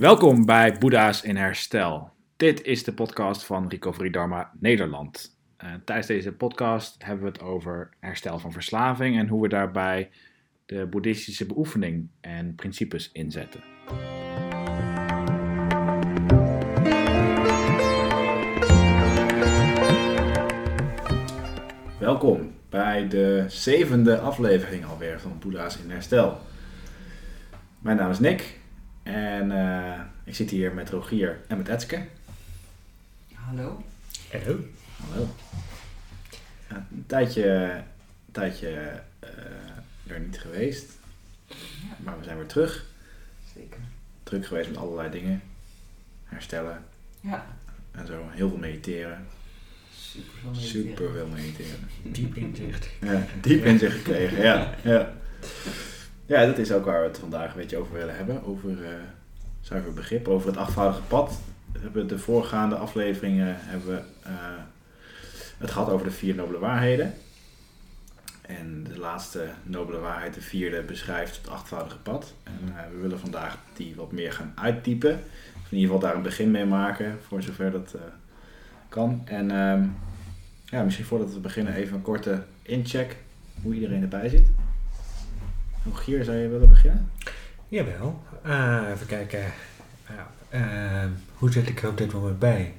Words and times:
Welkom 0.00 0.44
bij 0.44 0.78
Boeddha's 0.78 1.22
in 1.22 1.36
Herstel. 1.36 2.10
Dit 2.36 2.62
is 2.62 2.84
de 2.84 2.92
podcast 2.92 3.44
van 3.44 3.68
Recovery 3.68 4.10
Dharma 4.10 4.50
Nederland. 4.60 5.38
Uh, 5.64 5.70
tijdens 5.84 6.06
deze 6.06 6.32
podcast 6.32 7.04
hebben 7.04 7.24
we 7.24 7.30
het 7.30 7.40
over 7.40 7.90
herstel 7.98 8.38
van 8.38 8.52
verslaving 8.52 9.18
en 9.18 9.28
hoe 9.28 9.42
we 9.42 9.48
daarbij 9.48 10.10
de 10.66 10.86
boeddhistische 10.86 11.46
beoefening 11.46 12.08
en 12.20 12.54
principes 12.54 13.10
inzetten. 13.12 13.60
Welkom 21.98 22.54
bij 22.68 23.08
de 23.08 23.44
zevende 23.48 24.18
aflevering 24.18 24.84
alweer 24.84 25.20
van 25.20 25.38
Boeddha's 25.38 25.78
in 25.84 25.90
Herstel. 25.90 26.38
Mijn 27.78 27.96
naam 27.96 28.10
is 28.10 28.18
Nick 28.18 28.59
en 29.14 29.50
uh, 29.50 30.00
ik 30.24 30.34
zit 30.34 30.50
hier 30.50 30.72
met 30.72 30.90
Rogier 30.90 31.40
en 31.48 31.56
met 31.56 31.68
Etske. 31.68 32.06
Hallo. 33.34 33.84
Hallo. 34.30 34.58
Hallo. 34.96 35.28
Ja, 36.68 36.86
een 36.90 37.04
tijdje, 37.06 37.44
een 38.26 38.32
tijdje 38.32 39.02
uh, 39.24 40.12
er 40.12 40.20
niet 40.20 40.40
geweest, 40.40 40.90
maar 41.96 42.18
we 42.18 42.24
zijn 42.24 42.36
weer 42.36 42.46
terug. 42.46 42.84
Zeker. 43.54 43.80
Druk 44.22 44.46
geweest 44.46 44.68
met 44.68 44.78
allerlei 44.78 45.10
dingen. 45.10 45.42
Herstellen 46.24 46.84
Ja, 47.20 47.46
en 47.90 48.06
zo. 48.06 48.28
Heel 48.30 48.48
veel 48.48 48.58
mediteren. 48.58 49.26
super 49.92 50.32
veel 50.32 50.50
mediteren. 50.50 50.86
Super 50.86 51.12
veel 51.12 51.26
mediteren. 51.26 51.88
Diep 52.02 52.36
inzicht. 52.36 52.88
Ja, 53.00 53.26
diep 53.40 53.64
in 53.64 53.78
zich 53.78 53.92
gekregen, 53.92 54.42
ja. 54.42 54.74
ja. 54.82 55.12
Ja, 56.30 56.46
dat 56.46 56.58
is 56.58 56.72
ook 56.72 56.84
waar 56.84 57.00
we 57.00 57.06
het 57.06 57.18
vandaag 57.18 57.50
een 57.50 57.60
beetje 57.60 57.76
over 57.76 57.94
willen 57.94 58.16
hebben. 58.16 58.44
Over 58.44 58.84
eh, 58.84 58.90
zuiver 59.60 59.92
begrip, 59.92 60.28
over 60.28 60.48
het 60.48 60.56
achtvoudige 60.56 61.02
pad. 61.02 61.40
Hebben 61.78 62.06
de 62.06 62.18
voorgaande 62.18 62.74
afleveringen 62.74 63.56
hebben 63.58 63.88
we 63.88 64.02
eh, 64.22 64.32
het 65.58 65.70
gehad 65.70 65.90
over 65.90 66.06
de 66.06 66.12
vier 66.12 66.34
nobele 66.34 66.58
waarheden. 66.58 67.14
En 68.42 68.84
de 68.84 68.98
laatste 68.98 69.48
nobele 69.62 69.98
waarheid, 69.98 70.34
de 70.34 70.40
vierde, 70.40 70.82
beschrijft 70.82 71.36
het 71.36 71.48
achtvoudige 71.48 71.98
pad. 71.98 72.34
En 72.42 72.76
eh, 72.76 72.82
we 72.92 73.00
willen 73.00 73.20
vandaag 73.20 73.58
die 73.72 73.94
wat 73.96 74.12
meer 74.12 74.32
gaan 74.32 74.52
uittypen. 74.54 75.12
Of 75.62 75.70
in 75.70 75.78
ieder 75.78 75.94
geval 75.94 76.08
daar 76.08 76.16
een 76.16 76.22
begin 76.22 76.50
mee 76.50 76.66
maken, 76.66 77.18
voor 77.26 77.42
zover 77.42 77.70
dat 77.70 77.94
kan. 78.88 79.22
En 79.24 79.50
ehm, 79.50 79.86
ja, 80.64 80.82
misschien 80.82 81.06
voordat 81.06 81.32
we 81.32 81.40
beginnen 81.40 81.74
even 81.74 81.96
een 81.96 82.02
korte 82.02 82.42
incheck 82.62 83.16
hoe 83.62 83.74
iedereen 83.74 84.02
erbij 84.02 84.28
zit. 84.28 84.46
Rogier, 85.84 86.24
zou 86.24 86.36
je 86.36 86.48
willen 86.48 86.68
beginnen? 86.68 87.10
Jawel. 87.68 88.22
Eh, 88.42 88.80
even 88.94 89.06
kijken. 89.06 89.40
Ja, 90.08 90.30
eh, 90.48 91.08
hoe 91.34 91.52
zit 91.52 91.68
ik 91.68 91.82
er 91.82 91.88
op 91.88 91.98
dit 91.98 92.12
moment 92.12 92.38
bij? 92.38 92.72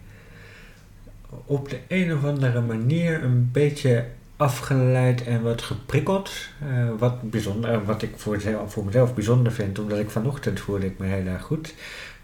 Op 1.45 1.69
de 1.69 1.79
een 1.87 2.13
of 2.13 2.23
andere 2.23 2.61
manier 2.61 3.23
een 3.23 3.49
beetje 3.51 4.05
afgeleid 4.37 5.23
en 5.23 5.41
wat 5.41 5.61
geprikkeld. 5.61 6.31
Eh, 6.69 6.89
wat, 6.97 7.29
bijzonder, 7.31 7.85
wat 7.85 8.01
ik 8.01 8.11
voor, 8.15 8.41
voor 8.67 8.85
mezelf 8.85 9.13
bijzonder 9.15 9.51
vind, 9.51 9.79
omdat 9.79 9.99
ik 9.99 10.09
vanochtend 10.09 10.59
voelde 10.59 10.85
ik 10.85 10.97
me 10.99 11.05
heel 11.05 11.25
erg 11.25 11.41
goed. 11.43 11.73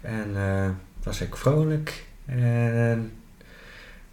En 0.00 0.30
eh, 0.36 0.68
was 1.02 1.20
ik 1.20 1.36
vrolijk. 1.36 2.06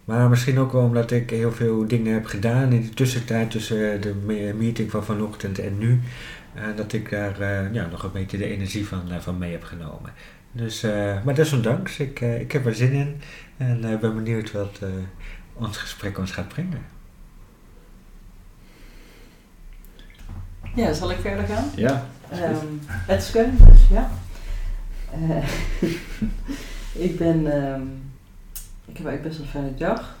Maar 0.04 0.28
misschien 0.28 0.58
ook 0.58 0.72
wel 0.72 0.82
omdat 0.82 1.10
ik 1.10 1.30
heel 1.30 1.52
veel 1.52 1.86
dingen 1.86 2.12
heb 2.12 2.26
gedaan 2.26 2.72
in 2.72 2.82
de 2.82 2.88
tussentijd 2.88 3.50
tussen 3.50 4.00
de 4.00 4.14
me- 4.24 4.52
meeting 4.58 4.90
van 4.90 5.04
vanochtend 5.04 5.58
en 5.58 5.78
nu. 5.78 6.00
En 6.56 6.76
dat 6.76 6.92
ik 6.92 7.10
daar 7.10 7.40
eh, 7.40 7.72
ja, 7.72 7.86
nog 7.86 8.02
een 8.02 8.12
beetje 8.12 8.38
de 8.38 8.46
energie 8.46 8.86
van, 8.86 9.10
eh, 9.10 9.18
van 9.18 9.38
mee 9.38 9.52
heb 9.52 9.64
genomen. 9.64 10.12
Dus, 10.52 10.82
eh, 10.82 11.24
maar 11.24 11.34
desondanks, 11.34 11.98
ik, 11.98 12.20
eh, 12.20 12.40
ik 12.40 12.52
heb 12.52 12.66
er 12.66 12.74
zin 12.74 12.92
in 12.92 13.20
en 13.56 13.84
eh, 13.84 13.98
ben 13.98 14.14
benieuwd 14.14 14.52
wat 14.52 14.78
eh, 14.82 14.88
ons 15.52 15.76
gesprek 15.76 16.18
ons 16.18 16.30
gaat 16.30 16.48
brengen. 16.48 16.84
Ja, 20.74 20.92
zal 20.92 21.10
ik 21.10 21.18
verder 21.18 21.46
gaan? 21.46 21.64
Ja. 21.76 22.06
Um, 22.32 22.80
Etske, 23.06 23.50
dus 23.58 23.80
ja. 23.90 24.10
Eh, 25.12 25.48
ik 27.06 27.18
ben, 27.18 27.62
ehm, 27.62 27.82
ik 28.84 28.96
heb 28.96 29.06
eigenlijk 29.06 29.22
best 29.22 29.36
wel 29.36 29.46
een 29.46 29.52
fijne 29.52 29.74
dag. 29.74 30.16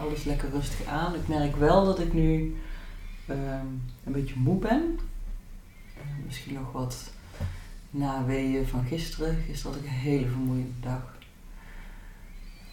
Alles 0.00 0.24
lekker 0.24 0.48
rustig 0.50 0.86
aan. 0.86 1.14
Ik 1.14 1.28
merk 1.28 1.56
wel 1.56 1.84
dat 1.84 2.00
ik 2.00 2.12
nu 2.12 2.56
ehm, 3.26 3.66
een 4.04 4.12
beetje 4.12 4.34
moe 4.38 4.58
ben. 4.58 4.98
Misschien 6.26 6.54
nog 6.54 6.72
wat 6.72 7.12
naweeën 7.90 8.66
van 8.66 8.84
gisteren. 8.84 9.36
Gisteren 9.46 9.72
had 9.72 9.84
ik 9.84 9.88
een 9.88 9.96
hele 9.96 10.28
vermoeiende 10.28 10.80
dag. 10.80 11.16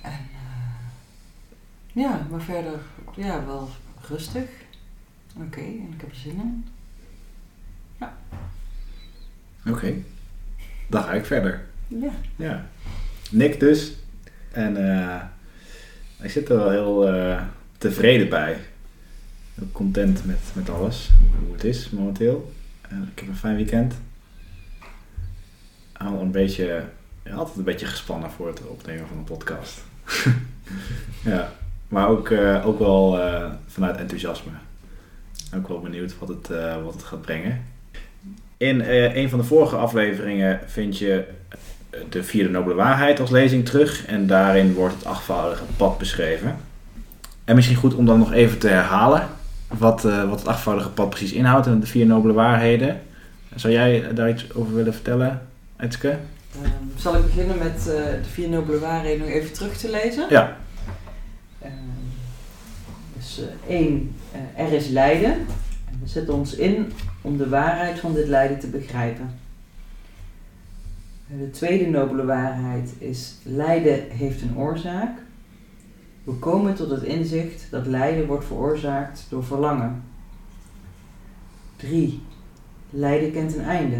En 0.02 0.12
eh, 0.12 0.86
ja, 1.94 2.28
maar 2.30 2.42
verder 2.42 2.80
ja, 3.16 3.46
wel 3.46 3.70
rustig. 4.08 4.50
Oké, 5.36 5.60
en 5.60 5.94
ik 5.94 6.02
heb 6.02 6.10
er 6.10 6.16
zin 6.16 6.40
in. 6.40 6.66
Oké. 9.72 9.94
Dan 10.88 11.04
ga 11.04 11.14
ik 11.14 11.26
verder. 11.26 11.66
Ja. 11.88 12.12
Ja. 12.36 12.68
Nick 13.32 13.60
dus. 13.60 13.96
En 14.52 14.78
eh 14.78 15.24
ik 16.22 16.30
zit 16.30 16.50
er 16.50 16.56
wel 16.56 16.70
heel 16.70 17.08
eh, 17.08 17.42
tevreden 17.78 18.30
bij. 18.30 18.58
Heel 19.56 19.68
content 19.72 20.26
met, 20.26 20.40
met 20.54 20.70
alles. 20.70 21.10
Hoe 21.46 21.54
het 21.54 21.64
is 21.64 21.90
momenteel. 21.90 22.54
En 22.88 23.09
ik 23.12 23.20
heb 23.20 23.28
een 23.28 23.36
fijn 23.36 23.56
weekend. 23.56 23.94
Al 25.98 26.22
een 26.22 26.31
beetje, 26.31 26.84
altijd 27.36 27.58
een 27.58 27.64
beetje 27.64 27.86
gespannen 27.86 28.31
voor 28.31 28.48
het 28.48 28.68
opnemen 28.68 29.08
van 29.08 29.18
een 29.18 29.24
podcast. 29.24 29.84
ja. 31.24 31.52
Maar 31.88 32.08
ook, 32.08 32.30
eh, 32.30 32.68
ook 32.68 32.80
wel 32.80 33.22
eh, 33.22 33.52
vanuit 33.68 33.98
enthousiasme. 33.98 34.52
Ook 35.56 35.68
wel 35.68 35.80
benieuwd 35.80 36.20
wat 36.20 36.28
het, 36.28 36.50
eh, 36.50 36.84
wat 36.84 36.94
het 36.94 37.03
gaat 37.03 37.22
brengen. 37.22 37.66
In 38.58 38.81
eh, 38.81 39.16
een 39.16 39.30
van 39.30 39.40
de 39.40 39.46
vorige 39.46 39.75
afleveringen 39.75 40.59
vind 40.66 40.98
je 40.98 41.25
de 42.09 42.24
vierde 42.24 42.50
nobele 42.50 42.75
waarheid 42.75 43.19
als 43.19 43.30
lezing 43.30 43.66
terug. 43.66 44.06
En 44.06 44.28
daarin 44.28 44.74
wordt 44.74 44.96
het 44.96 45.06
achtvoudige 45.06 45.64
pad 45.78 45.98
beschreven. 45.98 46.58
En 47.44 47.56
misschien 47.56 47.78
goed 47.78 47.94
om 47.94 48.06
dan 48.06 48.19
nog 48.19 48.34
even 48.34 48.58
te 48.58 48.68
herhalen 48.68 49.28
wat, 49.68 50.06
eh, 50.06 50.30
wat 50.30 50.40
het 50.40 50.48
achtvoudige 50.48 50.90
pad 50.90 51.10
precies 51.10 51.32
inhoudt 51.32 51.68
en 51.68 51.80
de 51.80 51.88
vier 51.88 52.06
nobele 52.06 52.34
waarheden. 52.34 53.02
Zou 53.56 53.74
jij 53.74 54.14
daar 54.14 54.30
iets 54.30 54.54
over 54.54 54.76
willen 54.76 54.94
vertellen, 54.94 55.42
Etske? 55.76 56.10
Ehm, 56.10 56.72
zal 56.96 57.16
ik 57.16 57.24
beginnen 57.24 57.58
met 57.58 57.78
eh, 57.78 58.04
de 58.24 58.30
vier 58.32 58.50
nobele 58.50 58.80
waarheden 58.80 59.20
nog 59.20 59.30
even 59.30 59.54
terug 59.54 59.78
te 59.78 59.90
lezen? 59.90 60.26
Ja. 60.30 60.58
Ehm, 61.62 61.72
dus 63.16 63.42
eh, 63.42 63.76
één, 63.76 64.16
er 64.56 64.74
is 64.74 64.88
lijden. 64.88 65.32
En 65.32 66.00
we 66.02 66.08
zetten 66.08 66.34
ons 66.34 66.56
in 66.56 66.94
om 67.22 67.38
de 67.38 67.50
waarheid 67.50 68.00
van 68.00 68.14
dit 68.14 68.28
lijden 68.28 68.60
te 68.60 68.68
begrijpen. 68.68 69.40
De 71.28 71.50
tweede 71.50 71.88
nobele 71.88 72.26
waarheid 72.26 72.94
is 72.98 73.34
lijden 73.44 74.10
heeft 74.10 74.42
een 74.42 74.58
oorzaak. 74.58 75.18
We 76.28 76.34
komen 76.34 76.76
tot 76.76 76.90
het 76.90 77.04
inzicht 77.04 77.68
dat 77.72 77.86
lijden 77.86 78.28
wordt 78.28 78.46
veroorzaakt 78.46 79.26
door 79.30 79.44
verlangen. 79.44 80.04
3. 81.76 82.22
Lijden 82.90 83.32
kent 83.32 83.56
een 83.56 83.64
einde. 83.64 83.98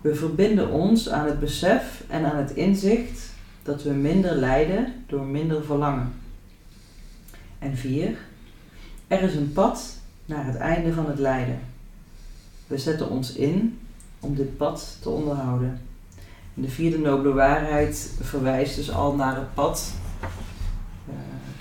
We 0.00 0.14
verbinden 0.14 0.70
ons 0.70 1.08
aan 1.08 1.26
het 1.26 1.40
besef 1.40 2.04
en 2.08 2.24
aan 2.24 2.36
het 2.36 2.50
inzicht 2.50 3.32
dat 3.62 3.82
we 3.82 3.90
minder 3.90 4.34
lijden 4.34 4.92
door 5.06 5.24
minder 5.24 5.64
verlangen. 5.64 6.12
En 7.58 7.76
4. 7.76 8.16
Er 9.08 9.22
is 9.22 9.34
een 9.34 9.52
pad 9.52 9.96
naar 10.26 10.46
het 10.46 10.56
einde 10.56 10.92
van 10.92 11.06
het 11.06 11.18
lijden. 11.18 11.60
We 12.66 12.78
zetten 12.78 13.10
ons 13.10 13.32
in 13.32 13.78
om 14.20 14.34
dit 14.34 14.56
pad 14.56 14.98
te 15.02 15.08
onderhouden. 15.08 15.80
En 16.54 16.62
de 16.62 16.68
vierde 16.68 16.98
nobele 16.98 17.34
waarheid 17.34 18.14
verwijst 18.20 18.76
dus 18.76 18.92
al 18.92 19.14
naar 19.14 19.36
het 19.36 19.54
pad, 19.54 20.00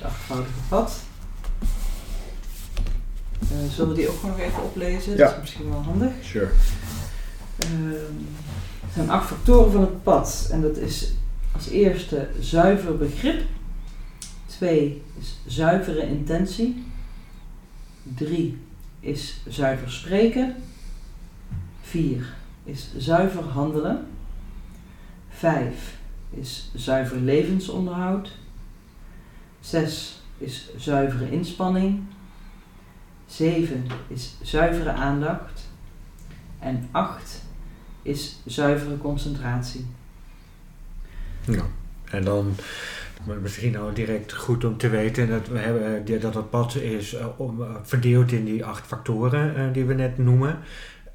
het 0.01 0.11
achtvoudige 0.11 0.59
pad. 0.69 0.99
Eh, 3.41 3.73
zullen 3.73 3.89
we 3.89 3.95
die 3.95 4.09
ook 4.09 4.23
nog 4.23 4.39
even 4.39 4.63
oplezen? 4.63 5.11
Ja. 5.11 5.17
Dat 5.17 5.33
is 5.33 5.39
misschien 5.39 5.69
wel 5.69 5.81
handig. 5.81 6.11
Sure. 6.21 6.49
Ehm, 7.57 7.85
er 8.81 8.93
zijn 8.93 9.09
acht 9.09 9.27
factoren 9.27 9.71
van 9.71 9.81
het 9.81 10.03
pad. 10.03 10.47
En 10.51 10.61
dat 10.61 10.77
is 10.77 11.13
als 11.51 11.67
eerste 11.67 12.27
zuiver 12.39 12.97
begrip. 12.97 13.41
Twee 14.45 15.03
is 15.19 15.39
zuivere 15.45 16.07
intentie. 16.07 16.85
Drie 18.03 18.57
is 18.99 19.41
zuiver 19.47 19.91
spreken. 19.91 20.55
Vier 21.81 22.33
is 22.63 22.89
zuiver 22.97 23.43
handelen. 23.43 24.07
Vijf 25.29 25.97
is 26.29 26.71
zuiver 26.75 27.17
levensonderhoud. 27.17 28.31
Zes 29.61 30.21
is 30.37 30.69
zuivere 30.77 31.31
inspanning. 31.31 32.03
Zeven 33.25 33.85
is 34.07 34.37
zuivere 34.41 34.91
aandacht. 34.91 35.69
En 36.59 36.87
acht 36.91 37.41
is 38.01 38.41
zuivere 38.45 38.97
concentratie. 38.97 39.85
Ja. 41.45 41.65
En 42.11 42.23
dan 42.23 42.55
misschien 43.41 43.77
al 43.77 43.93
direct 43.93 44.33
goed 44.33 44.63
om 44.63 44.77
te 44.77 44.89
weten 44.89 45.27
dat, 45.27 45.47
we 45.47 45.57
hebben, 45.57 46.05
eh, 46.05 46.21
dat 46.21 46.33
het 46.33 46.49
pad 46.49 46.75
is 46.75 47.13
eh, 47.13 47.27
om, 47.37 47.61
eh, 47.61 47.75
verdeeld 47.83 48.31
in 48.31 48.45
die 48.45 48.65
acht 48.65 48.87
factoren 48.87 49.73
die 49.73 49.85
we 49.85 49.93
net 49.93 50.17
noemen. 50.17 50.59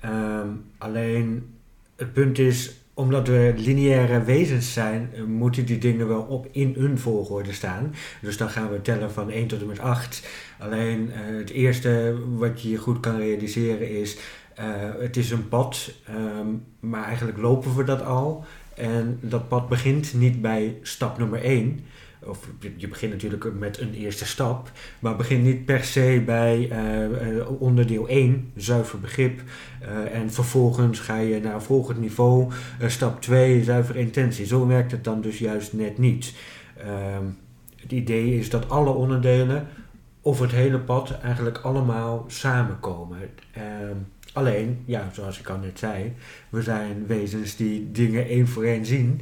Ehm, 0.00 0.48
alleen 0.78 1.54
het 1.96 2.12
punt 2.12 2.38
is, 2.38 2.74
omdat 2.96 3.28
we 3.28 3.54
lineaire 3.56 4.22
wezens 4.24 4.72
zijn, 4.72 5.10
eh, 5.14 5.22
moeten 5.22 5.66
die 5.66 5.78
dingen 5.78 6.08
wel 6.08 6.22
op 6.22 6.48
in 6.50 6.74
een 6.78 6.98
volgorde 6.98 7.52
staan. 7.52 7.94
Dus 8.20 8.36
dan 8.36 8.50
gaan 8.50 8.70
we 8.70 8.82
tellen 8.82 9.12
van 9.12 9.30
1 9.30 9.46
tot 9.46 9.60
en 9.60 9.66
met 9.66 9.78
8. 9.78 10.28
Alleen 10.58 11.10
eh, 11.12 11.36
het 11.38 11.50
eerste 11.50 12.16
wat 12.36 12.62
je 12.62 12.76
goed 12.76 13.00
kan 13.00 13.16
realiseren 13.16 13.90
is, 13.90 14.16
eh, 14.54 14.64
het 14.98 15.16
is 15.16 15.30
een 15.30 15.48
pad, 15.48 15.92
ehm, 16.06 16.46
maar 16.80 17.04
eigenlijk 17.04 17.38
lopen 17.38 17.76
we 17.76 17.84
dat 17.84 18.02
al. 18.02 18.44
En 18.74 19.18
dat 19.20 19.48
pad 19.48 19.68
begint 19.68 20.14
niet 20.14 20.40
bij 20.40 20.78
stap 20.82 21.18
nummer 21.18 21.44
1. 21.44 21.80
Of 22.28 22.48
je- 22.76 22.88
begint 22.88 23.12
natuurlijk 23.12 23.52
met 23.58 23.80
een 23.80 23.94
eerste 23.94 24.26
stap, 24.26 24.70
maar 24.98 25.16
begint 25.16 25.44
niet 25.44 25.64
per 25.64 25.84
se 25.84 26.22
bij 26.26 26.68
eh, 26.70 27.04
eh, 27.38 27.60
onderdeel 27.60 28.08
1, 28.08 28.50
zuiver 28.56 29.00
begrip. 29.00 29.40
eh, 29.80 30.14
en 30.20 30.30
vervolgens 30.32 31.00
ga 31.00 31.16
je 31.16 31.40
naar 31.40 31.62
volgend 31.62 31.98
niveau, 32.00 32.52
stap 32.86 33.20
2, 33.20 33.64
zuiver 33.64 33.96
intentie. 33.96 34.46
Zo 34.46 34.66
werkt 34.66 34.90
het 34.90 35.04
dan 35.04 35.20
dus 35.20 35.38
juist 35.38 35.72
net 35.72 35.98
niet. 35.98 36.34
Ehm, 36.76 37.24
het 37.82 37.92
idee 37.92 38.38
is 38.38 38.50
dat 38.50 38.68
alle 38.68 38.90
onderdelen 38.90 39.66
of 40.20 40.40
het 40.40 40.50
hele 40.50 40.78
pad 40.78 41.18
eigenlijk 41.22 41.58
allemaal 41.58 42.24
samenkomen. 42.28 43.18
Alleen, 44.36 44.82
ja, 44.84 45.08
zoals 45.12 45.38
ik 45.38 45.48
al 45.48 45.58
net 45.58 45.78
zei, 45.78 46.14
we 46.48 46.62
zijn 46.62 47.06
wezens 47.06 47.56
die 47.56 47.92
dingen 47.92 48.26
één 48.26 48.48
voor 48.48 48.64
één 48.64 48.86
zien. 48.86 49.20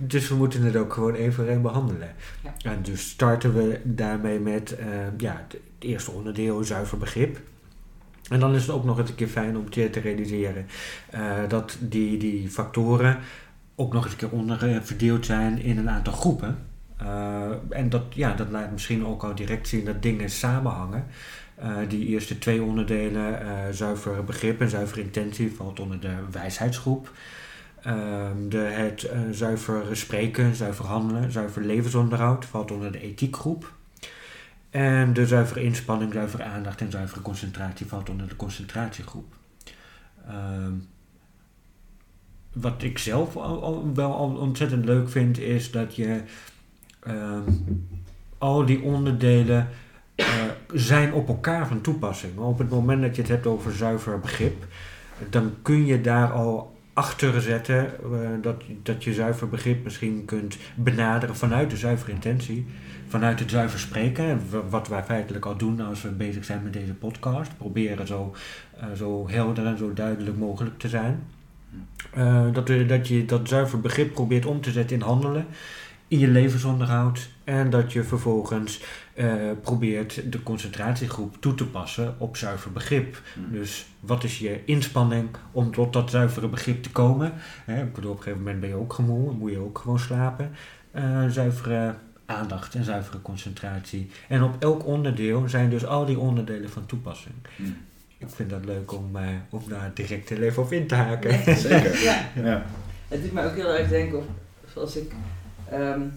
Dus 0.00 0.28
we 0.28 0.34
moeten 0.34 0.62
het 0.62 0.76
ook 0.76 0.92
gewoon 0.92 1.14
één 1.14 1.32
voor 1.32 1.44
één 1.46 1.62
behandelen. 1.62 2.14
Ja. 2.42 2.54
En 2.62 2.82
dus 2.82 3.08
starten 3.10 3.54
we 3.54 3.80
daarmee 3.82 4.38
met 4.38 4.76
eh, 4.76 4.86
ja, 5.16 5.44
het, 5.48 5.60
eerste 5.78 6.10
onderdeel, 6.10 6.64
zuiver 6.64 6.98
begrip. 6.98 7.40
En 8.28 8.40
dan 8.40 8.54
is 8.54 8.62
het 8.62 8.70
ook 8.70 8.84
nog 8.84 8.98
eens 8.98 9.08
een 9.08 9.14
keer 9.14 9.28
fijn 9.28 9.56
om 9.56 9.70
te, 9.70 9.90
realiseren 10.02 10.66
eh, 11.10 11.48
dat 11.48 11.76
die, 11.80 12.18
die 12.18 12.48
factoren 12.48 13.18
ook 13.74 13.92
nog 13.92 14.04
eens 14.04 14.12
een 14.12 14.18
keer 14.18 14.38
onder 14.38 14.70
eh, 14.70 14.80
verdeeld 14.82 15.26
zijn 15.26 15.58
in 15.58 15.78
een 15.78 15.90
aantal 15.90 16.12
groepen. 16.12 16.58
En 17.68 17.88
dat, 17.88 18.02
ja, 18.14 18.34
dat 18.34 18.50
laat 18.50 18.72
misschien 18.72 19.06
ook 19.06 19.24
al 19.24 19.34
direct 19.34 19.68
zien 19.68 19.84
dat 19.84 20.02
dingen 20.02 20.30
samenhangen. 20.30 21.06
Eh, 21.54 21.76
die 21.88 22.06
eerste 22.06 22.38
twee 22.38 22.62
onderdelen, 22.62 23.40
eh 23.40 23.72
zuiver 23.72 24.24
begrip 24.24 24.60
en 24.60 24.70
zuiver 24.70 24.98
intentie, 24.98 25.52
valt 25.52 25.80
onder 25.80 26.00
de 26.00 26.14
wijsheidsgroep. 26.30 27.12
Ehm, 27.82 28.48
de, 28.48 28.56
het 28.56 29.02
eh, 29.02 29.20
zuiver 29.30 29.96
spreken, 29.96 30.54
zuiver 30.54 30.84
handelen, 30.84 31.32
zuiver 31.32 31.62
levensonderhoud 31.62 32.44
valt 32.44 32.70
onder 32.70 32.92
de 32.92 33.00
ethiekgroep. 33.00 33.72
En 34.70 35.12
de 35.12 35.26
zuivere 35.26 35.62
inspanning, 35.62 36.12
zuivere 36.12 36.42
aandacht 36.42 36.80
en 36.80 36.90
zuivere 36.90 37.20
concentratie 37.20 37.86
valt 37.86 38.10
onder 38.10 38.28
de 38.28 38.36
concentratiegroep. 38.36 39.34
Ehm, 40.28 40.72
wat 42.52 42.82
ik 42.82 42.98
zelf 42.98 43.32
wel 43.94 44.14
al 44.14 44.36
ontzettend 44.36 44.84
leuk 44.84 45.08
vind, 45.08 45.38
is 45.38 45.70
dat 45.70 45.96
je 45.96 46.22
ehm, 47.00 47.52
al 48.38 48.66
die 48.66 48.82
onderdelen 48.82 49.68
eh, 50.14 50.26
zijn 50.72 51.12
op 51.12 51.28
elkaar 51.28 51.66
van 51.66 51.80
toepassing. 51.80 52.38
Op 52.38 52.58
het 52.58 52.70
moment 52.70 53.02
dat 53.02 53.16
je 53.16 53.22
het 53.22 53.30
hebt 53.30 53.46
over 53.46 53.72
zuiver 53.72 54.20
begrip, 54.20 54.66
dan 55.30 55.54
kun 55.62 55.86
je 55.86 56.00
daar 56.00 56.32
al 56.32 56.74
achter 56.94 57.40
zetten 57.40 57.86
eh, 57.86 58.28
dat, 58.42 58.62
dat 58.82 59.04
je 59.04 59.12
zuiver 59.12 59.48
begrip 59.48 59.84
misschien 59.84 60.24
kunt 60.24 60.56
benaderen 60.74 61.36
vanuit 61.36 61.70
de 61.70 61.76
zuivere 61.76 62.12
intentie, 62.12 62.66
vanuit 63.08 63.38
het 63.38 63.50
zuiver 63.50 63.78
spreken, 63.78 64.40
wat 64.68 64.88
wij 64.88 65.04
feitelijk 65.04 65.44
al 65.44 65.56
doen 65.56 65.80
als 65.80 66.02
we 66.02 66.08
bezig 66.08 66.44
zijn 66.44 66.62
met 66.62 66.72
deze 66.72 66.94
podcast. 66.94 67.56
Proberen 67.56 68.06
zo, 68.06 68.34
eh, 68.76 68.86
zo 68.96 69.28
helder 69.28 69.66
en 69.66 69.78
zo 69.78 69.92
duidelijk 69.92 70.36
mogelijk 70.36 70.78
te 70.78 70.88
zijn. 70.88 71.22
Eh, 72.10 72.46
dat, 72.52 72.66
dat 72.88 73.08
je 73.08 73.24
dat 73.24 73.48
zuiver 73.48 73.80
begrip 73.80 74.12
probeert 74.12 74.46
om 74.46 74.60
te 74.60 74.70
zetten 74.70 74.96
in 74.96 75.02
handelen, 75.02 75.46
in 76.08 76.18
je 76.18 76.28
levensonderhoud. 76.28 77.28
En 77.44 77.70
dat 77.70 77.92
je 77.92 78.04
vervolgens 78.04 78.80
eh, 79.14 79.26
probeert 79.62 80.32
de 80.32 80.42
concentratiegroep 80.42 81.36
toe 81.40 81.54
te 81.54 81.66
passen 81.66 82.14
op 82.18 82.36
zuiver 82.36 82.72
begrip. 82.72 83.22
Dus 83.50 83.86
wat 84.00 84.24
is 84.24 84.38
je 84.38 84.60
inspanning 84.64 85.28
om 85.52 85.72
tot 85.72 85.92
dat 85.92 86.10
zuivere 86.10 86.48
begrip 86.48 86.82
te 86.82 86.90
komen? 86.90 87.32
Hè, 87.64 87.82
ik 87.82 87.92
bedoel, 87.92 88.10
op 88.10 88.16
een 88.16 88.22
gegeven 88.22 88.44
moment 88.44 88.60
ben 88.60 88.68
je 88.68 88.74
ook 88.76 88.92
gemoe, 88.92 89.32
moet 89.32 89.50
je 89.50 89.58
ook 89.58 89.78
gewoon 89.78 89.98
slapen. 89.98 90.50
Eh, 90.90 91.26
zuivere 91.28 91.94
aandacht 92.26 92.74
en 92.74 92.84
zuivere 92.84 93.22
concentratie. 93.22 94.10
En 94.28 94.42
op 94.42 94.56
elk 94.62 94.86
onderdeel 94.86 95.48
zijn 95.48 95.70
dus 95.70 95.86
al 95.86 96.04
die 96.04 96.18
onderdelen 96.18 96.70
van 96.70 96.86
toepassing. 96.86 97.34
Mm. 97.56 97.76
Ik 98.18 98.26
vind 98.30 98.50
dat 98.50 98.64
leuk 98.64 98.92
om, 98.92 99.16
eh, 99.16 99.22
om 99.50 99.62
daar 99.68 99.90
direct 99.94 100.28
heel 100.28 100.40
even 100.42 100.62
op 100.62 100.72
in 100.72 100.86
te 100.86 100.94
haken. 100.94 101.30
Ja. 101.44 101.54
Zeker. 101.54 102.02
Ja, 102.08 102.28
Ja. 102.34 102.64
het 103.08 103.22
doet 103.22 103.32
mij 103.32 103.46
ook 103.46 103.54
heel 103.54 103.74
erg 103.74 103.88
denken 103.88 104.18
op, 104.18 104.28
zoals 104.72 104.96
ik, 104.96 105.12
ehm, 105.70 106.08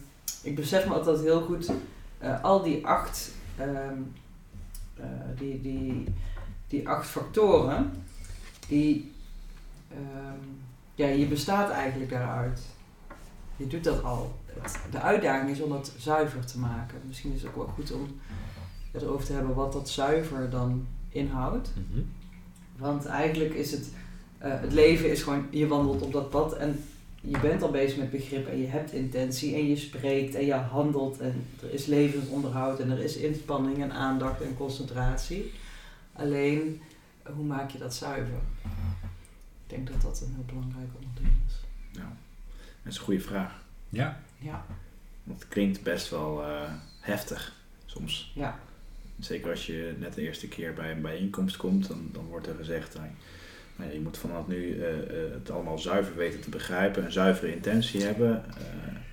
ik 0.41 0.55
besef 0.55 0.87
me 0.87 0.93
altijd 0.93 1.19
heel 1.19 1.41
goed, 1.41 1.71
eh, 2.17 2.43
al 2.43 2.63
die 2.63 2.85
acht, 2.85 3.31
ehm, 3.57 3.97
eh, 4.95 5.05
die, 5.37 5.61
die, 5.61 6.03
die 6.67 6.89
acht 6.89 7.07
factoren, 7.07 8.03
die, 8.67 9.11
ehm, 9.89 10.47
ja, 10.95 11.07
je 11.07 11.25
bestaat 11.25 11.69
eigenlijk 11.69 12.11
daaruit. 12.11 12.61
Je 13.55 13.67
doet 13.67 13.83
dat 13.83 14.03
al. 14.03 14.35
Het, 14.45 14.79
de 14.91 15.01
uitdaging 15.01 15.49
is 15.49 15.61
om 15.61 15.69
dat 15.69 15.91
zuiver 15.97 16.45
te 16.45 16.59
maken. 16.59 17.01
Misschien 17.07 17.33
is 17.33 17.41
het 17.41 17.49
ook 17.49 17.55
wel 17.55 17.73
goed 17.75 17.91
om 17.91 18.19
erover 18.91 19.25
te 19.25 19.33
hebben 19.33 19.55
wat 19.55 19.73
dat 19.73 19.89
zuiver 19.89 20.49
dan 20.49 20.87
inhoudt. 21.09 21.69
Mhm. 21.73 22.01
Want 22.77 23.05
eigenlijk 23.05 23.53
is 23.53 23.71
het, 23.71 23.91
eh, 24.37 24.51
het 24.59 24.73
leven 24.73 25.11
is 25.11 25.23
gewoon, 25.23 25.47
je 25.49 25.67
wandelt 25.67 26.01
op 26.01 26.11
dat 26.11 26.29
pad 26.29 26.53
en 26.53 26.83
je 27.27 27.39
bent 27.39 27.61
al 27.61 27.71
bezig 27.71 27.97
met 27.97 28.09
begrip 28.09 28.47
en 28.47 28.57
je 28.57 28.67
hebt 28.67 28.91
intentie 28.91 29.55
en 29.55 29.67
je 29.67 29.75
spreekt 29.75 30.35
en 30.35 30.45
je 30.45 30.53
handelt 30.53 31.19
en 31.19 31.45
er 31.61 31.73
is 31.73 31.85
levensonderhoud 31.85 32.79
en 32.79 32.91
er 32.91 32.99
is 32.99 33.15
inspanning 33.15 33.81
en 33.81 33.91
aandacht 33.91 34.41
en 34.41 34.53
concentratie. 34.55 35.51
Alleen, 36.13 36.81
hoe 37.23 37.45
maak 37.45 37.69
je 37.69 37.77
dat 37.77 37.93
zuiver? 37.93 38.39
Ik 39.63 39.75
denk 39.75 39.87
dat 39.87 40.01
dat 40.01 40.21
een 40.21 40.33
heel 40.33 40.45
belangrijk 40.45 40.89
onderdeel 41.01 41.37
is. 41.47 41.53
Dat 42.83 42.93
is 42.93 42.97
een 42.97 43.03
goede 43.03 43.21
vraag. 43.21 43.63
Ja. 43.89 44.21
Ja, 44.39 44.65
Want 45.23 45.39
het 45.39 45.49
klinkt 45.49 45.83
best 45.83 46.09
wel 46.09 46.43
eh, 46.43 46.71
heftig 46.99 47.55
soms. 47.85 48.31
ja, 48.35 48.59
Zeker 49.19 49.49
als 49.49 49.65
je 49.65 49.95
net 49.99 50.13
de 50.13 50.21
eerste 50.21 50.47
keer 50.47 50.73
bij 50.73 50.91
een 50.91 51.01
bijeenkomst 51.01 51.57
komt, 51.57 51.87
dan, 51.87 52.09
dan 52.11 52.25
wordt 52.25 52.47
er 52.47 52.55
gezegd, 52.55 52.93
ja, 53.79 53.85
je 53.93 53.99
moet 53.99 54.17
vanaf 54.17 54.47
nu 54.47 54.81
eh, 54.81 54.93
eh, 54.97 55.31
het 55.33 55.51
allemaal 55.51 55.77
zuiver 55.79 56.15
weten 56.15 56.39
te 56.39 56.49
begrijpen, 56.49 57.05
een 57.05 57.11
zuivere 57.11 57.53
intentie 57.53 58.03
hebben, 58.03 58.43
eh, 58.57 58.63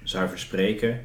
zuiver 0.02 0.38
spreken. 0.38 1.00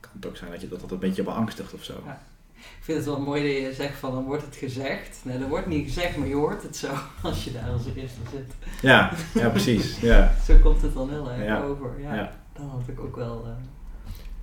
Kan 0.00 0.10
het 0.14 0.26
ook 0.26 0.36
zijn 0.36 0.50
dat 0.50 0.60
je 0.60 0.68
dat, 0.68 0.80
dat 0.80 0.90
een 0.90 0.98
beetje 0.98 1.22
beangstigt 1.22 1.74
of 1.74 1.84
zo. 1.84 2.02
Ja. 2.04 2.20
Ik 2.56 2.84
vind 2.84 2.96
het 2.98 3.06
wel 3.06 3.20
mooi 3.20 3.42
dat 3.42 3.62
je 3.68 3.74
zegt 3.74 3.98
van 3.98 4.12
dan 4.12 4.24
wordt 4.24 4.44
het 4.44 4.56
gezegd. 4.56 5.20
Nee, 5.22 5.38
dat 5.38 5.48
wordt 5.48 5.66
niet 5.66 5.84
gezegd, 5.84 6.16
maar 6.16 6.28
je 6.28 6.34
hoort 6.34 6.62
het 6.62 6.76
zo 6.76 6.88
als 7.22 7.44
je 7.44 7.52
daar 7.52 7.68
als 7.70 7.82
eerste 7.96 8.20
zit. 8.32 8.52
Ja, 8.82 9.12
ja 9.34 9.48
precies. 9.48 10.00
Ja. 10.00 10.34
Zo 10.46 10.56
komt 10.62 10.82
het 10.82 10.94
dan 10.94 11.10
heel 11.10 11.30
erg 11.30 11.44
Ja. 11.44 11.62
over. 11.62 12.00
Ja. 12.00 12.14
Ja. 12.14 12.36
Dat 12.52 12.70
had 12.70 12.88
ik 12.88 13.00
ook 13.00 13.16
wel 13.16 13.46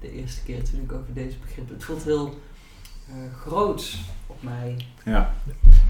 de 0.02 0.12
eerste 0.12 0.44
keer 0.44 0.64
toen 0.64 0.82
ik 0.82 0.92
over 0.92 1.14
deze 1.14 1.38
begrip. 1.46 1.70
Het 1.70 1.84
voelt 1.84 2.04
heel 2.04 2.40
groots 3.42 4.02
op 4.28 4.44
mij. 4.44 4.86
Ja. 5.06 5.34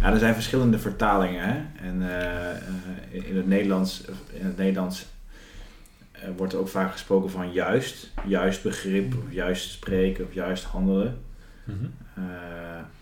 ja, 0.02 0.12
er 0.12 0.20
zijn 0.20 0.34
verschillende 0.34 0.80
vertalingen. 0.80 1.44
Hè? 1.44 1.88
En 1.88 2.02
eh, 2.02 2.52
eh, 2.52 2.58
in 3.12 3.36
het 3.38 3.48
Nederlands, 3.48 4.04
in 4.32 4.46
het 4.46 4.58
Nederlands 4.58 5.06
eh, 6.12 6.30
wordt 6.38 6.54
er 6.54 6.60
ook 6.60 6.68
vaak 6.68 6.92
gesproken 6.92 7.30
van 7.32 7.52
juist. 7.52 8.12
Juist 8.26 8.64
begrip, 8.64 9.14
of 9.14 9.34
juist 9.34 9.72
spreken, 9.72 10.26
of 10.28 10.34
juist 10.34 10.64
handelen. 10.64 11.20
Mhm. 11.64 11.86
Eh, 12.14 12.24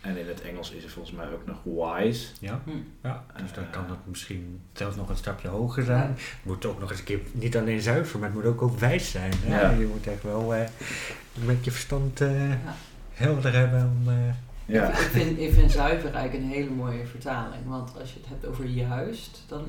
en 0.10 0.18
in 0.18 0.28
het 0.28 0.42
Engels 0.42 0.72
is 0.72 0.84
er 0.84 0.90
volgens 0.90 1.16
mij 1.16 1.26
ook 1.34 1.46
nog 1.46 1.58
wise. 1.64 2.28
Ja. 2.40 2.62
Hm. 2.66 2.70
ja, 3.04 3.24
dus 3.42 3.54
dan 3.54 3.64
Eh, 3.64 3.70
kan 3.72 3.86
het 3.90 4.08
misschien 4.08 4.60
zelfs 4.74 4.96
nog 4.96 5.10
een 5.10 5.16
stapje 5.16 5.48
hoger 5.48 5.84
zijn. 5.84 6.10
Het 6.10 6.20
moet 6.44 6.66
ook 6.66 6.80
nog 6.80 6.90
eens 6.90 7.00
een 7.00 7.06
keer 7.06 7.20
niet 7.32 7.58
alleen 7.58 7.82
zuiver, 7.82 8.20
maar 8.20 8.30
het 8.30 8.38
moet 8.38 8.48
ook, 8.48 8.62
ook 8.62 8.80
wijs 8.80 9.12
zijn. 9.12 9.32
Hè? 9.38 9.62
Ja. 9.62 9.70
Je 9.70 9.86
moet 9.86 10.08
echt 10.08 10.24
wel 10.24 10.56
eh, 10.56 10.68
met 11.46 11.66
je 11.66 11.72
verstand 11.72 12.22
eh, 12.22 12.50
Ja. 12.50 12.76
Helder 13.14 13.54
hebben 13.54 13.92
om... 14.02 14.10
eh, 14.14 14.34
Ja, 14.66 14.84
Ik, 14.90 14.94
ik, 14.94 14.96
vind, 15.08 15.40
ik 15.40 15.54
vind 15.54 15.72
zuiver 15.72 16.14
eigenlijk 16.14 16.44
een 16.46 16.50
hele 16.52 16.70
mooie 16.70 17.06
vertaling. 17.06 17.66
Want 17.68 18.00
als 18.00 18.14
je 18.14 18.20
het 18.20 18.30
hebt 18.30 18.46
over 18.46 18.66
juist, 18.66 19.44
dan 19.48 19.64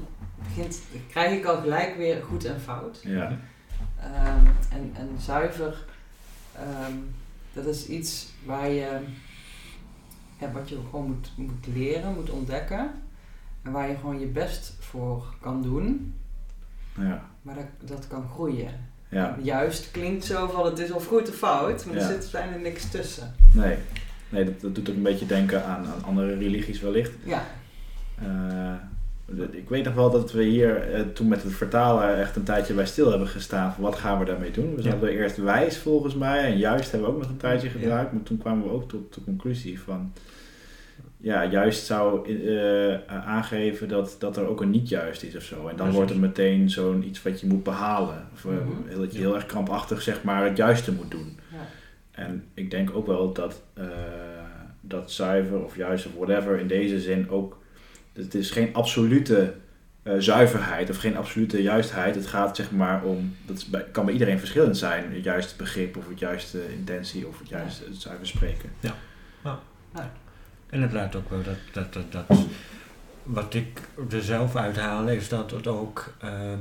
begint, 0.49 0.81
krijg 1.09 1.39
ik 1.39 1.45
al 1.45 1.61
gelijk 1.61 1.97
weer 1.97 2.23
goed 2.23 2.45
en 2.45 2.61
fout. 2.61 3.01
ja, 3.05 3.39
Ehm, 4.01 4.47
en, 4.71 4.91
en 4.95 5.09
zuiver, 5.19 5.85
ehm, 6.53 6.93
dat 7.53 7.67
is 7.67 7.87
iets 7.87 8.27
waar 8.45 8.69
je, 8.69 8.99
ja, 10.41 10.51
wat 10.53 10.69
je 10.69 10.79
gewoon 10.91 11.07
moet, 11.07 11.31
moet 11.37 11.67
leren, 11.75 12.15
moet 12.15 12.31
ontdekken. 12.31 12.91
En 13.63 13.73
waar 13.73 13.89
je 13.89 13.97
gewoon 13.97 14.21
je 14.21 14.27
best 14.27 14.77
voor 14.81 15.35
kan 15.41 15.63
doen. 15.63 16.15
ja, 16.99 17.25
Maar 17.43 17.55
dat, 17.55 17.89
dat 17.89 18.07
kan 18.07 18.29
groeien. 18.29 18.93
Ja, 19.14 19.37
Juist 19.42 19.90
klinkt 19.90 20.25
zo 20.25 20.49
van 20.54 20.66
het 20.66 20.78
is 20.78 20.90
of 20.90 21.06
goed 21.06 21.28
of 21.28 21.35
fout, 21.35 21.87
maar 21.87 21.94
Ja. 21.97 22.00
er 22.00 22.23
zit 22.23 22.33
bijna 22.33 22.56
niks 22.56 22.90
tussen. 22.90 23.35
nee. 23.52 23.76
Nee, 24.28 24.44
dat, 24.44 24.61
dat 24.61 24.75
doet 24.75 24.90
ook 24.90 24.97
een 24.97 25.02
beetje 25.02 25.26
denken 25.26 25.64
aan, 25.64 25.87
aan 25.87 26.04
andere 26.04 26.35
religies 26.35 26.80
wellicht. 26.80 27.12
Ja, 27.25 27.42
Eh, 28.23 28.73
ik 29.50 29.68
weet 29.68 29.85
nog 29.85 29.94
wel 29.94 30.11
dat 30.11 30.33
we 30.33 30.42
hier 30.42 30.92
eh, 30.92 31.00
toen 31.00 31.28
met 31.28 31.42
het 31.42 31.52
vertalen 31.52 32.18
echt 32.18 32.37
een 32.37 32.42
tijdje 32.42 32.75
bij 32.75 32.87
stil 32.87 33.11
hebben 33.11 33.28
gestaan. 33.28 33.73
Van 33.75 33.83
wat 33.85 33.94
gaan 33.94 34.18
we 34.18 34.25
daarmee 34.25 34.50
doen? 34.50 34.75
We 34.76 34.83
Ja. 34.83 34.90
hadden 34.90 35.11
eerst 35.11 35.37
wijs 35.37 35.78
volgens 35.78 36.14
mij 36.14 36.44
en 36.44 36.56
juist 36.59 36.90
hebben 36.90 37.09
we 37.09 37.14
ook 37.14 37.21
nog 37.23 37.30
een 37.30 37.37
tijdje 37.37 37.66
Ja. 37.66 37.73
gebruikt. 37.73 38.12
Maar 38.12 38.23
toen 38.23 38.38
kwamen 38.38 38.64
we 38.64 38.71
ook 38.71 38.88
tot 38.88 39.14
de 39.14 39.21
conclusie 39.25 39.80
van... 39.80 40.12
Ja, 41.25 41.45
juist 41.50 41.87
zou 41.87 42.28
eh, 42.47 42.95
aangeven 43.26 43.88
dat, 43.88 44.16
dat 44.19 44.37
er 44.37 44.47
ook 44.49 44.61
een 44.61 44.71
niet 44.71 44.88
juist 44.88 45.23
is 45.23 45.37
of 45.37 45.43
zo. 45.43 45.69
En 45.69 45.76
dan 45.76 45.90
wordt 45.90 46.11
het 46.11 46.21
meteen 46.21 46.71
zo'n 46.71 47.04
iets 47.07 47.23
wat 47.23 47.40
je 47.40 47.47
moet 47.47 47.62
behalen. 47.62 48.28
Of 48.33 48.45
eh, 48.45 48.50
Mhm. 48.50 49.00
dat 49.00 49.12
je 49.12 49.19
Ja. 49.19 49.25
heel 49.25 49.35
erg 49.35 49.47
krampachtig 49.47 50.02
zeg 50.02 50.23
maar 50.23 50.45
het 50.45 50.57
juiste 50.57 50.93
moet 50.93 51.11
doen. 51.11 51.38
ja. 51.52 51.57
En 52.11 52.45
ik 52.54 52.71
denk 52.71 52.90
ook 52.97 53.07
wel 53.07 53.33
dat, 53.33 53.62
eh, 53.75 53.85
dat 54.81 55.11
zuiver 55.12 55.64
of 55.64 55.76
juist 55.76 56.07
of 56.07 56.12
whatever 56.16 56.59
in 56.59 56.66
deze 56.66 57.00
zin 57.00 57.31
ook. 57.31 57.59
Het 58.12 58.35
is 58.35 58.50
geen 58.50 58.75
absolute 58.75 59.54
eh, 60.02 60.14
zuiverheid 60.19 60.90
of 60.90 60.97
geen 60.97 61.16
absolute 61.16 61.62
juistheid. 61.62 62.14
Het 62.14 62.26
gaat 62.26 62.57
zeg 62.57 62.71
maar 62.71 63.02
om. 63.04 63.37
Dat 63.47 63.66
bij, 63.71 63.85
kan 63.93 64.04
bij 64.04 64.12
iedereen 64.14 64.38
verschillend 64.38 64.76
zijn. 64.76 65.12
Het 65.12 65.25
juiste 65.25 65.57
begrip 65.57 65.97
of 65.97 66.09
het 66.09 66.19
juiste 66.19 66.59
intentie 66.73 67.26
of 67.26 67.38
het 67.38 67.49
juiste 67.49 67.85
het 67.85 67.97
zuiver 68.00 68.26
spreken. 68.26 68.71
En 70.71 70.92
laat 70.92 71.16
ook 71.16 71.30
wel 71.30 71.42
dat, 71.42 71.56
dat, 71.73 71.92
dat, 71.92 72.12
dat 72.12 72.38
wat 73.25 73.54
ik 73.54 73.80
er 74.11 74.23
zelf 74.23 74.56
uithaal 74.56 75.09
is 75.09 75.28
dat 75.28 75.50
het 75.50 75.66
ook 75.66 76.14
ehm, 76.21 76.59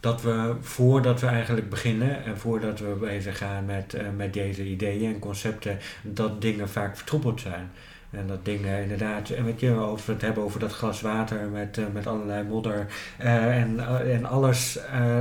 dat 0.00 0.22
we 0.22 0.54
voordat 0.60 1.20
we 1.20 1.26
eigenlijk 1.26 1.70
beginnen 1.70 2.24
en 2.24 2.38
voordat 2.38 2.78
we 2.78 2.96
bezig 3.00 3.38
gaan 3.38 3.64
met, 3.64 3.94
eh, 3.94 4.06
met 4.16 4.32
deze 4.32 4.64
ideeën 4.64 5.14
en 5.14 5.18
concepten, 5.18 5.78
dat 6.02 6.40
dingen 6.40 6.68
vaak 6.68 6.96
vertroebeld 6.96 7.40
zijn. 7.40 7.70
En 8.10 8.26
dat 8.26 8.44
dingen 8.44 8.82
inderdaad, 8.82 9.30
en 9.30 9.44
weet 9.44 9.60
je, 9.60 9.72
als 9.72 10.06
het 10.06 10.20
hebben 10.20 10.44
over 10.44 10.60
dat 10.60 10.72
glas 10.72 11.00
water 11.00 11.48
met, 11.48 11.78
eh, 11.78 11.84
met 11.92 12.06
allerlei 12.06 12.42
modder 12.48 12.86
eh, 13.18 13.60
en, 13.60 13.80
en 14.10 14.24
alles 14.24 14.78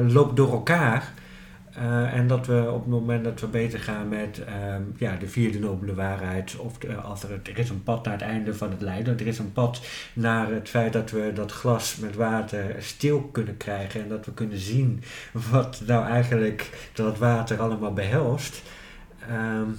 loopt 0.07 0.35
door 0.35 0.51
elkaar. 0.51 1.11
Eh, 1.73 2.13
en 2.13 2.27
dat 2.27 2.47
we 2.47 2.71
op 2.71 2.79
het 2.79 2.89
moment 2.89 3.23
dat 3.23 3.39
we 3.39 3.47
bezig 3.47 3.83
gaan 3.83 4.09
met 4.09 4.43
ehm, 4.43 4.81
ja, 4.97 5.15
de 5.15 5.27
vierde 5.27 5.59
nobele 5.59 5.93
waarheid, 5.93 6.55
of 6.55 6.77
als 7.03 7.23
er, 7.23 7.39
er 7.43 7.57
is 7.57 7.69
een 7.69 7.83
pad 7.83 8.05
naar 8.05 8.13
het 8.13 8.21
einde 8.21 8.53
van 8.53 8.71
het 8.71 8.81
lijden, 8.81 9.19
er 9.19 9.27
is 9.27 9.39
een 9.39 9.53
pad 9.53 9.81
naar 10.13 10.51
het 10.51 10.69
feit 10.69 10.93
dat 10.93 11.11
we 11.11 11.31
dat 11.33 11.51
glas 11.51 11.95
met 11.95 12.15
water 12.15 12.75
stil 12.79 13.21
kunnen 13.21 13.57
krijgen 13.57 14.01
en 14.01 14.09
dat 14.09 14.25
we 14.25 14.33
kunnen 14.33 14.57
zien 14.57 15.03
wat 15.51 15.81
nou 15.85 16.05
eigenlijk 16.05 16.89
dat 16.93 17.17
water 17.17 17.59
allemaal 17.59 17.93
behelst. 17.93 18.61
Ehm, 19.29 19.69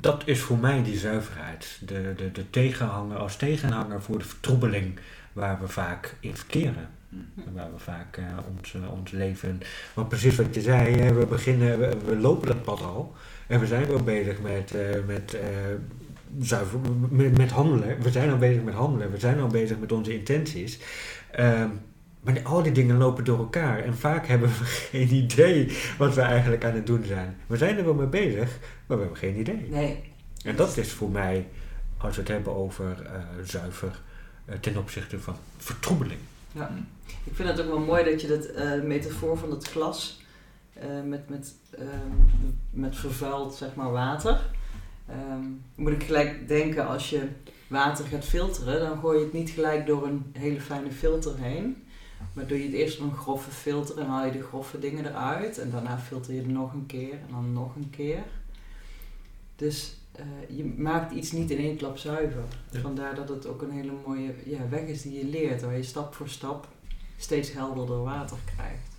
dat 0.00 0.22
is 0.26 0.40
voor 0.40 0.58
mij 0.58 0.82
die 0.82 0.98
zuiverheid. 0.98 1.78
De, 1.84 2.12
de, 2.16 2.32
de 2.32 2.50
tegenhanger 2.50 3.16
als 3.16 3.36
tegenhanger 3.36 4.02
voor 4.02 4.18
de 4.18 4.24
vertroebeling 4.24 4.98
waar 5.32 5.60
we 5.60 5.68
vaak 5.68 6.16
in 6.20 6.36
verkeren. 6.36 6.88
En 7.46 7.52
Waar 7.54 7.72
we 7.72 7.78
vaak 7.78 8.16
eh, 8.16 8.24
ons, 8.56 8.74
eh, 8.74 8.92
ons 8.92 9.10
leven. 9.10 9.60
Want 9.94 10.08
precies 10.08 10.36
wat 10.36 10.54
je 10.54 10.60
zei, 10.60 10.96
hè, 10.96 11.12
we 11.12 11.26
beginnen, 11.26 11.78
we, 11.78 11.96
we 12.04 12.16
lopen 12.16 12.46
dat 12.46 12.62
pad 12.62 12.82
al. 12.82 13.14
En 13.46 13.60
we 13.60 13.66
zijn 13.66 13.86
wel 13.86 14.02
bezig 14.02 14.40
met, 14.40 14.74
eh, 14.74 15.04
met, 15.06 15.36
zuiver, 16.38 16.78
met, 17.10 17.50
handelen. 17.50 18.02
We 18.02 18.10
zijn 18.10 18.30
al 18.30 18.38
bezig 18.38 18.62
met 18.62 18.74
handelen. 18.74 19.10
We 19.10 19.18
zijn 19.18 19.40
al 19.40 19.48
bezig 19.48 19.78
met 19.78 19.92
onze 19.92 20.14
intenties. 20.14 20.80
Ehm, 21.30 21.68
maar 22.20 22.42
al 22.42 22.62
die 22.62 22.72
dingen 22.72 22.96
lopen 22.96 23.24
door 23.24 23.38
elkaar. 23.38 23.78
En 23.78 23.96
vaak 23.96 24.26
hebben 24.32 24.48
we 24.48 24.64
geen 24.64 25.12
idee 25.14 25.76
wat 25.98 26.14
we 26.14 26.20
eigenlijk 26.20 26.64
aan 26.64 26.74
het 26.74 26.86
doen 26.86 27.04
zijn. 27.04 27.36
We 27.46 27.56
zijn 27.56 27.78
er 27.78 27.84
wel 27.84 27.94
mee 27.94 28.06
bezig, 28.06 28.58
maar 28.86 28.96
we 28.96 29.02
hebben 29.02 29.16
geen 29.16 29.38
idee. 29.38 29.66
Nee, 29.70 30.12
En 30.44 30.56
dat 30.56 30.76
is 30.76 30.92
voor 30.92 31.10
mij, 31.10 31.46
als 31.96 32.14
we 32.14 32.20
het 32.20 32.30
hebben 32.30 32.54
over 32.54 33.10
zuiver, 33.44 34.00
ten 34.60 34.76
opzichte 34.76 35.20
van 35.20 35.36
vertroebeling. 35.58 36.20
Ja. 36.56 36.70
Ik 37.24 37.34
vind 37.34 37.48
het 37.48 37.60
ook 37.60 37.66
wel 37.66 37.78
mooi 37.78 38.04
dat 38.04 38.20
je 38.20 38.26
dat 38.26 38.44
eh, 38.44 38.80
metafoor 38.80 39.38
van 39.38 39.50
dat 39.50 39.68
glas 39.68 40.20
eh, 40.72 41.02
met, 41.04 41.28
met, 41.28 41.54
ehm, 41.70 42.50
met 42.70 42.96
vervuild 42.96 43.54
zeg 43.54 43.74
maar, 43.74 43.90
water. 43.92 44.50
Ehm, 45.08 45.44
moet 45.74 45.92
ik 45.92 46.02
gelijk 46.02 46.48
denken, 46.48 46.86
als 46.86 47.10
je 47.10 47.28
water 47.68 48.04
gaat 48.04 48.24
filteren, 48.24 48.80
dan 48.80 48.98
gooi 48.98 49.18
je 49.18 49.24
het 49.24 49.32
niet 49.32 49.50
gelijk 49.50 49.86
door 49.86 50.06
een 50.06 50.30
hele 50.32 50.60
fijne 50.60 50.92
filter 50.92 51.38
heen. 51.38 51.84
Maar 52.32 52.46
doe 52.46 52.58
je 52.58 52.64
het 52.64 52.74
eerst 52.74 52.98
een 52.98 53.16
grove 53.16 53.50
filter 53.50 53.98
en 53.98 54.06
haal 54.06 54.26
je 54.26 54.32
de 54.32 54.42
grove 54.42 54.78
dingen 54.78 55.06
eruit. 55.06 55.58
En 55.58 55.70
daarna 55.70 55.98
filter 55.98 56.34
je 56.34 56.40
het 56.40 56.48
nog 56.48 56.72
een 56.72 56.86
keer 56.86 57.12
en 57.12 57.28
dan 57.30 57.52
nog 57.52 57.76
een 57.76 57.90
keer. 57.90 58.22
Dus 59.56 59.95
eh, 60.18 60.56
je 60.56 60.64
maakt 60.76 61.12
iets 61.12 61.32
niet 61.32 61.50
in 61.50 61.58
één 61.58 61.76
klap 61.76 61.98
zuiver. 61.98 62.42
Ja. 62.70 62.80
Vandaar 62.80 63.14
dat 63.14 63.28
het 63.28 63.46
ook 63.46 63.62
een 63.62 63.70
hele 63.70 63.92
mooie 64.06 64.34
ja, 64.44 64.68
weg 64.68 64.80
is 64.82 65.02
die 65.02 65.18
je 65.18 65.24
leert. 65.26 65.62
Waar 65.62 65.76
je 65.76 65.82
stap 65.82 66.14
voor 66.14 66.28
stap 66.28 66.68
steeds 67.16 67.52
helderder 67.52 68.02
water 68.02 68.36
krijgt. 68.56 68.96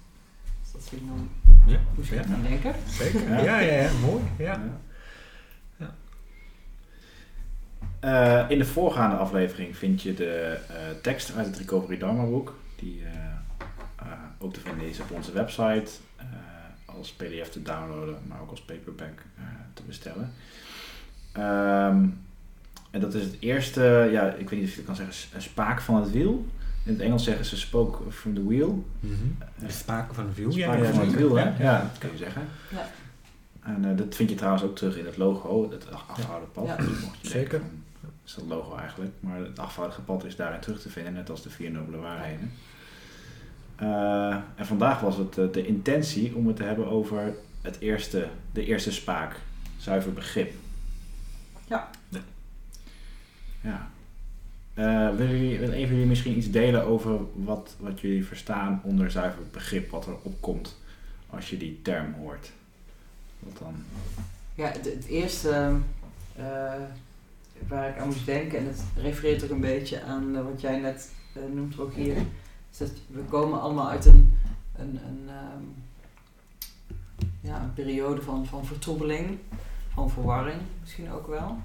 Dus 0.64 0.72
dat 0.72 0.84
vind 0.90 1.02
ik 1.02 1.08
dan... 1.08 1.30
Ja, 1.66 1.80
Moest 1.96 2.10
je 2.10 2.16
ja. 2.16 2.24
denken? 2.50 2.76
zeker. 2.88 3.30
Ja. 3.30 3.38
Ja, 3.42 3.60
ja, 3.60 3.82
ja, 3.82 3.92
mooi. 4.06 4.24
Ja. 4.38 4.80
Eh, 8.00 8.46
in 8.50 8.58
de 8.58 8.66
voorgaande 8.66 9.16
aflevering 9.16 9.78
vind 9.78 10.02
je 10.02 10.14
de 10.14 10.60
eh, 10.70 10.76
tekst 11.02 11.34
uit 11.36 11.46
het 11.46 11.58
Recovery 11.58 11.98
Dharma 11.98 12.24
boek. 12.26 12.56
Die 12.76 13.02
eh, 13.06 13.14
eh, 13.96 14.12
ook 14.40 14.54
te 14.54 14.60
vinden 14.60 14.88
is 14.90 15.00
op 15.00 15.12
onze 15.12 15.32
website. 15.32 15.92
eh, 16.18 16.26
als 16.86 17.12
pdf 17.12 17.50
te 17.50 17.62
downloaden, 17.62 18.18
maar 18.28 18.42
ook 18.42 18.50
als 18.50 18.62
paperback 18.62 19.20
eh, 19.38 19.44
te 19.74 19.82
bestellen. 19.84 20.34
Ehm, 21.38 22.06
en 22.92 23.00
dat 23.00 23.14
is 23.14 23.24
het 23.24 23.36
eerste, 23.40 24.10
ja, 24.12 24.34
ik 24.34 24.50
weet 24.50 24.60
niet 24.60 24.68
of 24.70 24.76
je 24.76 24.78
het 24.78 24.86
kan 24.86 24.96
zeggen, 24.96 25.16
een 25.36 25.42
spaak 25.42 25.82
van 25.82 25.96
het 25.96 26.12
wiel. 26.12 26.46
In 26.84 26.94
het 26.94 27.02
Engels 27.02 27.24
zeggen 27.24 27.46
ze 27.46 27.58
spoke 27.58 28.12
from 28.12 28.34
the 28.34 28.48
wheel. 28.48 28.86
Mhm. 29.00 29.14
De 29.60 29.72
spaken 29.72 30.16
van 30.16 30.26
de 30.26 30.34
wiel. 30.34 30.52
Spaak 30.52 30.86
van 30.86 31.06
het 31.06 31.16
wiel, 31.16 31.36
hè? 31.36 31.64
Ja, 31.64 31.80
dat 31.82 31.98
kun 31.98 32.10
je 32.12 32.18
zeggen. 32.18 32.42
Ja. 32.72 32.90
En 33.64 33.86
eh, 33.90 33.98
dat 33.98 34.16
vind 34.16 34.30
je 34.30 34.36
trouwens 34.36 34.64
ook 34.64 34.76
terug 34.76 34.98
in 34.98 35.06
het 35.06 35.18
logo, 35.18 35.72
het 35.72 35.92
afgehouden 35.92 36.52
pad. 36.52 36.66
Ja. 36.66 36.76
Dus 36.76 37.02
mocht 37.02 37.18
je 37.22 37.28
Zeker. 37.28 37.60
denken 37.60 37.84
Dat 38.02 38.12
is 38.26 38.34
dat 38.34 38.46
logo 38.46 38.78
eigenlijk. 38.78 39.12
Maar 39.20 39.40
het 39.40 39.60
afgehouden 39.60 40.06
pad 40.06 40.26
is 40.26 40.36
daarin 40.36 40.60
terug 40.60 40.82
te 40.82 40.90
vinden, 40.90 41.14
net 41.14 41.30
als 41.30 41.42
de 41.44 41.50
vier 41.50 41.72
nobele 41.72 41.98
waarheden. 41.98 42.52
Eh, 43.76 44.36
en 44.56 44.66
vandaag 44.66 45.00
was 45.00 45.18
het 45.18 45.38
eh, 45.38 45.46
de 45.52 45.66
intentie 45.66 46.36
om 46.36 46.48
het 46.48 46.56
te 46.56 46.64
hebben 46.64 46.88
over 46.88 47.34
het 47.62 47.80
eerste, 47.80 48.28
de 48.52 48.66
eerste 48.66 48.92
spaak, 48.92 49.36
zuiver 49.78 50.14
begrip. 50.14 50.54
Ja. 51.68 51.90
Ja. 52.10 52.22
Ja. 53.62 53.90
Eh, 54.74 55.16
willen 55.16 55.40
jullie, 55.40 55.60
willen 55.60 55.76
even 55.76 55.94
jullie 55.94 56.10
misschien 56.10 56.38
iets 56.38 56.52
delen 56.52 56.86
over 56.86 57.20
wat, 57.34 57.76
wat 57.80 58.00
jullie 58.00 58.26
verstaan 58.26 58.82
onder 58.84 59.12
zuiver 59.12 59.42
begrip, 59.52 59.90
wat 59.90 60.06
er 60.06 60.16
opkomt 60.22 60.76
als 61.30 61.50
je 61.50 61.58
die 61.58 61.80
term 61.82 62.14
hoort? 62.14 62.52
Wat 63.40 63.58
dan? 63.58 63.76
Ja, 64.56 64.68
het, 64.68 64.86
het 64.86 65.06
eerste 65.06 65.76
eh, 66.36 66.74
waar 67.68 67.90
ik 67.90 67.98
aan 67.98 68.08
moest 68.08 68.26
denken, 68.26 68.58
en 68.60 68.66
het 68.66 68.84
refereert 68.96 69.44
ook 69.44 69.50
een 69.50 69.60
beetje 69.60 70.04
aan 70.04 70.36
eh, 70.36 70.44
wat 70.44 70.62
jij 70.62 70.80
net 70.80 71.12
noemt 71.54 71.80
ook 71.80 71.94
hier, 71.94 72.16
is 72.72 72.78
dat 72.78 72.92
we 73.08 73.22
komen 73.22 73.62
allemaal 73.62 73.90
uit 73.90 74.06
een, 74.06 74.38
een, 74.76 75.00
een, 75.08 75.22
ehm, 75.28 75.64
ja, 77.42 77.62
een 77.62 77.74
periode 77.74 78.22
van, 78.22 78.46
van 78.46 78.66
vertroebeling, 78.66 79.38
verwarring 80.06 80.62
misschien 80.82 81.12
ook 81.12 81.28
wel. 81.28 81.58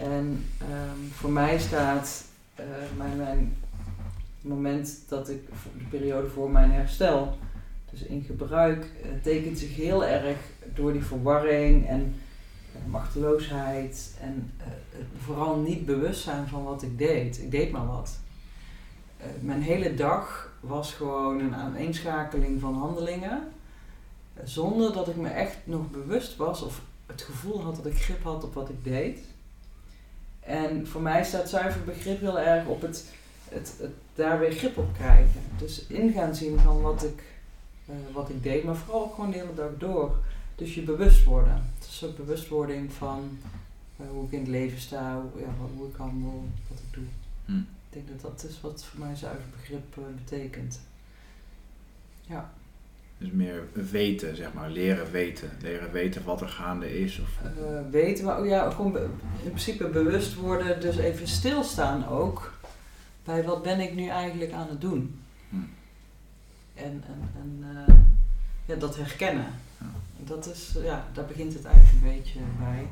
En 0.00 0.44
ehm, 0.58 1.10
voor 1.12 1.30
mij 1.30 1.58
staat 1.58 2.24
eh, 2.54 2.64
mijn, 2.96 3.16
mijn 3.16 3.56
moment 4.40 4.98
dat 5.08 5.28
ik, 5.28 5.48
de 5.78 5.84
periode 5.90 6.28
voor 6.28 6.50
mijn 6.50 6.70
herstel, 6.70 7.36
dus 7.90 8.02
in 8.02 8.22
gebruik, 8.22 8.90
eh, 9.02 9.10
tekent 9.22 9.58
zich 9.58 9.76
heel 9.76 10.04
erg 10.04 10.38
door 10.74 10.92
die 10.92 11.04
verwarring 11.04 11.88
en 11.88 12.14
eh, 12.72 12.90
machteloosheid 12.90 14.16
en 14.20 14.52
vooral 15.24 15.56
niet 15.56 15.86
bewust 15.86 16.22
zijn 16.22 16.46
van 16.46 16.64
wat 16.64 16.82
ik 16.82 16.98
deed. 16.98 17.38
Ik 17.38 17.50
deed 17.50 17.70
maar 17.70 17.86
wat. 17.86 18.18
Mijn 19.40 19.62
hele 19.62 19.94
dag 19.94 20.52
was 20.60 20.94
gewoon 20.94 21.40
een 21.40 21.54
aaneenschakeling 21.54 22.60
van 22.60 22.74
handelingen, 22.74 23.48
zonder 24.44 24.92
dat 24.92 25.08
ik 25.08 25.16
me 25.16 25.28
echt 25.28 25.56
nog 25.64 25.90
bewust 25.90 26.36
was 26.36 26.62
of 26.62 26.80
het 27.08 27.22
gevoel 27.22 27.62
had 27.62 27.76
dat 27.76 27.86
ik 27.86 28.02
grip 28.02 28.22
had 28.22 28.44
op 28.44 28.54
wat 28.54 28.68
ik 28.68 28.84
deed. 28.84 29.18
En 30.40 30.86
voor 30.86 31.00
mij 31.00 31.24
staat 31.24 31.48
zuiver 31.48 31.84
begrip 31.84 32.20
heel 32.20 32.38
erg 32.38 32.66
op 32.66 32.82
het, 32.82 33.04
het, 33.48 33.74
het 33.78 33.92
daar 34.14 34.38
weer 34.38 34.52
grip 34.52 34.78
op 34.78 34.94
krijgen. 34.94 35.42
Dus 35.58 35.86
in 35.86 36.12
gaan 36.12 36.34
zien 36.34 36.58
van 36.58 36.80
wat 36.80 37.04
ik, 37.04 37.22
eh, 37.86 37.94
wat 38.12 38.28
ik 38.28 38.42
deed, 38.42 38.64
maar 38.64 38.76
vooral 38.76 39.02
ook 39.02 39.14
gewoon 39.14 39.30
de 39.30 39.38
hele 39.38 39.54
dag 39.54 39.70
door. 39.78 40.16
Dus 40.54 40.74
je 40.74 40.82
bewust 40.82 41.24
worden. 41.24 41.72
Het 41.78 41.88
is 41.88 42.04
ook 42.04 42.16
bewustwording 42.16 42.92
van 42.92 43.38
eh, 43.96 44.06
hoe 44.10 44.24
ik 44.24 44.32
in 44.32 44.38
het 44.38 44.48
leven 44.48 44.80
sta, 44.80 45.14
hoe, 45.14 45.40
ja, 45.40 45.48
hoe 45.76 45.88
ik 45.88 45.96
handel, 45.96 46.44
wat 46.68 46.78
ik 46.78 46.94
doe. 46.94 47.04
Hm. 47.44 47.58
Ik 47.58 47.66
denk 47.90 48.08
dat 48.08 48.20
dat 48.20 48.50
is 48.50 48.60
wat 48.60 48.84
voor 48.84 49.00
mij 49.00 49.14
zuiver 49.14 49.48
begrip 49.56 49.96
eh, 49.96 50.02
betekent. 50.24 50.80
Ja. 52.20 52.52
Dus 53.18 53.30
meer 53.30 53.62
weten, 53.72 54.36
zeg 54.36 54.52
maar, 54.52 54.70
leren 54.70 55.10
weten. 55.10 55.50
Leren 55.62 55.92
weten 55.92 56.24
wat 56.24 56.40
er 56.40 56.48
gaande 56.48 57.00
is. 57.00 57.18
Of, 57.18 57.28
Eh, 57.42 57.90
weten, 57.90 58.24
maar 58.24 58.38
ook, 58.38 58.46
ja, 58.46 58.70
gewoon 58.70 58.96
in 58.96 59.10
principe 59.42 59.88
bewust 59.88 60.34
worden, 60.34 60.80
dus 60.80 60.96
even 60.96 61.28
stilstaan 61.28 62.06
ook 62.06 62.52
bij 63.24 63.44
wat 63.44 63.62
ben 63.62 63.80
ik 63.80 63.94
nu 63.94 64.06
eigenlijk 64.08 64.52
aan 64.52 64.68
het 64.68 64.80
doen. 64.80 65.20
Hm. 65.48 65.56
En, 66.74 67.04
en, 67.06 67.30
en 67.40 67.64
eh, 67.86 67.94
ja, 68.66 68.74
dat 68.74 68.96
herkennen. 68.96 69.46
Ja. 69.78 69.86
Dat 70.24 70.46
is, 70.46 70.76
ja, 70.82 71.06
daar 71.12 71.26
begint 71.26 71.54
het 71.54 71.64
eigenlijk 71.64 72.04
een 72.04 72.12
beetje 72.16 72.38
bij. 72.58 72.86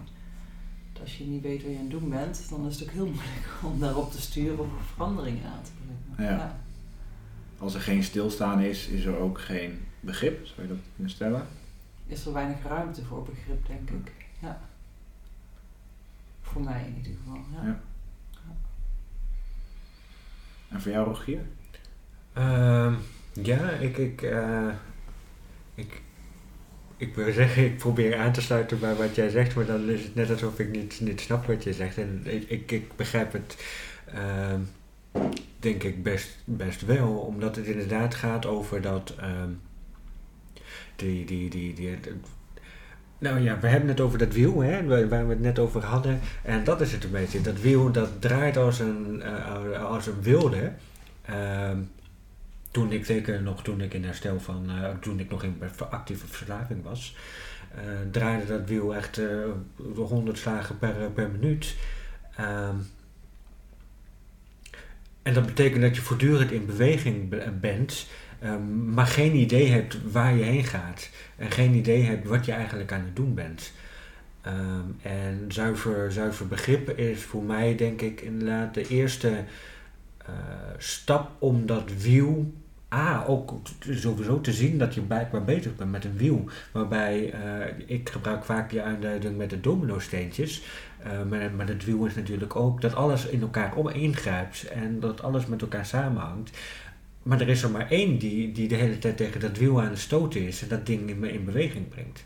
Dat 0.93 1.03
Als 1.03 1.19
je 1.19 1.25
niet 1.25 1.43
weet 1.43 1.63
wat 1.63 1.71
je 1.71 1.77
aan 1.77 1.83
het 1.83 1.91
doen 1.91 2.11
bent, 2.11 2.47
dan 2.51 2.67
is 2.67 2.79
het 2.79 2.89
ook 2.89 2.95
heel 2.95 3.07
moeilijk 3.17 3.47
om 3.63 3.79
daarop 3.81 4.13
te 4.13 4.21
sturen 4.21 4.59
of 4.59 4.69
veranderingen 4.95 5.45
aan 5.45 5.63
te 5.63 5.71
brengen. 6.15 6.35
Ja. 6.37 6.59
als 7.59 7.75
er 7.75 7.81
geen 7.81 8.03
stilstaan 8.03 8.61
is, 8.61 8.87
is 8.87 9.05
er 9.05 9.17
ook 9.17 9.41
geen 9.41 9.86
begrip. 10.07 10.47
Zou 10.47 10.63
je 10.63 10.69
dat 10.69 10.83
kunnen 10.95 11.13
stellen? 11.13 11.47
Is 12.07 12.27
er 12.27 12.33
weinig 12.33 12.63
ruimte 12.65 13.05
voor 13.05 13.23
begrip, 13.23 13.67
denk 13.67 13.91
ik. 13.91 14.13
Ja. 14.39 14.61
Voor 16.43 16.63
mij 16.63 16.85
in 16.87 16.97
ieder 16.97 17.13
geval. 17.13 17.41
Ja. 17.53 17.65
Ja. 17.65 17.81
En 20.69 20.81
voor 20.81 20.93
jou, 20.93 21.07
Rogier? 21.07 21.41
Ehm, 22.33 22.95
ja, 23.33 23.71
ik, 23.71 23.97
ik, 23.97 24.23
eh, 24.23 24.69
ik, 25.75 26.03
ik 26.97 27.15
wil 27.15 27.33
zeggen, 27.33 27.65
ik 27.65 27.77
probeer 27.77 28.17
aan 28.17 28.33
te 28.33 28.41
sluiten 28.41 28.81
bij 28.81 28.95
wat 28.95 29.15
jij 29.15 29.29
zegt, 29.29 29.55
maar 29.55 29.67
dan 29.67 29.89
is 29.89 30.03
het 30.03 30.15
net 30.15 30.31
alsof 30.31 30.59
ik 30.59 30.71
niet, 30.71 31.01
niet 31.01 31.21
snap 31.21 31.47
wat 31.47 31.65
je 31.65 31.73
zegt. 31.73 31.99
En 31.99 32.21
ik, 32.25 32.51
ik, 32.51 32.71
ik 32.71 32.97
begrijp 32.97 33.33
het, 33.33 33.57
ehm, 34.07 34.61
denk 35.59 35.83
ik, 35.83 36.03
best, 36.03 36.37
best 36.45 36.81
wel, 36.85 37.19
omdat 37.19 37.57
het 37.57 37.67
inderdaad 37.67 38.15
gaat 38.15 38.47
over 38.47 38.81
dat, 38.81 39.15
ehm, 39.19 39.51
die, 40.97 41.25
die, 41.25 41.51
die, 41.51 41.75
die, 41.75 41.99
nou 43.19 43.41
ja, 43.41 43.59
we 43.61 43.67
hebben 43.67 43.89
het 43.89 44.01
over 44.01 44.19
dat 44.19 44.33
wiel, 44.33 44.61
hè, 44.61 44.87
waar 45.09 45.27
we 45.27 45.33
het 45.33 45.41
net 45.41 45.59
over 45.59 45.85
hadden. 45.85 46.21
En 46.43 46.65
dat 46.65 46.81
is 46.81 46.93
het 46.93 47.05
een 47.05 47.11
beetje. 47.11 47.41
Dat 47.41 47.61
wiel, 47.61 47.91
dat 47.93 48.21
draait 48.21 48.57
als 48.57 48.79
een, 48.79 49.23
eh, 49.23 49.85
als 49.85 50.07
een 50.07 50.23
wilde. 50.23 50.73
Ehm, 51.23 51.79
toen 52.71 52.93
ik 52.93 53.05
zeker 53.05 53.43
nog, 53.43 53.63
toen 53.63 53.81
ik 53.81 53.95
in 53.95 54.05
herstel 54.05 54.41
van, 54.41 54.71
eh, 54.71 54.91
toen 55.01 55.21
ik 55.21 55.31
nog 55.31 55.43
in 55.43 55.63
actieve 55.91 56.27
verslaving 56.27 56.83
was, 56.83 57.17
eh, 57.75 57.83
draaide 58.11 58.47
dat 58.47 58.69
wiel 58.69 58.95
echt 58.95 59.19
eh 59.19 59.27
100 59.95 60.39
slagen 60.39 60.79
per, 60.79 61.11
per 61.15 61.31
minuut. 61.31 61.77
Ehm, 62.37 62.75
en 65.23 65.35
dat 65.35 65.47
betekent 65.47 65.83
dat 65.83 65.97
je 65.97 66.03
voortdurend 66.03 66.51
in 66.53 66.67
beweging 66.67 67.29
be- 67.29 67.53
bent, 67.61 68.07
ehm, 68.41 68.93
maar 68.95 69.07
geen 69.07 69.35
idee 69.35 69.71
hebt 69.71 70.13
waar 70.13 70.35
je 70.35 70.43
heen 70.43 70.65
gaat. 70.65 71.11
En 71.37 71.51
geen 71.51 71.75
idee 71.75 72.03
hebt 72.03 72.27
wat 72.27 72.45
je 72.45 72.53
eigenlijk 72.53 72.93
aan 72.93 73.05
het 73.05 73.17
doen 73.17 73.35
bent. 73.35 73.73
Ehm, 74.41 74.85
en 75.03 75.45
zuiver, 75.49 76.13
zuiver 76.13 76.47
begrip 76.47 76.91
is 76.91 77.23
voor 77.23 77.43
mij 77.43 77.77
denk 77.77 78.01
ik 78.01 78.21
inderdaad 78.21 78.75
de 78.75 78.89
eerste 78.89 79.45
eh, 80.19 80.35
stap 80.79 81.31
om 81.39 81.67
dat 81.67 81.91
wiel 81.99 82.53
A, 82.95 83.25
ook 83.27 83.53
sowieso 83.91 84.41
te 84.41 84.53
zien 84.53 84.79
dat 84.79 84.95
je 84.95 85.01
blijkbaar 85.01 85.45
bezig 85.45 85.77
bent 85.77 85.91
met 85.91 86.05
een 86.05 86.17
wiel. 86.17 86.45
Waarbij, 86.73 87.33
eh, 87.33 87.75
ik 87.87 88.09
gebruik 88.09 88.45
vaak 88.45 88.71
die 88.71 88.83
aanduiding 88.83 89.37
met 89.37 89.51
de 89.51 89.61
domino-steentjes. 89.61 90.63
eh, 91.03 91.23
maar, 91.29 91.51
maar 91.51 91.69
het 91.69 91.85
wiel 91.85 92.07
is 92.07 92.15
natuurlijk 92.15 92.57
ook 92.57 92.81
dat 92.81 92.95
alles 92.95 93.27
in 93.27 93.41
elkaar 93.41 93.75
om 93.75 93.89
ingrijpt 93.89 94.69
en 94.69 95.01
dat 95.01 95.23
alles 95.23 95.47
met 95.47 95.61
elkaar 95.63 95.87
samenhangt. 95.87 96.59
Maar 97.27 97.41
er 97.41 97.49
is 97.49 97.63
er 97.63 97.71
maar 97.71 97.91
één 97.91 98.19
die, 98.19 98.53
die 98.53 98.69
de 98.69 98.75
hele 98.75 98.99
tijd 98.99 99.17
tegen 99.17 99.41
dat 99.41 99.57
wiel 99.57 99.81
aan 99.81 99.91
het 99.91 99.99
stoten 99.99 100.47
is 100.47 100.63
en 100.63 100.69
dat 100.69 100.87
ding 100.87 101.11
in, 101.11 101.25
in 101.25 101.45
beweging 101.45 101.89
brengt. 101.89 102.25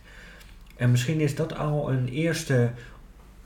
En 0.77 0.91
misschien 0.91 1.21
is 1.21 1.35
dat 1.35 1.57
al 1.57 1.93
een 1.93 2.09
eerste 2.09 2.71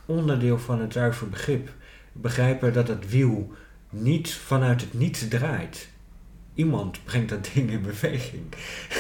onderdeel 0.06 0.58
van 0.58 0.80
het 0.80 0.92
zuiver 0.92 1.28
begrip. 1.28 1.68
Begrijpen 2.12 2.72
dat 2.72 2.88
het 2.88 3.10
wiel 3.10 3.52
niet 3.90 4.32
vanuit 4.32 4.80
het 4.80 4.94
niets 4.94 5.28
draait. 5.28 5.88
Iemand 6.54 7.04
brengt 7.04 7.28
dat 7.28 7.50
ding 7.54 7.70
in 7.70 7.82
beweging. 7.82 8.42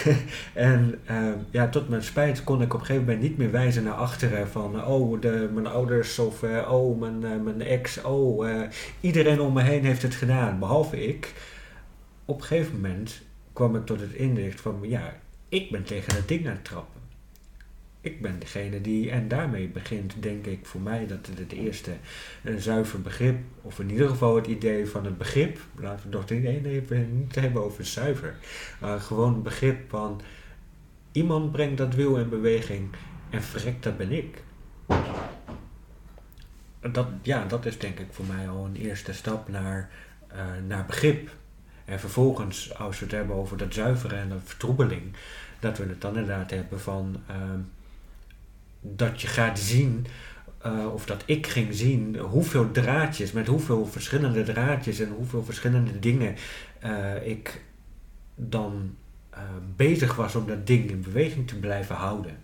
en 0.52 0.98
eh, 1.04 1.32
ja, 1.50 1.68
tot 1.68 1.88
mijn 1.88 2.02
spijt 2.02 2.44
kon 2.44 2.62
ik 2.62 2.74
op 2.74 2.80
een 2.80 2.86
gegeven 2.86 3.06
moment 3.06 3.22
niet 3.22 3.38
meer 3.38 3.50
wijzen 3.50 3.84
naar 3.84 3.94
achteren 3.94 4.48
van 4.48 4.84
oh, 4.84 5.20
de, 5.20 5.50
mijn 5.52 5.66
ouders 5.66 6.18
of 6.18 6.42
eh, 6.42 6.72
oh, 6.72 7.00
mijn, 7.00 7.24
eh, 7.24 7.40
mijn 7.44 7.62
ex, 7.62 8.02
oh, 8.02 8.50
eh, 8.50 8.68
iedereen 9.00 9.40
om 9.40 9.52
me 9.52 9.62
heen 9.62 9.84
heeft 9.84 10.02
het 10.02 10.14
gedaan, 10.14 10.58
behalve 10.58 11.06
ik. 11.06 11.32
Op 12.24 12.40
een 12.40 12.46
gegeven 12.46 12.74
moment 12.74 13.22
kwam 13.52 13.76
ik 13.76 13.86
tot 13.86 14.00
het 14.00 14.12
inzicht 14.12 14.60
van 14.60 14.78
ja, 14.82 15.20
ik 15.48 15.70
ben 15.70 15.84
tegen 15.84 16.14
het 16.14 16.28
ding 16.28 16.46
aan 16.46 16.52
het 16.52 16.64
trappen. 16.64 17.00
Ik 18.00 18.22
ben 18.22 18.38
degene 18.38 18.80
die, 18.80 19.10
en 19.10 19.28
daarmee 19.28 19.68
begint 19.68 20.22
denk 20.22 20.46
ik 20.46 20.66
voor 20.66 20.80
mij 20.80 21.06
dat 21.06 21.26
het 21.26 21.38
het 21.38 21.52
eerste 21.52 21.90
een 22.42 22.60
zuiver 22.60 23.02
begrip, 23.02 23.38
of 23.62 23.78
in 23.78 23.90
ieder 23.90 24.08
geval 24.08 24.36
het 24.36 24.46
idee 24.46 24.86
van 24.86 25.04
het 25.04 25.18
begrip, 25.18 25.58
laten 25.76 26.10
we 26.10 26.16
het 26.16 26.28
nog 26.28 26.40
niet, 26.40 26.62
nee, 26.62 27.06
niet 27.06 27.34
hebben 27.34 27.62
over 27.62 27.86
zuiver, 27.86 28.34
maar 28.80 29.00
gewoon 29.00 29.34
het 29.34 29.42
begrip 29.42 29.90
van 29.90 30.20
iemand 31.12 31.52
brengt 31.52 31.78
dat 31.78 31.94
wiel 31.94 32.18
in 32.18 32.28
beweging 32.28 32.88
en 33.30 33.42
verrekt, 33.42 33.82
dat 33.82 33.96
ben 33.96 34.12
ik. 34.12 34.42
Dat, 36.92 37.06
ja, 37.22 37.44
dat 37.44 37.66
is 37.66 37.78
denk 37.78 37.98
ik 37.98 38.06
voor 38.10 38.24
mij 38.24 38.48
al 38.48 38.64
een 38.64 38.76
eerste 38.76 39.12
stap 39.12 39.48
naar, 39.48 39.90
eh, 40.28 40.46
naar 40.66 40.86
begrip. 40.86 41.30
En 41.84 42.00
vervolgens, 42.00 42.78
als 42.78 42.98
we 42.98 43.04
het 43.04 43.14
hebben 43.14 43.36
over 43.36 43.56
dat 43.56 43.74
zuiveren 43.74 44.18
en 44.18 44.28
de 44.28 44.38
vertroebeling, 44.44 45.02
dat 45.60 45.78
we 45.78 45.84
het 45.84 46.00
dan 46.00 46.16
inderdaad 46.16 46.50
hebben 46.50 46.80
van 46.80 47.16
ehm, 47.26 47.60
dat 48.80 49.20
je 49.20 49.26
gaat 49.26 49.58
zien, 49.58 50.06
eh, 50.58 50.92
of 50.92 51.06
dat 51.06 51.22
ik 51.26 51.46
ging 51.46 51.74
zien, 51.74 52.16
hoeveel 52.16 52.70
draadjes, 52.70 53.32
met 53.32 53.46
hoeveel 53.46 53.86
verschillende 53.86 54.42
draadjes 54.42 54.98
en 54.98 55.08
hoeveel 55.08 55.44
verschillende 55.44 55.98
dingen 55.98 56.34
eh, 56.78 57.26
ik 57.26 57.62
dan 58.34 58.96
eh, 59.30 59.40
bezig 59.76 60.14
was 60.14 60.34
om 60.34 60.46
dat 60.46 60.66
ding 60.66 60.90
in 60.90 61.00
beweging 61.00 61.48
te 61.48 61.58
blijven 61.58 61.94
houden. 61.94 62.36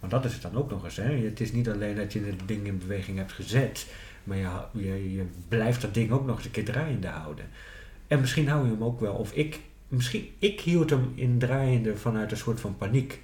Want 0.00 0.12
dat 0.12 0.24
is 0.24 0.32
het 0.32 0.42
dan 0.42 0.56
ook 0.56 0.70
nog 0.70 0.84
eens. 0.84 0.96
Hè? 0.96 1.16
Het 1.24 1.40
is 1.40 1.52
niet 1.52 1.68
alleen 1.68 1.96
dat 1.96 2.12
je 2.12 2.24
het 2.24 2.40
ding 2.46 2.66
in 2.66 2.78
beweging 2.78 3.18
hebt 3.18 3.32
gezet, 3.32 3.86
maar 4.24 4.36
je, 4.36 4.48
je, 4.72 5.12
je 5.12 5.24
blijft 5.48 5.80
dat 5.80 5.94
ding 5.94 6.10
ook 6.10 6.26
nog 6.26 6.36
eens 6.36 6.44
een 6.44 6.50
keer 6.50 6.64
draaiende 6.64 7.08
houden. 7.08 7.44
En 8.06 8.20
misschien 8.20 8.48
hou 8.48 8.64
je 8.64 8.70
hem 8.72 8.84
ook 8.84 9.00
wel, 9.00 9.14
of 9.14 9.32
ik, 9.32 9.60
misschien, 9.88 10.28
ik 10.38 10.60
hield 10.60 10.90
hem 10.90 11.12
in 11.14 11.38
draaiende 11.38 11.96
vanuit 11.96 12.30
een 12.30 12.36
soort 12.36 12.60
van 12.60 12.76
paniek. 12.76 13.20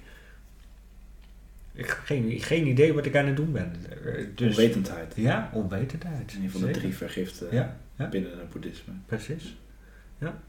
Ik 1.73 1.85
heb 1.85 1.99
geen, 2.03 2.39
geen 2.41 2.67
idee 2.67 2.93
wat 2.93 3.05
ik 3.05 3.15
aan 3.15 3.25
het 3.25 3.35
doen 3.35 3.51
ben. 3.51 3.75
Eh, 4.05 4.25
Dus, 4.35 4.49
Onwetendheid. 4.57 5.13
Ja, 5.15 5.49
onwetendheid. 5.53 6.33
Een 6.41 6.49
van 6.51 6.59
de 6.59 6.65
Zeker. 6.65 6.81
drie 6.81 6.95
vergiften 6.95 7.47
Ja, 7.51 7.77
ja. 7.97 8.09
binnen 8.09 8.37
het 8.39 8.49
boeddhisme. 8.49 8.93
Precies. 9.05 9.55
Ja. 10.17 10.41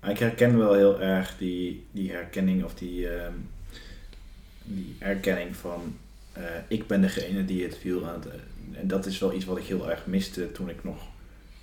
Maar 0.00 0.10
ik 0.10 0.18
herken 0.18 0.58
wel 0.58 0.74
heel 0.74 1.00
erg 1.00 1.36
die, 1.38 1.86
die 1.92 2.10
herkenning 2.10 2.64
of 2.64 2.74
die, 2.74 3.08
ehm, 3.08 3.32
die 4.64 4.96
erkenning 4.98 5.56
van 5.56 5.96
eh, 6.32 6.42
ik 6.68 6.86
ben 6.86 7.00
degene 7.00 7.44
die 7.44 7.62
het 7.62 7.82
wiel 7.82 8.08
aan 8.08 8.14
het... 8.20 8.28
en 8.72 8.88
dat 8.88 9.06
is 9.06 9.18
wel 9.18 9.32
iets 9.34 9.44
wat 9.44 9.58
ik 9.58 9.64
heel 9.64 9.90
erg 9.90 10.06
miste 10.06 10.52
toen 10.52 10.68
ik 10.68 10.84
nog 10.84 11.02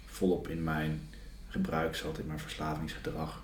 volop 0.05 0.47
in 0.47 0.63
mijn 0.63 1.01
gebruik 1.47 1.95
zat, 1.95 2.19
in 2.19 2.27
mijn 2.27 2.39
verslavingsgedrag. 2.39 3.43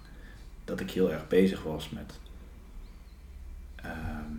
Dat 0.65 0.79
ik 0.79 0.91
heel 0.91 1.11
erg 1.11 1.27
bezig 1.27 1.63
was 1.63 1.89
met... 1.89 2.13
ehm, 3.75 4.31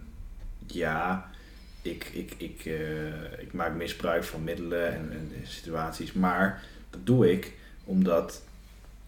ja, 0.66 1.31
ik, 1.83 2.05
ik, 2.05 2.35
ik, 2.38 2.64
eh, 2.64 3.38
ik 3.38 3.53
maak 3.53 3.74
misbruik 3.74 4.24
van 4.24 4.44
middelen 4.44 4.92
en, 4.94 5.11
en 5.12 5.46
situaties, 5.46 6.12
maar 6.12 6.62
dat 6.90 7.07
doe 7.07 7.33
ik 7.33 7.53
omdat 7.85 8.42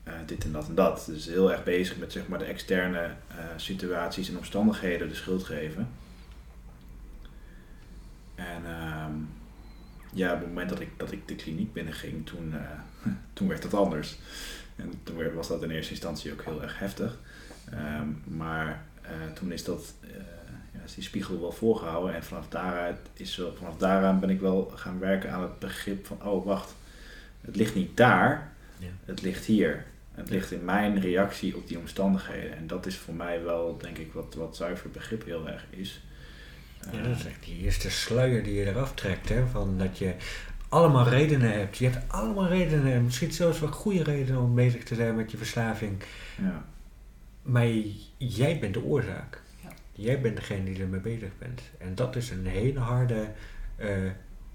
eh, 0.02 0.14
dit 0.26 0.44
en 0.44 0.52
dat 0.52 0.68
en 0.68 0.74
dat. 0.74 1.04
Dus 1.06 1.26
heel 1.26 1.52
erg 1.52 1.64
bezig 1.64 1.96
met 1.96 2.12
zeg 2.12 2.28
maar, 2.28 2.38
de 2.38 2.44
externe 2.44 3.14
eh, 3.28 3.36
situaties 3.56 4.28
en 4.28 4.36
omstandigheden 4.36 5.08
de 5.08 5.14
schuld 5.14 5.44
geven. 5.44 5.88
En 8.34 8.66
ehm, 8.66 9.12
ja, 10.12 10.32
op 10.32 10.38
het 10.38 10.48
moment 10.48 10.68
dat 10.68 10.80
ik, 10.80 10.90
dat 10.96 11.12
ik 11.12 11.28
de 11.28 11.34
kliniek 11.34 11.72
binnenging, 11.72 12.26
toen, 12.26 12.54
toen 13.32 13.48
werd 13.48 13.62
het 13.62 13.74
anders. 13.74 14.16
En 14.76 14.92
toen 15.02 15.34
was 15.34 15.48
dat 15.48 15.62
in 15.62 15.70
eerste 15.70 15.92
instantie 15.92 16.32
ook 16.32 16.42
heel 16.44 16.62
erg 16.62 16.78
heftig. 16.78 17.18
Ehm, 17.70 18.08
maar 18.24 18.82
eh, 19.02 19.10
toen 19.34 19.52
is 19.52 19.64
dat, 19.64 19.94
eh, 20.00 20.08
ja, 20.72 20.80
is 20.84 20.94
die 20.94 21.04
spiegel 21.04 21.40
wel 21.40 21.52
voorgehouden. 21.52 22.14
En 22.14 22.24
vanaf 22.24 22.48
daaruit 22.48 22.96
is 23.12 23.40
vanaf 23.58 23.76
daaraan 23.76 24.20
ben 24.20 24.30
ik 24.30 24.40
wel 24.40 24.72
gaan 24.74 24.98
werken 24.98 25.30
aan 25.32 25.42
het 25.42 25.58
begrip 25.58 26.06
van, 26.06 26.22
oh 26.22 26.44
wacht, 26.46 26.74
het 27.40 27.56
ligt 27.56 27.74
niet 27.74 27.96
daar, 27.96 28.52
Ja. 28.78 28.86
het 29.04 29.22
ligt 29.22 29.44
hier. 29.44 29.84
Het 30.14 30.30
ligt 30.30 30.52
in 30.52 30.64
mijn 30.64 31.00
reactie 31.00 31.56
op 31.56 31.68
die 31.68 31.78
omstandigheden. 31.78 32.56
En 32.56 32.66
dat 32.66 32.86
is 32.86 32.96
voor 32.96 33.14
mij 33.14 33.42
wel, 33.42 33.78
denk 33.78 33.98
ik, 33.98 34.12
wat, 34.12 34.34
wat 34.34 34.56
zuiver 34.56 34.90
begrip 34.90 35.24
heel 35.24 35.48
erg 35.48 35.64
is. 35.70 36.00
Ja, 36.92 36.98
Eh, 36.98 37.04
dat 37.04 37.16
is 37.16 37.24
echt 37.26 37.44
die 37.44 37.56
eerste 37.58 37.90
sluier 37.90 38.42
die 38.42 38.54
je 38.54 38.64
eraf 38.66 38.94
trekt. 38.94 39.28
Hè? 39.28 39.46
Van 39.46 39.78
dat 39.78 39.98
je 39.98 40.14
allemaal 40.68 41.08
redenen 41.08 41.52
hebt. 41.52 41.76
Je 41.76 41.88
hebt 41.88 42.12
allemaal 42.12 42.46
redenen. 42.46 42.92
en 42.92 43.04
Misschien 43.04 43.32
zelfs 43.32 43.60
wel 43.60 43.70
goede 43.70 44.02
redenen 44.02 44.42
om 44.42 44.54
bezig 44.54 44.84
te 44.84 44.94
zijn 44.94 45.16
met 45.16 45.30
je 45.30 45.36
verslaving. 45.36 46.02
ja. 46.42 46.64
maar 47.42 47.68
jij 48.16 48.58
bent 48.58 48.74
de 48.74 48.82
oorzaak. 48.84 49.42
Ja. 49.62 49.68
Jij 49.92 50.20
bent 50.20 50.36
degene 50.36 50.64
die 50.64 50.82
ermee 50.82 51.00
bezig 51.00 51.30
bent. 51.38 51.60
En 51.78 51.94
dat 51.94 52.16
is 52.16 52.30
een 52.30 52.46
hele 52.46 52.78
harde 52.80 53.28
eh, 53.76 53.88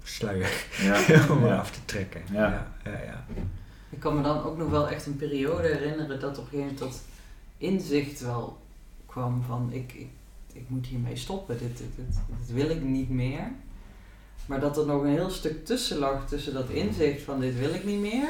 sluier 0.02 0.64
Ja, 0.82 1.26
om 1.34 1.46
ja. 1.46 1.56
af 1.56 1.70
te 1.70 1.84
trekken. 1.84 2.22
Ja. 2.32 2.38
Ja, 2.84 2.90
ja, 2.90 3.02
ja. 3.04 3.24
Ik 3.90 4.00
kan 4.00 4.16
me 4.16 4.22
dan 4.22 4.42
ook 4.42 4.56
nog 4.56 4.70
wel 4.70 4.88
echt 4.88 5.06
een 5.06 5.16
periode 5.16 5.68
herinneren 5.68 6.20
dat 6.20 6.38
op 6.38 6.44
een 6.44 6.50
gegeven 6.50 6.58
moment 6.58 6.78
dat 6.78 7.02
inzicht 7.58 8.20
wel 8.20 8.58
kwam 9.06 9.42
van 9.46 9.68
ik, 9.72 9.92
ik, 9.92 10.08
ik 10.52 10.64
moet 10.68 10.86
hiermee 10.86 11.16
stoppen, 11.16 11.58
dit, 11.58 11.78
dit, 11.78 11.96
dit, 11.96 12.06
dit 12.38 12.52
wil 12.54 12.70
ik 12.70 12.82
niet 12.82 13.10
meer. 13.10 13.50
Maar 14.46 14.60
dat 14.60 14.76
er 14.78 14.86
nog 14.86 15.02
een 15.02 15.08
heel 15.08 15.30
stuk 15.30 15.64
tussen 15.66 15.98
lag 15.98 16.28
tussen 16.28 16.52
dat 16.54 16.68
inzicht 16.68 17.22
van 17.22 17.40
dit 17.40 17.58
wil 17.58 17.74
ik 17.74 17.84
niet 17.84 18.00
meer 18.00 18.28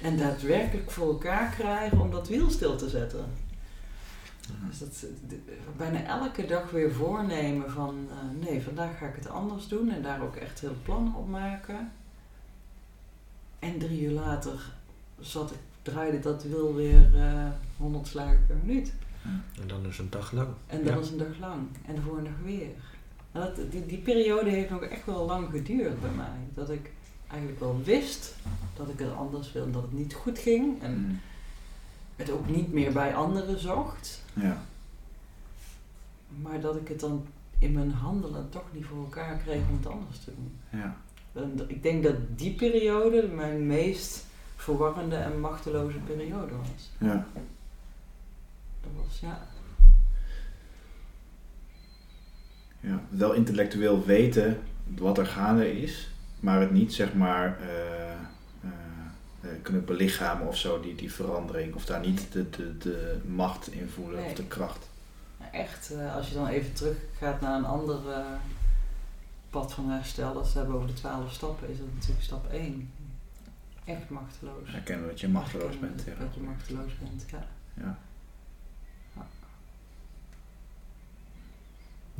en 0.00 0.16
daadwerkelijk 0.16 0.90
voor 0.90 1.08
elkaar 1.08 1.50
krijgen 1.58 2.00
om 2.00 2.10
dat 2.10 2.28
wiel 2.28 2.50
stil 2.50 2.76
te 2.76 2.88
zetten. 2.88 3.24
Dus 4.68 4.78
dat, 4.78 5.04
bijna 5.76 6.04
elke 6.04 6.46
dag 6.46 6.70
weer 6.70 6.92
voornemen 6.92 7.70
van 7.70 8.08
eh, 8.10 8.46
nee, 8.48 8.62
vandaag 8.62 8.98
ga 8.98 9.06
ik 9.06 9.14
het 9.14 9.28
anders 9.28 9.68
doen 9.68 9.90
en 9.90 10.02
daar 10.02 10.22
ook 10.22 10.36
echt 10.36 10.60
heel 10.60 10.76
plannen 10.82 11.14
op 11.14 11.28
maken. 11.28 11.92
En 13.58 13.78
drie 13.78 14.00
uur 14.02 14.10
later 14.10 14.72
zat 15.20 15.50
ik, 15.50 15.56
draaide 15.82 16.20
dat 16.20 16.42
wiel 16.42 16.74
weer 16.74 17.10
eh 17.16 17.46
100 17.76 18.06
slagen 18.06 18.44
per 18.46 18.56
minuut. 18.64 18.92
En 19.60 19.66
dan 19.66 19.86
is 19.86 19.98
een 19.98 20.10
dag 20.10 20.32
lang. 20.32 20.48
En 20.66 20.84
Ja. 20.84 20.94
was 20.94 21.10
een 21.10 21.18
dag 21.18 21.38
lang. 21.40 21.68
En 21.86 21.94
de 21.94 22.00
volgende 22.00 22.30
dag 22.30 22.38
weer. 22.44 22.74
Dat, 23.32 23.56
die, 23.70 23.86
die 23.86 23.98
periode 23.98 24.50
heeft 24.50 24.70
nog 24.70 24.82
echt 24.82 25.06
wel 25.06 25.26
lang 25.26 25.50
geduurd 25.50 26.00
bij 26.00 26.10
mij. 26.10 26.38
Dat 26.54 26.70
ik 26.70 26.90
eigenlijk 27.28 27.60
wel 27.60 27.80
wist 27.84 28.34
dat 28.76 28.88
ik 28.88 28.98
het 28.98 29.14
anders 29.14 29.52
wil 29.52 29.64
en 29.64 29.72
dat 29.72 29.82
het 29.82 29.92
niet 29.92 30.14
goed 30.14 30.38
ging. 30.38 30.82
En 30.82 30.92
Mm. 30.92 31.20
het 32.16 32.30
ook 32.30 32.48
niet 32.48 32.72
meer 32.72 32.92
bij 32.92 33.14
anderen 33.14 33.58
zocht. 33.60 34.24
Ja. 34.32 34.62
Maar 36.42 36.60
dat 36.60 36.76
ik 36.76 36.88
het 36.88 37.00
dan 37.00 37.26
in 37.58 37.72
mijn 37.72 37.90
handelen 37.92 38.48
toch 38.50 38.64
niet 38.72 38.84
voor 38.84 38.98
elkaar 38.98 39.36
kreeg 39.36 39.60
om 39.68 39.76
het 39.76 39.86
anders 39.86 40.18
te 40.18 40.30
doen. 40.34 40.80
Ja. 40.80 40.96
En 41.32 41.64
ik 41.68 41.82
denk 41.82 42.02
dat 42.02 42.14
die 42.36 42.54
periode 42.54 43.28
mijn 43.28 43.66
meest 43.66 44.24
verwarrende 44.56 45.16
en 45.16 45.40
machteloze 45.40 45.98
periode 45.98 46.52
was. 46.56 46.90
Ja. 46.98 47.26
Dat 48.80 48.90
was, 49.04 49.20
ja. 49.20 49.46
Ja, 52.80 53.00
wel 53.08 53.32
intellectueel 53.32 54.04
weten 54.04 54.60
wat 54.96 55.18
er 55.18 55.26
gaande 55.26 55.80
is, 55.80 56.08
maar 56.40 56.60
het 56.60 56.70
niet 56.70 56.94
zeg 56.94 57.14
maar 57.14 57.60
eh, 57.60 58.12
eh, 58.12 58.70
eh, 59.40 59.50
kunnen 59.62 59.84
belichamen 59.84 60.46
of 60.46 60.56
zo, 60.56 60.80
die, 60.80 60.94
die 60.94 61.12
verandering. 61.12 61.74
Of 61.74 61.84
daar 61.84 62.00
niet 62.00 62.32
de, 62.32 62.50
de, 62.50 62.78
de 62.78 63.18
macht 63.26 63.72
in 63.72 63.88
voelen 63.88 64.24
of 64.24 64.32
de 64.32 64.46
kracht. 64.46 64.88
Echt, 65.52 65.92
als 66.14 66.28
je 66.28 66.34
dan 66.34 66.46
even 66.46 66.72
teruggaat 66.72 67.40
naar 67.40 67.58
een 67.58 67.64
ander 67.64 68.10
eh, 68.10 68.24
pad 69.50 69.72
van 69.72 69.90
herstel, 69.90 70.34
dat 70.34 70.46
ze 70.46 70.58
hebben 70.58 70.76
over 70.76 70.86
de 70.86 70.94
twaalf 70.94 71.32
stappen, 71.32 71.70
is 71.70 71.78
dat 71.78 71.86
natuurlijk 71.94 72.24
stap 72.24 72.52
1. 72.52 72.90
Echt 73.84 74.10
machteloos. 74.10 74.62
Herkennen 74.64 75.08
dat 75.08 75.20
je 75.20 75.28
machteloos 75.28 75.78
bent. 75.78 76.02
Ja. 76.06 76.14
Dat 76.18 76.34
je 76.34 76.40
machteloos 76.40 76.98
bent, 76.98 77.24
ja. 77.30 77.46
Ja. 77.74 77.98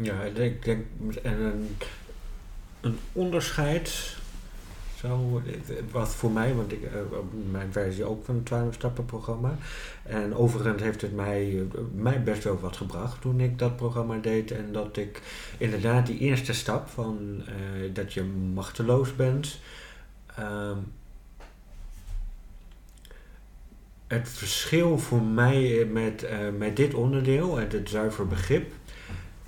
Ja, 0.01 0.23
ik 0.23 0.65
denk, 0.65 0.85
en 1.23 1.41
een, 1.41 1.77
een 2.81 2.99
onderscheid 3.13 4.17
zou, 4.99 5.43
wat 5.91 6.09
voor 6.09 6.31
mij, 6.31 6.55
want 6.55 6.73
ik, 6.73 6.83
eh, 6.83 7.01
mijn 7.51 7.73
versie 7.73 8.05
ook 8.05 8.25
van 8.25 8.35
het 8.35 8.47
12 8.47 8.75
stappen 8.75 9.05
programma. 9.05 9.57
En 10.03 10.35
overigens 10.35 10.83
heeft 10.83 11.01
het 11.01 11.15
mij, 11.15 11.59
eh, 11.59 11.81
mij 11.95 12.23
best 12.23 12.45
wel 12.45 12.61
wat 12.61 12.77
gebracht 12.77 13.21
toen 13.21 13.41
ik 13.41 13.59
dat 13.59 13.77
programma 13.77 14.19
deed. 14.19 14.51
En 14.51 14.73
dat 14.73 14.97
ik 14.97 15.23
inderdaad 15.59 16.07
die 16.07 16.19
eerste 16.19 16.53
stap 16.53 16.89
van 16.89 17.43
eh, 17.47 17.95
dat 17.95 18.13
je 18.13 18.23
machteloos 18.55 19.17
bent. 19.17 19.59
ehm, 20.37 20.77
het 24.07 24.29
verschil 24.29 24.99
voor 24.99 25.23
mij 25.23 25.85
met, 25.93 26.29
met 26.59 26.77
dit 26.77 26.95
onderdeel 26.95 27.61
en 27.61 27.69
het 27.69 27.89
zuiver 27.89 28.27
begrip 28.27 28.73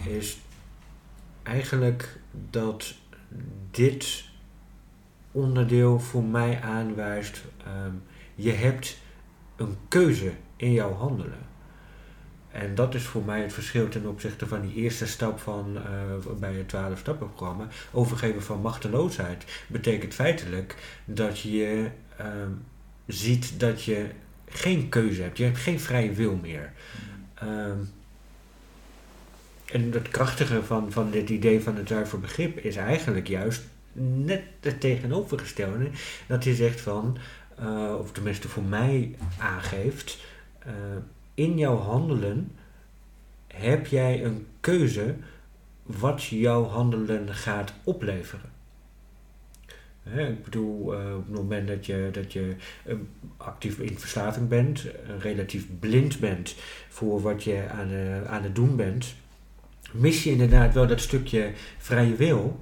is 0.06 0.38
eigenlijk 1.42 2.18
dat 2.50 2.94
dit 3.70 4.24
onderdeel 5.32 6.00
voor 6.00 6.24
mij 6.24 6.60
aanwijst, 6.60 7.44
ehm, 7.64 7.94
je 8.34 8.52
hebt 8.52 8.98
een 9.56 9.76
keuze 9.88 10.32
in 10.56 10.72
jouw 10.72 10.92
handelen. 10.92 11.48
En 12.50 12.74
dat 12.74 12.94
is 12.94 13.02
voor 13.02 13.24
mij 13.24 13.42
het 13.42 13.52
verschil 13.52 13.88
ten 13.88 14.06
opzichte 14.06 14.46
van 14.46 14.60
die 14.60 14.74
eerste 14.74 15.06
stap 15.06 15.38
van, 15.38 15.76
eh, 15.76 16.32
bij 16.38 16.54
het 16.54 16.68
12 16.68 16.98
stappenprogramma. 16.98 17.66
Overgeven 17.92 18.42
van 18.42 18.60
machteloosheid 18.60 19.64
betekent 19.68 20.14
feitelijk 20.14 21.00
dat 21.04 21.40
je 21.40 21.90
ehm, 22.16 22.50
ziet 23.06 23.60
dat 23.60 23.84
je 23.84 24.06
geen 24.48 24.88
keuze 24.88 25.22
hebt. 25.22 25.38
Je 25.38 25.44
hebt 25.44 25.58
geen 25.58 25.80
vrije 25.80 26.12
wil 26.12 26.36
meer. 26.36 26.72
Ehm, 27.34 27.78
en 29.72 29.92
het 29.92 30.08
krachtige 30.08 30.64
van, 30.64 30.92
van 30.92 31.10
dit 31.10 31.28
idee 31.28 31.60
van 31.62 31.76
het 31.76 31.88
zuiver 31.88 32.20
begrip 32.20 32.58
is 32.58 32.76
eigenlijk 32.76 33.28
juist 33.28 33.62
net 33.92 34.42
het 34.60 34.80
tegenovergestelde. 34.80 35.90
Dat 36.26 36.44
hij 36.44 36.54
zegt 36.54 36.80
van, 36.80 37.18
eh, 37.56 37.94
of 37.98 38.12
tenminste 38.12 38.48
voor 38.48 38.62
mij 38.62 39.14
aangeeft, 39.38 40.18
eh, 40.58 40.72
in 41.34 41.58
jouw 41.58 41.76
handelen 41.76 42.52
heb 43.46 43.86
jij 43.86 44.24
een 44.24 44.46
keuze 44.60 45.14
wat 45.82 46.22
jouw 46.22 46.64
handelen 46.64 47.34
gaat 47.34 47.72
opleveren. 47.84 48.58
Ik 50.16 50.44
bedoel, 50.44 50.94
eh, 50.94 51.16
op 51.16 51.26
het 51.26 51.34
moment 51.34 51.68
dat 51.68 51.86
je, 51.86 52.08
dat 52.12 52.32
je 52.32 52.54
actief 53.36 53.78
in 53.78 53.98
verslaving 53.98 54.48
bent, 54.48 54.86
relatief 55.18 55.66
blind 55.78 56.20
bent 56.20 56.54
voor 56.88 57.20
wat 57.20 57.44
je 57.44 57.68
aan, 57.68 57.90
aan 58.26 58.42
het 58.42 58.54
doen 58.54 58.76
bent, 58.76 59.14
mis 59.92 60.24
je 60.24 60.30
inderdaad 60.30 60.74
wel 60.74 60.86
dat 60.86 61.00
stukje 61.00 61.52
vrije 61.78 62.14
wil. 62.14 62.60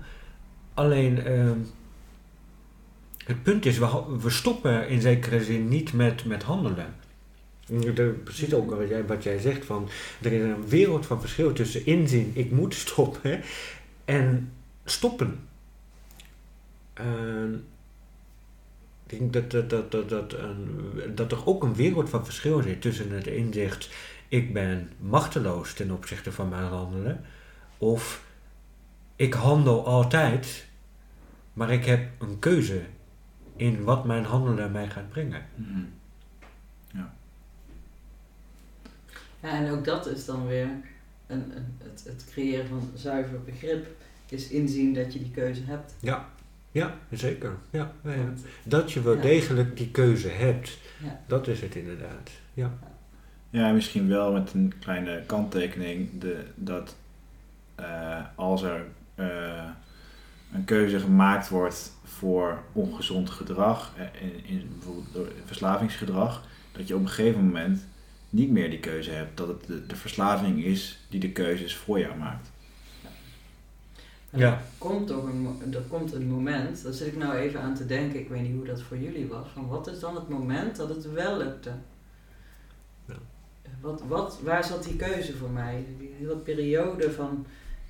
Alleen, 0.74 1.24
ehm, 1.24 1.58
het 3.24 3.42
punt 3.42 3.66
is, 3.66 3.78
we, 3.78 4.18
we 4.20 4.30
stoppen 4.30 4.88
in 4.88 5.00
zekere 5.00 5.44
zin 5.44 5.68
niet 5.68 5.92
met, 5.92 6.24
met 6.24 6.42
handelen. 6.42 6.94
Precies 8.24 8.54
ook 8.54 8.70
wat 8.70 8.88
jij, 8.88 9.06
wat 9.06 9.22
jij 9.22 9.38
zegt, 9.38 9.64
van, 9.64 9.88
er 10.22 10.32
is 10.32 10.42
een 10.42 10.68
wereld 10.68 11.06
van 11.06 11.20
verschil 11.20 11.52
tussen 11.52 11.86
inzien, 11.86 12.30
ik 12.34 12.50
moet 12.50 12.74
stoppen, 12.74 13.40
en 14.04 14.52
stoppen. 14.84 15.40
En 16.92 17.64
ik 19.06 19.18
denk 19.18 19.32
dat, 19.32 19.50
dat, 19.50 19.70
dat, 19.70 20.08
dat, 20.08 20.30
dat, 20.30 20.36
dat 21.14 21.32
er 21.32 21.46
ook 21.46 21.62
een 21.62 21.74
wereld 21.74 22.08
van 22.08 22.24
verschil 22.24 22.62
zit 22.62 22.80
tussen 22.80 23.10
het 23.10 23.26
inzicht, 23.26 23.90
ik 24.28 24.52
ben 24.52 24.90
machteloos 24.98 25.74
ten 25.74 25.90
opzichte 25.90 26.32
van 26.32 26.48
mijn 26.48 26.64
handelen, 26.64 27.24
of 27.78 28.24
ik 29.16 29.32
handel 29.34 29.86
altijd, 29.86 30.66
maar 31.52 31.70
ik 31.70 31.84
heb 31.84 32.08
een 32.18 32.38
keuze 32.38 32.82
in 33.56 33.84
wat 33.84 34.04
mijn 34.04 34.24
handelen 34.24 34.72
mij 34.72 34.88
gaat 34.88 35.08
brengen. 35.08 35.46
Mhm. 35.54 35.80
Ja, 39.40 39.50
en 39.50 39.70
ook 39.70 39.84
dat 39.84 40.06
is 40.06 40.24
dan 40.24 40.46
weer 40.46 40.68
een, 41.26 41.56
een, 41.56 41.76
het, 41.82 42.04
het 42.04 42.24
creëren 42.30 42.68
van 42.68 42.90
zuiver 42.94 43.42
begrip, 43.42 43.86
is 44.28 44.48
inzien 44.48 44.94
dat 44.94 45.12
je 45.12 45.18
die 45.18 45.30
keuze 45.30 45.62
hebt. 45.64 45.94
Ja, 46.00 46.28
ja 46.72 46.98
zeker. 47.10 47.56
Ja, 47.70 47.92
ja, 48.04 48.10
ja. 48.12 48.16
Want, 48.16 48.40
Dat 48.64 48.92
je 48.92 49.02
wel 49.02 49.14
Ja. 49.14 49.22
degelijk 49.22 49.76
die 49.76 49.90
keuze 49.90 50.28
hebt, 50.28 50.78
ja. 51.02 51.20
dat 51.26 51.46
is 51.46 51.60
het 51.60 51.74
inderdaad. 51.74 52.30
Ja. 52.54 52.78
Ja, 53.50 53.72
misschien 53.72 54.08
wel 54.08 54.32
met 54.32 54.52
een 54.52 54.72
kleine 54.80 55.22
kanttekening 55.26 56.20
de, 56.20 56.44
dat 56.54 56.96
eh, 57.74 58.20
als 58.34 58.62
er 58.62 58.86
eh, 59.14 59.64
een 60.52 60.64
keuze 60.64 61.00
gemaakt 61.00 61.48
wordt 61.48 61.92
voor 62.04 62.62
ongezond 62.72 63.30
gedrag, 63.30 63.92
eh, 63.96 64.22
in, 64.22 64.44
in 64.44 64.68
bijvoorbeeld 64.72 65.12
door 65.12 65.32
verslavingsgedrag, 65.44 66.46
dat 66.72 66.88
je 66.88 66.94
op 66.94 67.00
een 67.00 67.08
gegeven 67.08 67.44
moment 67.44 67.86
niet 68.30 68.50
meer 68.50 68.70
die 68.70 68.80
keuze 68.80 69.10
hebt. 69.10 69.36
Dat 69.36 69.48
het 69.48 69.66
de, 69.66 69.86
de 69.86 69.96
verslaving 69.96 70.64
is 70.64 70.98
die 71.08 71.20
de 71.20 71.30
keuzes 71.30 71.76
voor 71.76 71.98
jou 71.98 72.16
maakt. 72.16 72.50
En 74.30 74.38
Ja. 74.38 74.52
Er 74.52 74.60
komt 74.78 75.06
toch 75.06 75.24
een, 75.24 75.74
er 75.74 75.80
komt 75.80 76.12
een 76.12 76.28
moment, 76.28 76.82
daar 76.82 76.92
zit 76.92 77.06
ik 77.06 77.16
nou 77.16 77.34
even 77.34 77.60
aan 77.60 77.74
te 77.74 77.86
denken, 77.86 78.20
ik 78.20 78.28
weet 78.28 78.42
niet 78.42 78.56
hoe 78.56 78.66
dat 78.66 78.82
voor 78.82 78.98
jullie 78.98 79.26
was, 79.26 79.46
van 79.54 79.68
wat 79.68 79.86
is 79.86 80.00
dan 80.00 80.14
het 80.14 80.28
moment 80.28 80.76
dat 80.76 80.88
het 80.88 81.12
wel 81.12 81.36
lukte? 81.36 81.70
Wat, 83.80 84.02
wat, 84.06 84.38
waar 84.42 84.64
zat 84.64 84.84
die 84.84 84.96
keuze 84.96 85.36
voor 85.36 85.50
mij? 85.50 85.84
Die 85.98 86.10
hele 86.18 86.36
periode 86.36 87.12
van 87.12 87.46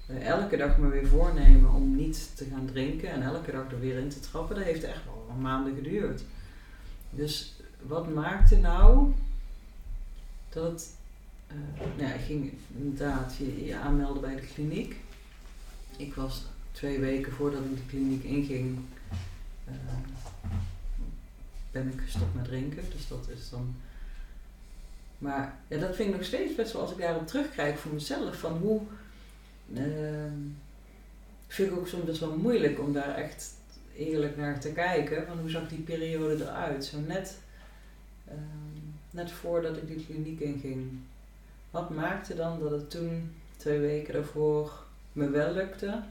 eh, 0.06 0.26
elke 0.26 0.56
dag 0.56 0.78
me 0.78 0.88
weer 0.88 1.06
voornemen 1.06 1.72
om 1.72 1.96
niet 1.96 2.30
te 2.36 2.44
gaan 2.44 2.66
drinken 2.66 3.10
en 3.10 3.22
elke 3.22 3.52
dag 3.52 3.70
er 3.70 3.80
weer 3.80 3.98
in 3.98 4.08
te 4.08 4.20
trappen, 4.20 4.56
dat 4.56 4.64
heeft 4.64 4.84
echt 4.84 5.04
wel 5.04 5.36
maanden 5.40 5.74
geduurd. 5.74 6.22
Dus 7.10 7.54
wat 7.82 8.14
maakte 8.14 8.56
nou 8.56 9.12
dat 10.48 10.96
eh, 11.46 11.56
nou 11.96 12.08
ja, 12.08 12.14
ik 12.14 12.24
ging 12.24 12.52
inderdaad 12.76 13.36
je, 13.36 13.64
je 13.64 13.76
aanmelden 13.76 14.22
bij 14.22 14.34
de 14.34 14.46
kliniek. 14.54 14.96
Ik 15.96 16.14
was 16.14 16.42
twee 16.72 16.98
weken 16.98 17.32
voordat 17.32 17.64
ik 17.64 17.76
de 17.76 17.86
kliniek 17.86 18.24
inging, 18.24 18.78
eh, 19.64 19.74
ben 21.70 21.92
ik 21.92 22.00
gestopt 22.00 22.34
met 22.34 22.44
drinken. 22.44 22.84
Dus 22.94 23.08
dat 23.08 23.28
is 23.36 23.50
dan. 23.50 23.74
Maar 25.18 25.54
ja, 25.68 25.78
dat 25.78 25.96
vind 25.96 26.08
ik 26.08 26.14
nog 26.16 26.24
steeds 26.24 26.54
best 26.54 26.72
wel 26.72 26.82
als 26.82 26.90
ik 26.92 26.98
daarop 26.98 27.26
terugkijk 27.26 27.78
voor 27.78 27.92
mezelf. 27.92 28.36
Van 28.38 28.52
hoe. 28.56 28.80
ehm, 29.74 30.32
vind 31.46 31.70
ik 31.72 31.78
ook 31.78 31.86
soms 31.88 32.04
best 32.04 32.20
wel 32.20 32.36
moeilijk 32.36 32.80
om 32.80 32.92
daar 32.92 33.14
echt 33.14 33.50
eerlijk 33.96 34.36
naar 34.36 34.60
te 34.60 34.72
kijken. 34.72 35.26
Van 35.26 35.38
hoe 35.38 35.50
zag 35.50 35.68
die 35.68 35.78
periode 35.78 36.44
eruit? 36.44 36.84
Zo 36.84 36.98
net, 37.00 37.38
ehm, 38.28 38.36
net 39.10 39.30
voordat 39.30 39.76
ik 39.76 39.86
die 39.88 40.06
kliniek 40.06 40.40
inging. 40.40 40.90
Wat 41.70 41.90
maakte 41.90 42.34
dan 42.34 42.58
dat 42.60 42.70
het 42.70 42.90
toen, 42.90 43.34
twee 43.56 43.78
weken 43.78 44.14
daarvoor, 44.14 44.84
me 45.12 45.30
wel 45.30 45.52
lukte? 45.52 46.02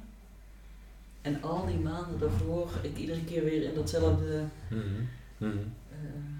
En 1.21 1.41
al 1.41 1.65
die 1.65 1.77
maanden 1.79 2.19
daarvoor, 2.19 2.69
ik 2.81 2.97
iedere 2.97 3.23
keer 3.23 3.43
weer 3.43 3.63
in 3.63 3.73
datzelfde 3.75 4.43
Mhm. 4.69 4.83
Mhm. 5.37 5.57
eh, 5.91 6.36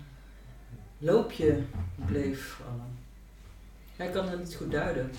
loopje 0.97 1.57
bleef 2.05 2.59
vallen. 2.63 2.85
Ja, 3.95 4.05
ik 4.05 4.11
kan 4.11 4.29
het 4.29 4.39
niet 4.39 4.55
goed 4.55 4.71
duiden. 4.71 5.09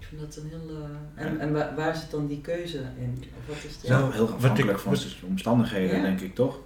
Ik 0.00 0.06
vind 0.08 0.20
dat 0.20 0.36
een 0.36 0.48
heel... 0.48 0.76
eh, 1.14 1.24
en 1.26 1.40
en 1.40 1.52
waar, 1.52 1.74
waar 1.76 1.96
zit 1.96 2.10
dan 2.10 2.26
die 2.26 2.40
keuze 2.40 2.78
in? 2.98 3.24
Of 3.40 3.46
wat 3.54 3.64
is 3.64 3.80
de... 3.80 3.88
Nou, 3.88 4.04
Ja, 4.04 4.10
heel 4.12 4.26
wat 4.26 4.34
afhankelijk 4.34 4.78
van 4.78 4.92
de 4.94 5.08
omstandigheden, 5.26 5.96
Ja? 5.96 6.02
denk 6.02 6.20
ik 6.20 6.34
toch? 6.34 6.58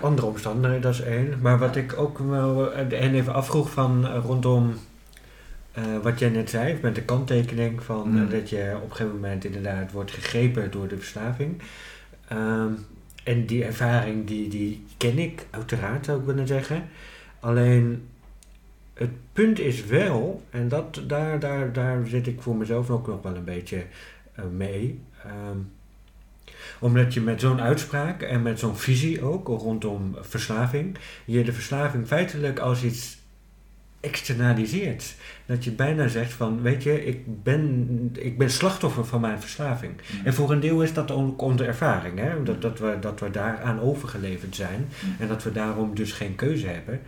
Andere 0.00 0.26
omstandigheden, 0.26 0.80
dat 0.82 0.94
is 0.94 1.00
één. 1.00 1.38
Maar 1.40 1.58
wat 1.58 1.76
ik 1.76 1.98
ook 1.98 2.18
wel 2.18 2.72
eh, 2.72 3.02
en 3.04 3.14
even 3.14 3.34
afvroeg 3.34 3.70
van 3.70 4.06
eh, 4.06 4.18
rondom 4.24 4.74
eh, 5.72 5.84
wat 6.02 6.18
jij 6.18 6.28
net 6.28 6.50
zei, 6.50 6.78
met 6.82 6.94
de 6.94 7.02
kanttekening 7.02 7.82
van 7.82 8.10
Mm. 8.10 8.30
dat 8.30 8.50
je 8.50 8.72
op 8.82 8.90
een 8.90 8.96
gegeven 8.96 9.14
moment 9.20 9.44
inderdaad 9.44 9.92
wordt 9.92 10.10
gegrepen 10.10 10.70
door 10.70 10.88
de 10.88 10.96
verslaving. 10.96 11.62
Ehm, 12.28 12.70
en 13.24 13.46
die 13.46 13.64
ervaring, 13.64 14.26
die, 14.26 14.48
die 14.48 14.86
ken 14.96 15.18
ik 15.18 15.46
uiteraard 15.50 16.04
zou 16.04 16.20
ik 16.20 16.26
willen 16.26 16.46
zeggen. 16.46 16.88
Alleen 17.40 18.08
het 18.94 19.10
punt 19.32 19.58
is 19.58 19.84
wel, 19.84 20.42
en 20.50 20.68
dat, 20.68 21.02
daar, 21.06 21.40
daar, 21.40 21.72
daar 21.72 22.06
zit 22.06 22.26
ik 22.26 22.42
voor 22.42 22.56
mezelf 22.56 22.90
ook 22.90 23.06
nog 23.06 23.22
wel 23.22 23.36
een 23.36 23.44
beetje 23.44 23.84
eh, 24.34 24.44
mee. 24.56 25.00
ehm, 25.24 25.58
omdat 26.80 27.14
je 27.14 27.20
met 27.20 27.40
zo'n 27.40 27.60
uitspraak 27.60 28.22
en 28.22 28.42
met 28.42 28.58
zo'n 28.58 28.76
visie 28.76 29.22
ook 29.22 29.48
rondom 29.48 30.16
verslaving, 30.20 30.96
je 31.24 31.44
de 31.44 31.52
verslaving 31.52 32.06
feitelijk 32.06 32.58
als 32.58 32.84
iets 32.84 33.18
externaliseert. 34.00 35.14
Dat 35.46 35.64
je 35.64 35.70
bijna 35.70 36.08
zegt 36.08 36.32
van, 36.32 36.62
weet 36.62 36.82
je, 36.82 37.04
ik 37.04 37.42
ben, 37.42 38.10
ik 38.18 38.38
ben 38.38 38.50
slachtoffer 38.50 39.04
van 39.04 39.20
mijn 39.20 39.40
verslaving. 39.40 39.92
En 40.24 40.34
voor 40.34 40.50
een 40.50 40.60
deel 40.60 40.82
is 40.82 40.92
dat 40.92 41.10
ook 41.10 41.42
onze 41.42 41.64
ervaring, 41.64 42.18
hè? 42.18 42.42
Dat, 42.42 42.62
dat, 42.62 42.78
we, 42.78 42.96
dat 43.00 43.20
we 43.20 43.30
daaraan 43.30 43.80
overgeleverd 43.80 44.54
zijn 44.54 44.88
en 45.18 45.28
dat 45.28 45.42
we 45.42 45.52
daarom 45.52 45.94
dus 45.94 46.12
geen 46.12 46.34
keuze 46.34 46.66
hebben. 46.66 47.00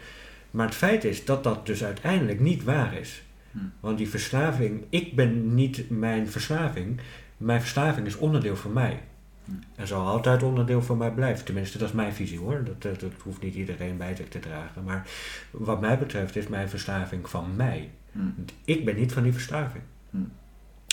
Maar 0.58 0.66
het 0.66 0.76
feit 0.76 1.04
is 1.04 1.24
dat 1.24 1.44
dat 1.44 1.66
dus 1.66 1.84
uiteindelijk 1.84 2.40
niet 2.40 2.64
waar 2.64 2.94
is. 2.94 3.22
Hm. 3.52 3.58
Want 3.80 3.98
die 3.98 4.08
verslaving, 4.08 4.84
ik 4.88 5.16
ben 5.16 5.54
niet 5.54 5.90
mijn 5.90 6.28
verslaving, 6.30 7.00
mijn 7.36 7.60
verslaving 7.60 8.06
is 8.06 8.16
onderdeel 8.16 8.56
van 8.56 8.72
mij. 8.72 9.02
Hm. 9.44 9.50
En 9.76 9.86
zal 9.86 10.06
altijd 10.06 10.42
onderdeel 10.42 10.82
van 10.82 10.98
mij 10.98 11.10
blijven. 11.10 11.44
Tenminste, 11.44 11.78
dat 11.78 11.88
is 11.88 11.94
mijn 11.94 12.12
visie 12.12 12.38
hoor. 12.38 12.64
Dat, 12.64 12.82
dat, 12.82 13.00
dat 13.00 13.12
hoeft 13.22 13.42
niet 13.42 13.54
iedereen 13.54 13.96
bij 13.96 14.16
zich 14.16 14.28
te 14.28 14.38
dragen. 14.38 14.84
Maar 14.84 15.06
wat 15.50 15.80
mij 15.80 15.98
betreft 15.98 16.36
is 16.36 16.48
mijn 16.48 16.68
verslaving 16.68 17.28
van 17.28 17.56
mij. 17.56 17.90
Hm. 18.12 18.20
Ik 18.64 18.84
ben 18.84 18.96
niet 18.96 19.12
van 19.12 19.22
die 19.22 19.32
verslaving. 19.32 19.82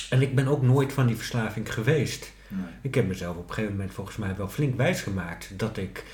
En 0.10 0.22
ik 0.22 0.36
ben 0.36 0.48
ook 0.48 0.62
nooit 0.62 0.94
van 0.94 1.08
die 1.08 1.16
verslaving 1.16 1.74
geweest. 1.74 2.34
Nee. 2.48 2.66
Ik 2.82 2.96
heb 2.96 3.08
mezelf 3.08 3.38
op 3.38 3.48
een 3.48 3.54
gegeven 3.54 3.76
moment 3.76 3.94
volgens 3.94 4.18
mij 4.18 4.36
wel 4.36 4.50
flink 4.50 4.78
wijsgemaakt 4.78 5.60
dat 5.60 5.78
ik 5.78 6.06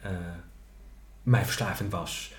eh, 0.00 0.10
mijn 1.22 1.44
verslaving 1.44 1.90
was. 1.90 2.33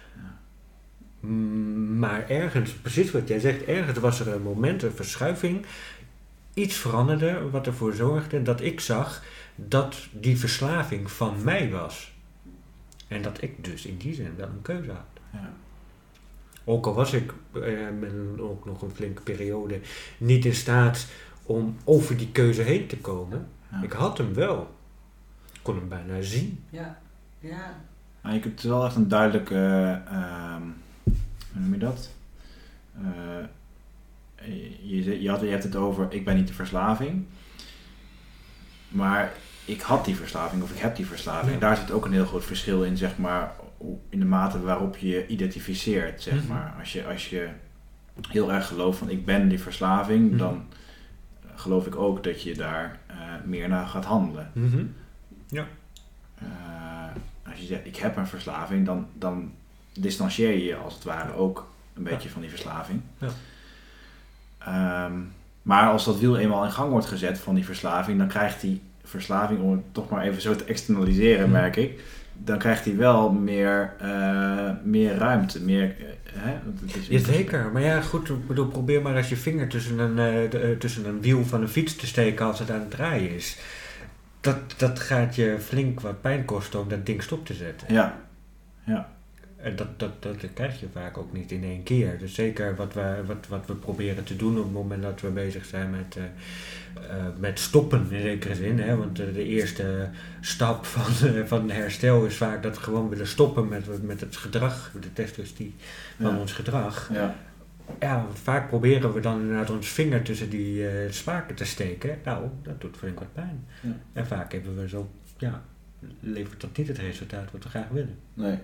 Maar 1.97 2.29
ergens, 2.29 2.71
precies 2.71 3.11
wat 3.11 3.27
jij 3.27 3.39
zegt, 3.39 3.63
ergens 3.63 3.99
was 3.99 4.19
er 4.19 4.27
een 4.27 4.41
moment, 4.41 4.83
een 4.83 4.91
verschuiving. 4.91 5.65
Iets 6.53 6.75
veranderde 6.75 7.49
wat 7.49 7.67
ervoor 7.67 7.93
zorgde 7.93 8.41
dat 8.41 8.61
ik 8.61 8.79
zag 8.79 9.23
dat 9.55 10.07
die 10.11 10.39
verslaving 10.39 11.11
van 11.11 11.43
mij 11.43 11.69
was. 11.69 12.13
En 13.07 13.21
dat 13.21 13.41
ik 13.41 13.63
dus 13.63 13.85
in 13.85 13.97
die 13.97 14.13
zin 14.13 14.33
wel 14.37 14.47
een 14.47 14.61
keuze 14.61 14.91
had. 14.91 15.21
Ja. 15.31 15.53
Ook 16.63 16.85
al 16.85 16.93
was 16.93 17.13
ik 17.13 17.33
eh, 17.53 17.61
met 17.99 18.39
ook 18.39 18.65
nog 18.65 18.81
een 18.81 18.95
flinke 18.95 19.21
periode 19.21 19.79
niet 20.17 20.45
in 20.45 20.55
staat 20.55 21.07
om 21.43 21.77
over 21.83 22.17
die 22.17 22.31
keuze 22.31 22.61
heen 22.61 22.87
te 22.87 22.97
komen. 22.97 23.47
Ja. 23.71 23.83
Ik 23.83 23.91
had 23.91 24.17
hem 24.17 24.33
wel. 24.33 24.75
Ik 25.53 25.59
kon 25.61 25.75
hem 25.75 25.87
bijna 25.87 26.21
zien. 26.21 26.63
Ja, 26.69 26.99
ja. 27.39 27.83
Maar 28.21 28.33
je 28.33 28.39
hebt 28.39 28.63
wel 28.63 28.85
echt 28.85 28.95
een 28.95 29.07
duidelijke, 29.07 30.01
ehm, 30.07 30.61
hoe 31.55 31.63
noem 31.63 31.73
je 31.73 31.79
dat? 31.79 32.09
Eh, 33.01 33.45
je, 34.83 35.21
je, 35.21 35.29
had, 35.29 35.41
je 35.41 35.47
hebt 35.47 35.63
het 35.63 35.75
over, 35.75 36.07
ik 36.09 36.25
ben 36.25 36.35
niet 36.35 36.47
de 36.47 36.53
verslaving. 36.53 37.25
Maar 38.87 39.33
ik 39.65 39.81
had 39.81 40.05
die 40.05 40.15
verslaving 40.15 40.63
of 40.63 40.71
ik 40.71 40.77
heb 40.77 40.95
die 40.95 41.05
verslaving. 41.05 41.53
Ja. 41.53 41.59
Daar 41.59 41.77
zit 41.77 41.91
ook 41.91 42.05
een 42.05 42.11
heel 42.13 42.25
groot 42.25 42.45
verschil 42.45 42.83
in, 42.83 42.97
zeg 42.97 43.17
maar, 43.17 43.51
in 44.09 44.19
de 44.19 44.25
mate 44.25 44.61
waarop 44.61 44.97
je 44.97 45.07
je 45.07 45.27
identificeert, 45.27 46.21
zeg 46.21 46.33
Mhm. 46.43 46.47
maar. 46.47 46.75
Als 46.79 46.93
je, 46.93 47.05
als 47.07 47.29
je 47.29 47.49
heel 48.29 48.51
erg 48.53 48.67
gelooft 48.67 48.97
van 48.97 49.09
ik 49.09 49.25
ben 49.25 49.47
die 49.49 49.59
verslaving, 49.59 50.27
Mhm. 50.29 50.37
dan 50.37 50.65
geloof 51.55 51.85
ik 51.85 51.95
ook 51.95 52.23
dat 52.23 52.41
je 52.43 52.53
daar 52.55 52.99
eh, 53.07 53.15
meer 53.45 53.67
naar 53.67 53.87
gaat 53.87 54.05
handelen. 54.05 54.51
Eh, 56.35 56.47
als 57.49 57.59
je 57.59 57.65
zegt 57.65 57.85
ik 57.85 57.95
heb 57.95 58.17
een 58.17 58.27
verslaving, 58.27 58.85
dan, 58.85 59.07
dan 59.13 59.53
distancieer 59.99 60.49
je 60.51 60.63
je 60.63 60.75
als 60.75 60.93
het 60.93 61.03
ware 61.03 61.33
ook 61.35 61.67
een 61.93 62.03
beetje 62.03 62.29
van 62.29 62.41
die 62.41 62.49
verslaving. 62.49 63.01
Ja. 63.17 63.27
Ehm, 64.57 65.13
maar 65.61 65.89
als 65.89 66.05
dat 66.05 66.19
wiel 66.19 66.37
eenmaal 66.37 66.63
in 66.63 66.71
gang 66.71 66.89
wordt 66.91 67.05
gezet 67.05 67.37
van 67.39 67.55
die 67.55 67.65
verslaving, 67.65 68.17
dan 68.17 68.27
krijgt 68.27 68.61
die 68.61 68.81
verslaving, 69.03 69.59
om 69.61 69.71
het 69.71 69.81
toch 69.91 70.09
maar 70.09 70.23
even 70.23 70.41
zo 70.41 70.55
te 70.55 70.63
externaliseren, 70.63 71.51
merk 71.51 71.75
ik, 71.75 71.99
dan 72.33 72.57
krijgt 72.57 72.85
hij 72.85 72.95
wel 72.95 73.31
meer, 73.31 73.93
eh, 73.99 74.69
meer 74.83 75.15
ruimte. 75.15 75.61
Meer, 75.61 75.83
eh, 75.83 76.05
hè? 76.33 76.51
Het 76.51 76.95
is 76.95 77.07
Jazeker, 77.07 77.69
maar 77.73 77.81
ja, 77.81 78.01
goed, 78.01 78.29
ik 78.29 78.47
bedoel, 78.47 78.67
probeer 78.67 79.01
maar 79.01 79.15
als 79.15 79.29
je 79.29 79.37
vinger 79.37 79.67
tussen 79.67 79.99
een, 79.99 80.19
eh, 80.19 80.51
de- 80.51 80.75
tussen 80.79 81.05
een 81.05 81.21
wiel 81.21 81.45
van 81.45 81.61
een 81.61 81.67
fiets 81.67 81.95
te 81.95 82.07
steken 82.07 82.45
als 82.45 82.59
het 82.59 82.71
aan 82.71 82.79
het 82.79 82.91
draaien 82.91 83.29
is. 83.35 83.57
Dat, 84.41 84.57
dat 84.77 84.99
gaat 84.99 85.35
je 85.35 85.55
flink 85.59 85.99
wat 85.99 86.21
pijn 86.21 86.45
kosten 86.45 86.79
om 86.79 86.89
dat 86.89 87.05
ding 87.05 87.23
stop 87.23 87.45
te 87.45 87.53
zetten. 87.53 87.93
Ja, 87.93 88.17
ja, 88.83 89.09
dat, 89.75 89.99
dat, 89.99 90.23
dat 90.23 90.53
krijg 90.53 90.79
je 90.79 90.87
vaak 90.91 91.17
ook 91.17 91.33
niet 91.33 91.51
in 91.51 91.63
één 91.63 91.83
keer. 91.83 92.17
Dus 92.17 92.33
zeker 92.33 92.75
wat 92.75 92.93
we, 92.93 93.23
wat, 93.25 93.47
wat 93.47 93.65
we 93.65 93.75
proberen 93.75 94.23
te 94.23 94.35
doen 94.35 94.57
op 94.57 94.63
het 94.63 94.73
moment 94.73 95.01
dat 95.01 95.21
we 95.21 95.29
bezig 95.29 95.65
zijn 95.65 95.89
met, 95.89 96.15
eh, 96.15 96.23
eh, 97.09 97.25
met 97.37 97.59
stoppen 97.59 98.07
in 98.09 98.21
zekere 98.21 98.55
zin. 98.55 98.79
Hè? 98.79 98.97
Want 98.97 99.19
eh, 99.19 99.33
de 99.33 99.43
eerste 99.43 100.09
stap 100.41 100.85
van, 100.95 101.29
eh, 101.29 101.43
van 101.45 101.69
herstel 101.69 102.25
is 102.25 102.37
vaak 102.37 102.63
dat 102.63 102.75
we 102.75 102.83
gewoon 102.83 103.09
willen 103.09 103.27
stoppen 103.27 103.67
met, 103.67 104.03
met 104.03 104.19
het 104.19 104.35
gedrag, 104.35 104.91
de 105.01 105.13
testosteron 105.13 105.73
van 106.19 106.33
ja, 106.33 106.39
ons 106.39 106.51
gedrag. 106.51 107.09
ja. 107.13 107.35
Ja, 107.99 108.25
vaak 108.33 108.67
proberen 108.67 109.13
we 109.13 109.19
dan 109.19 109.41
inderdaad 109.41 109.69
ons 109.69 109.87
vinger 109.87 110.21
tussen 110.21 110.49
die 110.49 110.87
eh 110.87 111.11
spaken 111.11 111.55
te 111.55 111.65
steken. 111.65 112.17
Nou, 112.23 112.47
dat 112.63 112.81
doet 112.81 112.97
flink 112.97 113.19
wat 113.19 113.33
pijn. 113.33 113.65
Ja. 113.81 113.89
En 114.13 114.27
vaak 114.27 114.51
hebben 114.51 114.75
we 114.75 114.87
zo, 114.87 115.09
ja, 115.37 115.63
levert 116.19 116.61
dat 116.61 116.77
niet 116.77 116.87
het 116.87 116.97
resultaat 116.97 117.51
wat 117.51 117.63
we 117.63 117.69
graag 117.69 117.87
willen. 117.89 118.17
Nee. 118.33 118.57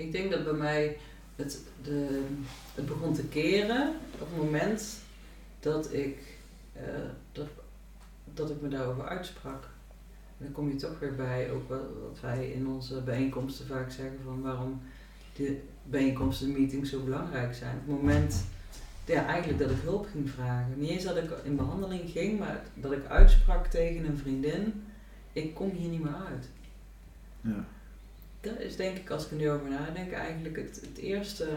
Ik 0.00 0.12
denk 0.12 0.30
dat 0.30 0.44
bij 0.44 0.52
mij 0.52 0.96
het, 1.36 1.60
de, 1.82 2.24
het 2.74 2.86
begon 2.86 3.14
te 3.14 3.24
keren 3.24 3.94
op 4.14 4.28
het 4.28 4.36
moment 4.36 4.98
dat 5.60 5.92
ik, 5.92 6.18
eh, 6.72 6.82
dat, 7.32 7.46
dat 8.34 8.50
ik 8.50 8.60
me 8.60 8.68
daarover 8.68 9.08
uitsprak. 9.08 9.62
En 10.38 10.44
dan 10.44 10.52
kom 10.52 10.68
je 10.68 10.76
toch 10.76 10.98
weer 10.98 11.14
bij 11.14 11.50
ook 11.50 11.68
wat, 11.68 12.20
wij 12.20 12.50
in 12.50 12.66
onze 12.66 13.00
bijeenkomsten 13.00 13.66
vaak 13.66 13.90
zeggen 13.90 14.18
van 14.24 14.40
waarom 14.42 14.80
de 15.36 15.60
bijeenkomsten, 15.82 16.52
meetings 16.52 16.90
zo 16.90 17.02
belangrijk 17.02 17.54
zijn. 17.54 17.74
Op 17.74 17.86
het 17.86 17.96
moment 17.96 18.44
ja, 19.04 19.26
eigenlijk 19.26 19.58
dat 19.58 19.70
ik 19.70 19.82
hulp 19.82 20.06
ging 20.12 20.30
vragen. 20.30 20.78
Niet 20.78 20.90
eens 20.90 21.04
dat 21.04 21.16
ik 21.16 21.30
in 21.44 21.56
behandeling 21.56 22.10
ging, 22.10 22.38
maar 22.38 22.62
dat 22.74 22.92
ik 22.92 23.06
uitsprak 23.06 23.66
tegen 23.66 24.04
een 24.04 24.18
vriendin, 24.18 24.84
ik 25.32 25.54
kom 25.54 25.70
hier 25.70 25.88
niet 25.88 26.02
meer 26.02 26.16
uit. 26.28 26.48
Ja. 27.40 27.64
Dat 28.40 28.58
is 28.58 28.76
denk 28.76 28.96
ik, 28.96 29.10
als 29.10 29.24
ik 29.24 29.30
er 29.30 29.36
nu 29.36 29.50
over 29.50 29.70
nadenk, 29.70 30.12
eigenlijk 30.12 30.56
het, 30.56 30.80
het 30.88 30.98
eerste 30.98 31.44
eh, 31.44 31.50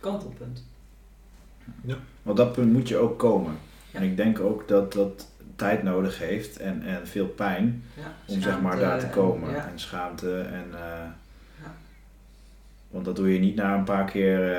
kantelpunt. 0.00 0.64
Want 2.22 2.36
dat 2.36 2.52
punt 2.52 2.72
moet 2.72 2.88
je 2.88 2.96
ook 2.96 3.18
komen. 3.18 3.58
Ja. 3.90 3.98
En 3.98 4.04
ik 4.04 4.16
denk 4.16 4.40
ook 4.40 4.68
dat 4.68 4.92
dat 4.92 5.28
tijd 5.56 5.82
nodig 5.82 6.18
heeft 6.18 6.58
en, 6.58 6.82
en 6.82 7.06
veel 7.08 7.26
pijn 7.26 7.84
Ja, 7.96 8.14
om 8.34 8.40
zeg 8.40 8.60
maar 8.60 8.78
daar 8.78 8.98
te 8.98 9.06
en- 9.06 9.12
komen. 9.12 9.50
ja. 9.50 9.68
En 9.68 9.78
schaamte 9.78 10.40
en... 10.40 10.64
eh, 10.74 11.04
Ja. 11.62 11.74
Want 12.90 13.04
dat 13.04 13.16
doe 13.16 13.32
je 13.32 13.38
niet 13.38 13.54
na 13.54 13.74
een 13.74 13.84
paar 13.84 14.04
keer... 14.10 14.50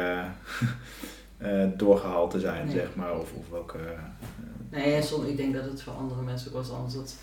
eh, 1.38 1.66
doorgehaald 1.78 2.32
te 2.32 2.40
zijn, 2.40 2.66
Nee. 2.66 2.76
zeg 2.76 2.96
maar. 2.96 3.18
Of, 3.20 3.34
of 3.34 3.50
welke... 3.50 3.78
Nee, 4.70 4.94
en 4.96 5.04
soms, 5.04 5.28
ik 5.28 5.38
denk 5.38 5.54
dat 5.54 5.64
het 5.66 5.82
voor 5.82 5.94
andere 5.94 6.22
mensen 6.22 6.48
ook 6.48 6.54
wel 6.54 6.62
eens 6.62 6.72
anders 6.72 6.94
dat 6.94 7.16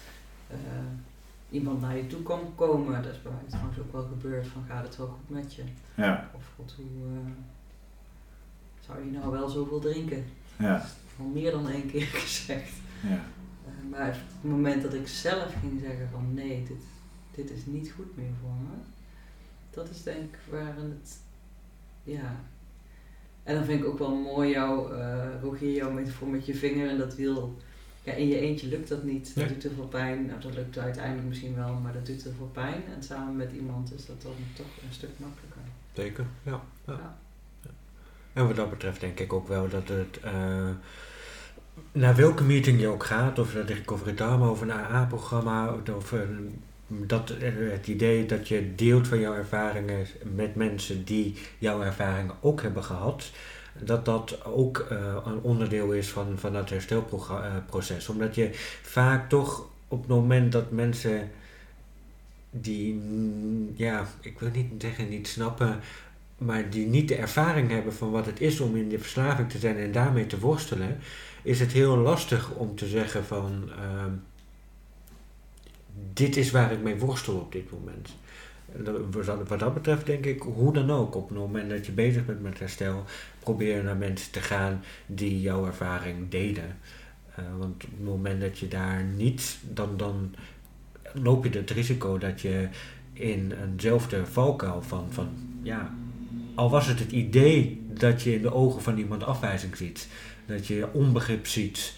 iemand 1.51 1.81
naar 1.81 1.97
je 1.97 2.07
toe 2.07 2.23
kan 2.23 2.41
komen. 2.55 3.03
Dat 3.03 3.13
is 3.13 3.23
bij 3.23 3.33
mij 3.33 3.43
trouwens 3.49 3.79
ook 3.79 3.93
wel 3.93 4.03
gebeurd 4.07 4.47
van 4.47 4.65
gaat 4.69 4.85
het 4.85 4.97
wel 4.97 5.07
goed 5.07 5.29
met 5.37 5.55
je? 5.55 5.63
ja, 5.95 6.31
Of 6.35 6.43
god, 6.57 6.75
hoe 6.77 7.07
eh, 7.07 7.31
zou 8.87 9.05
je 9.05 9.11
nou 9.11 9.31
wel 9.31 9.49
zoveel 9.49 9.79
drinken? 9.81 10.25
ja, 10.59 10.87
Al 11.19 11.25
meer 11.27 11.51
dan 11.51 11.69
één 11.69 11.87
keer 11.91 12.07
gezegd. 12.23 12.73
ja. 13.03 13.21
Eh, 13.67 13.91
maar 13.91 14.09
op 14.09 14.41
het 14.43 14.51
moment 14.51 14.83
dat 14.83 14.95
ik 14.95 15.09
zelf 15.09 15.55
ging 15.61 15.81
zeggen 15.81 16.09
van 16.13 16.35
nee, 16.35 16.65
dit, 16.69 16.83
dit 17.35 17.51
is 17.51 17.67
niet 17.67 17.93
goed 17.97 18.17
meer 18.17 18.31
voor 18.41 18.51
me. 18.51 18.77
Dat 19.71 19.91
is 19.91 20.03
denk 20.03 20.19
ik 20.35 20.39
waar 20.51 20.75
het, 20.77 21.19
ja. 22.03 22.41
En 23.43 23.55
dan 23.55 23.65
vind 23.65 23.81
ik 23.81 23.87
ook 23.89 23.99
wel 23.99 24.15
mooi 24.15 24.51
jouw, 24.51 24.93
eh 24.93 25.43
Rogier, 25.43 25.75
jouw 25.75 25.91
metafoor 25.91 26.29
met 26.29 26.47
je 26.47 26.55
vinger 26.55 26.89
en 26.89 26.99
dat 26.99 27.15
wiel. 27.15 27.57
Ja, 28.09 28.15
in 28.15 28.29
je 28.29 28.39
eentje 28.39 28.67
lukt 28.67 28.89
dat 28.89 29.03
niet. 29.03 29.35
Dat 29.35 29.49
doet 29.49 29.61
te 29.61 29.71
veel 29.75 29.87
pijn. 29.89 30.27
Nou, 30.27 30.41
dat 30.41 30.55
lukt 30.55 30.79
uiteindelijk 30.79 31.29
misschien 31.29 31.55
wel, 31.55 31.75
maar 31.75 31.93
dat 31.93 32.07
doet 32.07 32.23
te 32.23 32.33
veel 32.37 32.51
pijn. 32.53 32.83
En 32.97 33.03
samen 33.03 33.37
met 33.37 33.53
iemand 33.53 33.95
is 33.95 34.07
dat 34.07 34.23
dan 34.23 34.33
toch 34.57 34.67
een 34.67 34.93
stuk 34.93 35.11
makkelijker. 35.17 35.61
Zeker, 35.93 36.25
ja. 36.43 36.63
ja. 36.87 37.19
En 38.33 38.47
wat 38.47 38.57
dat 38.57 38.71
betreft 38.71 39.01
denk 39.01 39.21
ik 39.21 39.33
ook 39.33 39.49
wel 39.49 39.69
dat 39.69 39.89
het... 39.89 40.21
eh, 40.23 40.71
naar 41.93 42.17
welke 42.17 42.45
meeting 42.45 42.81
je 42.81 42.87
ook 42.87 43.05
gaat, 43.05 43.39
of 43.39 43.53
dat 43.53 43.69
ik 43.69 43.93
over 43.93 44.07
het 44.07 44.19
DAMA 44.19 44.51
of 44.51 44.61
een 44.61 44.73
AA-programma, 44.73 45.75
of 45.97 46.15
dat, 46.87 47.31
eh, 47.31 47.53
het 47.71 47.87
idee 47.87 48.27
dat 48.27 48.49
je 48.49 48.75
deelt 48.75 49.09
van 49.09 49.21
jouw 49.21 49.35
ervaringen 49.35 50.07
met 50.35 50.55
mensen 50.55 51.05
die 51.05 51.35
jouw 51.59 51.83
ervaringen 51.83 52.35
ook 52.41 52.63
hebben 52.63 52.85
gehad, 52.85 53.31
dat 53.85 54.05
dat 54.05 54.45
ook 54.45 54.79
eh, 54.79 55.17
een 55.25 55.41
onderdeel 55.41 55.93
is 55.93 56.09
van, 56.09 56.39
van 56.39 56.53
dat 56.53 56.71
herstelproces. 56.71 58.09
Omdat 58.09 58.35
je 58.35 58.51
vaak 58.83 59.29
toch 59.29 59.67
op 59.89 59.99
het 59.99 60.09
moment 60.09 60.53
dat 60.53 60.71
mensen 60.71 61.31
die, 62.51 63.03
ja, 63.75 64.07
ik 64.21 64.39
wil 64.39 64.51
niet 64.51 64.73
zeggen 64.79 65.09
niet 65.09 65.29
snappen, 65.29 65.81
maar 66.39 66.71
die 66.71 66.87
niet 66.87 67.09
de 67.09 67.17
ervaring 67.17 67.71
hebben 67.71 67.95
van 67.95 68.11
wat 68.11 68.27
het 68.27 68.41
is 68.41 68.61
om 68.61 68.77
in 68.77 68.89
de 68.89 68.99
verslaving 68.99 69.51
te 69.51 69.59
zijn 69.59 69.77
en 69.77 69.93
daarmee 69.93 70.27
te 70.27 70.39
worstelen, 70.39 70.99
is 71.43 71.61
het 71.61 71.73
heel 71.73 71.97
lastig 71.97 72.51
om 72.51 72.77
te 72.77 72.87
zeggen 72.87 73.25
van 73.25 73.71
ehm, 73.71 74.13
dit 76.13 76.37
is 76.37 76.51
waar 76.51 76.73
ik 76.73 76.83
mee 76.83 76.99
worstel 76.99 77.35
op 77.35 77.53
dit 77.53 77.71
moment. 77.71 78.09
Wat 79.49 79.59
dat, 79.59 79.75
betreft 79.75 80.07
denk 80.07 80.25
ik, 80.25 80.43
hoe 80.43 80.73
dan 80.73 80.91
ook, 80.91 81.15
op 81.15 81.29
het 81.29 81.39
moment 81.39 81.71
dat 81.71 81.87
je 81.87 81.93
bezig 81.93 82.27
bent 82.27 82.43
met 82.43 82.59
herstel, 82.59 83.05
probeer 83.39 83.85
naar 83.85 83.97
mensen 83.97 84.33
te 84.33 84.41
gaan 84.41 84.83
die 85.07 85.41
jouw 85.41 85.67
ervaring 85.67 86.31
delen. 86.31 86.77
Eh, 87.35 87.45
want 87.59 87.85
op 87.85 87.91
het 87.91 88.05
moment 88.05 88.41
dat 88.41 88.59
je 88.59 88.69
daar 88.69 89.05
niet, 89.05 89.59
dan, 89.63 89.97
dan 89.97 90.35
loop 91.13 91.45
je 91.45 91.59
het 91.59 91.71
risico 91.71 92.19
dat 92.19 92.41
je 92.41 92.69
in 93.13 93.53
eenzelfde 93.53 94.27
valkuil 94.27 94.83
van, 94.83 95.07
van, 95.11 95.29
ja, 95.63 95.95
al 96.55 96.71
was 96.71 96.87
het 96.87 96.99
het 96.99 97.13
idee 97.13 97.87
dat 97.89 98.23
je 98.23 98.35
in 98.35 98.43
de 98.43 98.53
ogen 98.53 98.83
van 98.83 98.99
iemand 98.99 99.25
afwijzing 99.25 99.77
ziet, 99.77 100.09
dat 100.47 100.67
je 100.67 100.89
onbegrip 100.93 101.47
ziet, 101.47 101.95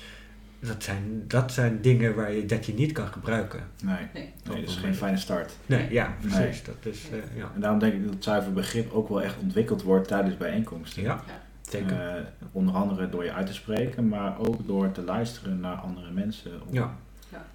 dat 0.60 0.82
zijn, 0.82 1.24
dat 1.26 1.52
zijn 1.52 1.80
dingen 1.80 2.14
waar 2.14 2.32
je, 2.32 2.46
dat 2.46 2.66
je 2.66 2.74
niet 2.74 2.92
kan 2.92 3.06
gebruiken. 3.06 3.60
Nee, 3.82 3.94
Nee. 3.96 4.08
nee, 4.14 4.60
dat 4.62 4.68
is 4.70 4.76
geen 4.76 4.94
fijne 4.94 5.16
start. 5.16 5.52
Nee, 5.66 5.92
ja, 5.92 6.14
precies. 6.20 6.38
Nee. 6.38 6.62
Dat 6.64 6.92
is, 6.94 7.04
eh, 7.10 7.36
ja. 7.36 7.50
En 7.54 7.60
daarom 7.60 7.78
denk 7.78 7.92
ik 7.94 8.04
dat 8.04 8.14
het 8.14 8.24
zuiver 8.24 8.52
begrip 8.52 8.92
ook 8.92 9.08
wel 9.08 9.22
echt 9.22 9.36
ontwikkeld 9.38 9.82
wordt 9.82 10.08
tijdens 10.08 10.36
bijeenkomsten. 10.36 11.02
Ja, 11.02 11.20
zeker. 11.62 12.00
Eh, 12.16 12.22
onder 12.52 12.74
andere 12.74 13.08
door 13.10 13.24
je 13.24 13.32
uit 13.32 13.46
te 13.46 13.52
spreken, 13.54 14.08
maar 14.08 14.38
ook 14.38 14.66
door 14.66 14.92
te 14.92 15.02
luisteren 15.02 15.60
naar 15.60 15.76
andere 15.76 16.10
mensen. 16.10 16.50
Om 16.66 16.74
Ja. 16.74 16.94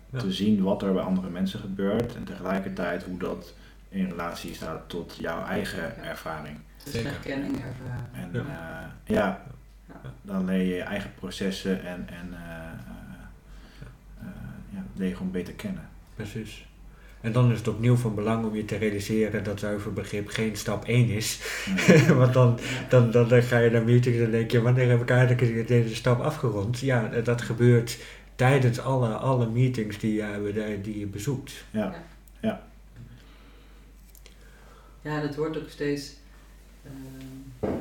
Ja. 0.09 0.19
te 0.19 0.31
zien 0.33 0.63
wat 0.63 0.81
er 0.83 0.93
bij 0.93 1.03
andere 1.03 1.29
mensen 1.29 1.59
gebeurt 1.59 2.15
en 2.15 2.23
tegelijkertijd 2.23 3.03
hoe 3.03 3.17
dat 3.17 3.53
in 3.89 4.09
relatie 4.09 4.53
staat 4.53 4.81
tot 4.89 5.15
jouw 5.19 5.45
eigen 5.45 6.03
ervaring. 6.03 6.57
Dus 6.83 6.93
Zeker. 6.93 7.09
herkenning 7.09 7.53
ervaren. 7.55 8.09
En 8.13 8.29
Ja. 8.33 8.39
ja, 9.05 9.15
ja 9.15 9.41
Ja. 10.03 10.09
dan 10.21 10.45
leer 10.45 10.57
je 10.61 10.75
je 10.75 10.81
eigen 10.81 11.11
processen 11.19 11.83
en, 11.85 12.07
en 12.09 12.33
leer 14.95 15.07
je 15.07 15.15
gewoon 15.15 15.31
beter 15.31 15.53
kennen. 15.53 15.89
Precies. 16.15 16.65
En 17.21 17.31
dan 17.31 17.51
is 17.51 17.57
het 17.57 17.67
opnieuw 17.67 17.95
van 17.95 18.15
belang 18.15 18.45
om 18.45 18.55
je 18.55 18.65
te 18.65 18.77
realiseren 18.77 19.43
dat 19.43 19.59
zuiver 19.59 19.93
begrip 19.93 20.27
geen 20.27 20.55
stap 20.55 20.85
1 20.85 21.09
is. 21.09 21.39
Nee. 21.87 22.13
Want 22.13 22.33
dan, 22.33 22.59
dan, 22.89 23.11
dan, 23.11 23.27
dan 23.27 23.43
ga 23.43 23.57
je 23.57 23.69
naar 23.69 23.83
meetings 23.83 24.19
en 24.19 24.31
denk 24.31 24.51
je, 24.51 24.61
wanneer 24.61 24.89
heb 24.89 25.01
ik 25.01 25.09
eigenlijk 25.09 25.67
deze 25.67 25.95
stap 25.95 26.21
afgerond? 26.21 26.79
Ja, 26.79 27.11
eh, 27.11 27.23
dat 27.23 27.41
gebeurt 27.41 27.97
tijdens 28.35 28.79
alle, 28.79 29.07
alle 29.07 29.49
meetings 29.49 29.99
die 29.99 30.13
je, 30.13 30.79
die 30.81 30.99
je 30.99 31.07
bezoekt. 31.07 31.65
ja. 31.71 32.03
Ja, 35.05 35.21
dat 35.21 35.35
wordt 35.35 35.57
ook 35.57 35.69
steeds, 35.69 36.13
ehm, 36.83 37.71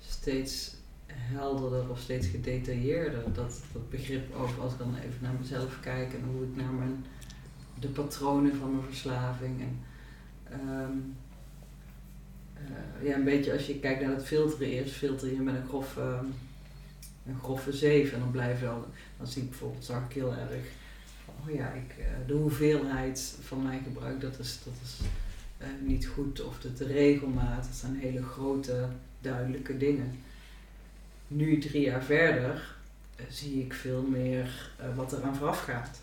steeds 0.00 0.74
helderder 1.32 1.90
of 1.90 2.00
steeds 2.00 2.26
gedetailleerder. 2.26 3.22
Dat, 3.32 3.60
dat 3.72 3.90
begrip 3.90 4.34
over, 4.34 4.60
als 4.60 4.72
ik 4.72 4.78
dan 4.78 4.96
even 4.96 5.18
naar 5.20 5.34
mezelf 5.40 5.80
kijk 5.80 6.12
en 6.12 6.24
hoe 6.32 6.42
ik 6.42 6.56
naar 6.56 6.72
mijn, 6.72 7.04
de 7.80 7.88
patronen 7.88 8.56
van 8.56 8.70
mijn 8.70 8.86
verslaving. 8.86 9.60
En, 9.60 9.78
ehm, 10.44 10.96
eh, 12.54 13.08
ja, 13.08 13.14
een 13.14 13.24
beetje 13.24 13.52
als 13.52 13.66
je 13.66 13.78
kijkt 13.78 14.02
naar 14.02 14.14
het 14.14 14.24
filteren, 14.24 14.68
eerst 14.68 14.94
filter 14.94 15.32
je 15.32 15.40
met 15.40 15.54
een 15.54 15.68
grof, 15.68 15.96
ehm, 15.96 16.24
een 17.26 17.38
grove 17.42 17.72
zeef 17.72 18.12
en 18.12 18.18
dan 18.18 18.30
blijf 18.30 18.60
je 18.60 18.68
al, 18.68 18.86
dan 19.18 19.26
zie 19.26 19.42
ik 19.42 19.48
bijvoorbeeld, 19.48 19.84
zag 19.84 20.04
ik 20.04 20.12
heel 20.12 20.32
erg, 20.32 20.64
oh 21.26 21.54
ja, 21.54 21.72
ik, 21.72 21.94
eh, 21.98 22.06
de 22.26 22.34
hoeveelheid 22.34 23.36
van 23.40 23.62
mijn 23.62 23.82
gebruik, 23.82 24.20
dat 24.20 24.38
is, 24.38 24.60
dat 24.64 24.74
is 24.82 24.98
eh, 25.58 25.68
niet 25.80 26.06
goed 26.06 26.44
of 26.44 26.60
de, 26.60 26.72
de 26.72 26.86
regelmaat, 26.86 27.64
dat 27.64 27.74
zijn 27.74 27.96
hele 27.96 28.22
grote, 28.22 28.88
duidelijke 29.20 29.76
dingen. 29.76 30.18
Nu, 31.34 31.58
drie 31.58 31.82
jaar 31.82 32.02
verder, 32.02 32.74
eh, 33.16 33.24
zie 33.28 33.60
ik 33.64 33.72
veel 33.72 34.02
meer 34.02 34.70
eh, 34.78 34.86
wat 34.96 35.12
eraan 35.12 35.36
vooraf 35.36 35.60
gaat. 35.60 36.00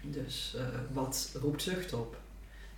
Dus 0.00 0.54
eh, 0.58 0.64
wat 0.92 1.36
roept 1.40 1.62
zucht 1.62 1.92
op? 1.92 2.16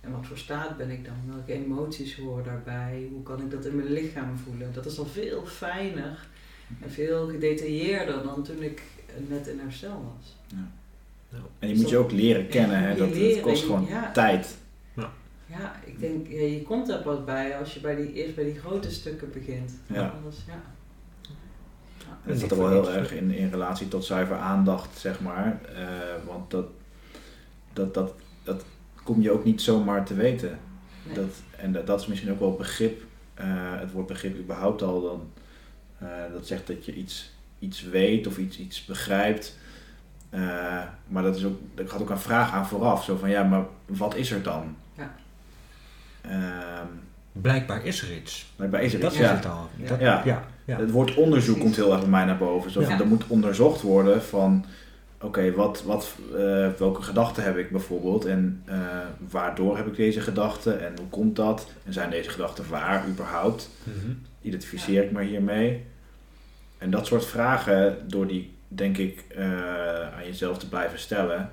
En 0.01 0.11
wat 0.11 0.25
voor 0.25 0.37
staat 0.37 0.77
ben 0.77 0.89
ik 0.89 1.05
dan? 1.05 1.13
Welke 1.25 1.53
emoties 1.53 2.15
horen 2.15 2.43
daarbij? 2.43 3.07
Hoe 3.11 3.23
kan 3.23 3.41
ik 3.41 3.51
dat 3.51 3.65
in 3.65 3.75
mijn 3.75 3.91
lichaam 3.91 4.37
voelen? 4.37 4.73
Dat 4.73 4.85
is 4.85 4.99
al 4.99 5.05
veel 5.05 5.45
fijner 5.45 6.27
en 6.81 6.91
veel 6.91 7.27
gedetailleerder 7.29 8.23
dan 8.23 8.43
toen 8.43 8.61
ik 8.61 8.81
net 9.27 9.47
in 9.47 9.59
herstel 9.59 10.13
was. 10.17 10.35
En 11.59 11.67
die 11.67 11.77
moet 11.77 11.89
je 11.89 11.97
ook 11.97 12.11
leren 12.11 12.47
kennen, 12.47 12.79
hè? 12.79 12.91
Je 12.91 12.97
Dat, 12.97 13.09
leren, 13.09 13.41
kost 13.41 13.63
gewoon 13.63 13.85
ja. 13.85 14.11
tijd. 14.11 14.57
Ja, 15.49 15.79
ik 15.85 15.99
denk, 15.99 16.27
ja, 16.27 16.41
je 16.41 16.61
komt 16.61 16.89
er 16.89 17.01
pas 17.01 17.23
bij 17.23 17.57
als 17.57 17.73
je 17.73 17.79
bij 17.79 17.95
die, 17.95 18.13
eerst 18.13 18.35
bij 18.35 18.43
die 18.43 18.59
grote 18.59 18.91
stukken 18.91 19.31
begint. 19.31 19.71
Ja. 19.87 20.07
Anders, 20.07 20.37
ja. 20.47 20.61
Dat 22.27 22.37
staat 22.37 22.51
er 22.51 22.57
wel 22.57 22.69
heel 22.69 22.91
erg 22.91 23.11
in, 23.13 23.31
in 23.31 23.49
relatie 23.49 23.87
tot 23.87 24.05
zuiver 24.05 24.37
aandacht, 24.37 24.97
zeg 24.97 25.19
maar. 25.19 25.59
Eh, 25.75 26.25
want 26.25 26.51
dat, 26.51 26.65
dat, 27.73 27.93
dat, 27.93 28.13
dat 28.43 28.65
kom 29.03 29.21
je 29.21 29.31
ook 29.31 29.43
niet 29.43 29.61
zomaar 29.61 30.05
te 30.05 30.13
weten. 30.13 30.59
Nee. 31.03 31.15
Dat, 31.15 31.29
en 31.57 31.71
dat, 31.71 31.87
dat 31.87 32.01
is 32.01 32.07
misschien 32.07 32.31
ook 32.31 32.39
wel 32.39 32.55
begrip, 32.55 33.01
eh, 33.33 33.45
het 33.79 33.91
woord 33.91 34.07
begrip 34.07 34.37
überhaupt 34.37 34.81
al 34.81 35.01
dan. 35.01 35.31
eh, 35.97 36.31
dat 36.33 36.47
zegt 36.47 36.67
dat 36.67 36.85
je 36.85 36.93
iets, 36.95 37.31
iets 37.59 37.81
weet 37.83 38.27
of 38.27 38.37
iets, 38.37 38.57
iets 38.59 38.85
begrijpt. 38.85 39.57
Maar 41.07 41.23
dat 41.23 41.35
is 41.35 41.45
ook, 41.45 41.59
er 41.75 41.89
gaat 41.89 42.01
ook 42.01 42.09
een 42.09 42.19
vraag 42.19 42.51
aan 42.51 42.67
vooraf. 42.67 43.03
Zo 43.03 43.15
van 43.17 43.29
ja, 43.29 43.43
maar 43.43 43.65
wat 43.85 44.15
is 44.15 44.31
er 44.31 44.43
dan? 44.43 44.75
Ja. 44.93 45.15
Ehm, 46.21 46.87
Blijkbaar 47.41 47.85
is 47.85 48.01
er 48.01 48.15
iets. 48.15 48.45
blijkbaar 48.55 48.83
is 48.83 48.93
er 48.93 48.99
dat 48.99 49.11
iets, 49.11 49.19
is 49.19 49.27
ja. 49.27 49.35
het 49.35 49.45
al. 49.45 49.69
Ja. 49.75 49.87
Dat, 49.87 49.99
Ja. 49.99 50.21
ja. 50.25 50.47
Ja. 50.67 50.77
Het 50.77 50.91
woord 50.91 51.15
onderzoek 51.15 51.59
komt 51.59 51.75
heel 51.75 51.91
erg 51.91 51.99
bij 51.99 52.09
mij 52.09 52.25
naar 52.25 52.37
boven. 52.37 52.71
Zo 52.71 52.81
Ja. 52.81 52.99
Er 52.99 53.07
moet 53.07 53.27
onderzocht 53.27 53.81
worden 53.81 54.23
van, 54.23 54.65
oké, 55.21 55.51
wat, 55.51 55.83
wat, 55.83 56.15
eh, 56.35 56.69
welke 56.77 57.01
gedachten 57.01 57.43
heb 57.43 57.57
ik 57.57 57.71
bijvoorbeeld 57.71 58.25
en 58.25 58.61
eh, 58.65 58.77
waardoor 59.29 59.77
heb 59.77 59.87
ik 59.87 59.95
deze 59.95 60.21
gedachten 60.21 60.85
en 60.85 60.93
hoe 60.97 61.07
komt 61.07 61.35
dat? 61.35 61.71
En 61.85 61.93
zijn 61.93 62.09
deze 62.09 62.29
gedachten 62.29 62.69
waar 62.69 63.07
überhaupt? 63.07 63.69
Mhm. 63.83 64.11
Identificeer 64.41 65.03
ik 65.03 65.11
me 65.11 65.23
hiermee? 65.23 65.85
En 66.77 66.89
dat 66.89 67.05
soort 67.05 67.25
vragen, 67.25 67.97
door 68.07 68.27
die 68.27 68.53
denk 68.67 68.97
ik 68.97 69.25
eh, 69.27 70.15
aan 70.15 70.25
jezelf 70.25 70.57
te 70.57 70.69
blijven 70.69 70.99
stellen, 70.99 71.51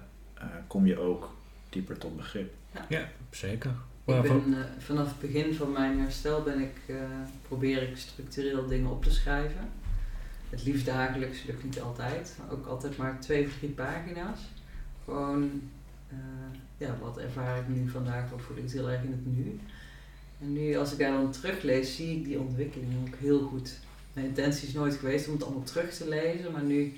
kom 0.66 0.86
je 0.86 0.98
ook 0.98 1.34
dieper 1.68 1.98
tot 1.98 2.16
begrip. 2.16 2.52
Zeker. 3.30 3.70
Ik 4.04 4.22
ben, 4.22 4.54
eh, 4.54 4.64
vanaf 4.78 5.08
het 5.08 5.32
begin 5.32 5.54
van 5.54 5.72
mijn 5.72 6.00
herstel 6.00 6.42
ben 6.42 6.60
ik, 6.60 6.76
eh, 6.86 6.96
probeer 7.42 7.82
ik 7.82 7.96
structureel 7.96 8.66
dingen 8.66 8.90
op 8.90 9.04
te 9.04 9.10
schrijven. 9.10 9.70
Het 10.50 10.64
liefst 10.64 10.86
dagelijks, 10.86 11.44
lukt 11.44 11.64
niet 11.64 11.80
altijd. 11.80 12.34
Maar 12.38 12.52
ook 12.52 12.66
altijd 12.66 12.96
maar 12.96 13.20
twee 13.20 13.46
of 13.46 13.52
drie 13.58 13.70
pagina's. 13.70 14.40
Gewoon, 15.04 15.62
eh, 16.08 16.16
ja, 16.76 16.96
wat 17.00 17.18
ervaar 17.18 17.58
ik 17.58 17.68
nu 17.68 17.88
vandaag, 17.88 18.30
wat 18.30 18.40
voel 18.40 18.56
ik 18.56 18.70
heel 18.70 18.90
erg 18.90 19.02
in 19.02 19.10
het 19.10 19.36
nu. 19.36 19.60
En 20.40 20.52
nu 20.52 20.76
als 20.76 20.92
ik 20.92 20.98
daar 20.98 21.12
dan 21.12 21.30
teruglees, 21.32 21.96
zie 21.96 22.16
ik 22.16 22.24
die 22.24 22.40
ontwikkeling 22.40 22.92
ook 23.06 23.14
heel 23.14 23.40
goed. 23.40 23.82
mijn 24.12 24.26
intentie 24.26 24.68
is 24.68 24.74
nooit 24.74 24.94
geweest 24.94 25.26
om 25.26 25.32
het 25.32 25.44
allemaal 25.44 25.62
terug 25.62 25.94
te 25.94 26.08
lezen. 26.08 26.52
Maar 26.52 26.62
nu, 26.62 26.92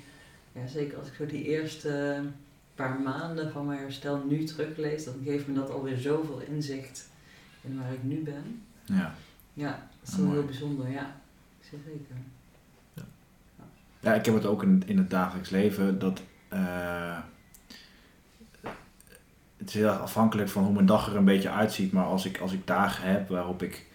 ja, 0.51 0.67
zeker 0.67 0.97
als 0.97 1.07
ik 1.07 1.13
zo 1.13 1.25
die 1.25 1.43
eerste 1.43 2.21
paar 2.77 2.99
maanden 2.99 3.51
van 3.51 3.65
mijn 3.65 3.79
herstel 3.79 4.23
nu 4.29 4.43
teruglees, 4.43 5.05
dan 5.05 5.13
geeft 5.23 5.47
me 5.47 5.53
dat 5.53 5.69
alweer 5.69 5.97
zoveel 5.97 6.39
inzicht 6.39 7.09
in 7.61 7.79
waar 7.79 7.93
ik 7.93 8.03
nu 8.03 8.23
ben. 8.23 8.61
Ja. 8.85 9.13
Ja, 9.53 9.87
dat 9.99 10.09
is 10.09 10.15
wel 10.17 10.31
heel 10.31 10.45
bijzonder, 10.45 10.89
ja. 10.89 11.15
Zeker. 11.61 12.15
Ja, 13.99 14.13
ik 14.13 14.25
heb 14.25 14.33
het 14.33 14.45
ook 14.45 14.63
in, 14.63 14.83
in 14.85 14.97
het 14.97 15.09
dagelijks 15.09 15.49
leven 15.49 15.99
dat. 15.99 16.21
eh, 16.49 17.17
het 19.57 19.67
is 19.67 19.73
heel 19.73 19.87
erg 19.87 19.99
afhankelijk 19.99 20.49
van 20.49 20.63
hoe 20.63 20.73
mijn 20.73 20.85
dag 20.85 21.07
er 21.09 21.15
een 21.15 21.25
beetje 21.25 21.49
uitziet. 21.51 21.91
Maar 21.91 22.05
als 22.05 22.25
ik, 22.25 22.37
als 22.39 22.51
ik 22.53 22.67
dagen 22.67 23.11
heb 23.11 23.29
waarop 23.29 23.61
ik 23.63 23.85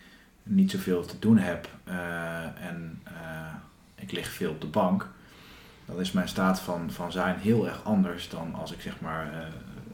niet 0.43 0.70
zoveel 0.70 1.05
te 1.05 1.18
doen 1.18 1.39
heb 1.39 1.68
eh, 1.85 2.66
en 2.68 3.01
eh, 3.05 3.55
ik 3.95 4.12
lig 4.12 4.28
veel 4.28 4.51
op 4.51 4.61
de 4.61 4.66
bank, 4.66 5.09
dan 5.85 6.01
is 6.01 6.12
mijn 6.12 6.28
staat 6.28 6.61
van, 6.61 6.91
van 6.91 7.12
zijn 7.12 7.39
heel 7.39 7.66
erg 7.66 7.85
anders 7.85 8.28
dan 8.28 8.55
als 8.55 8.72
ik 8.72 8.80
zeg 8.80 9.01
maar 9.01 9.33
eh, 9.33 9.47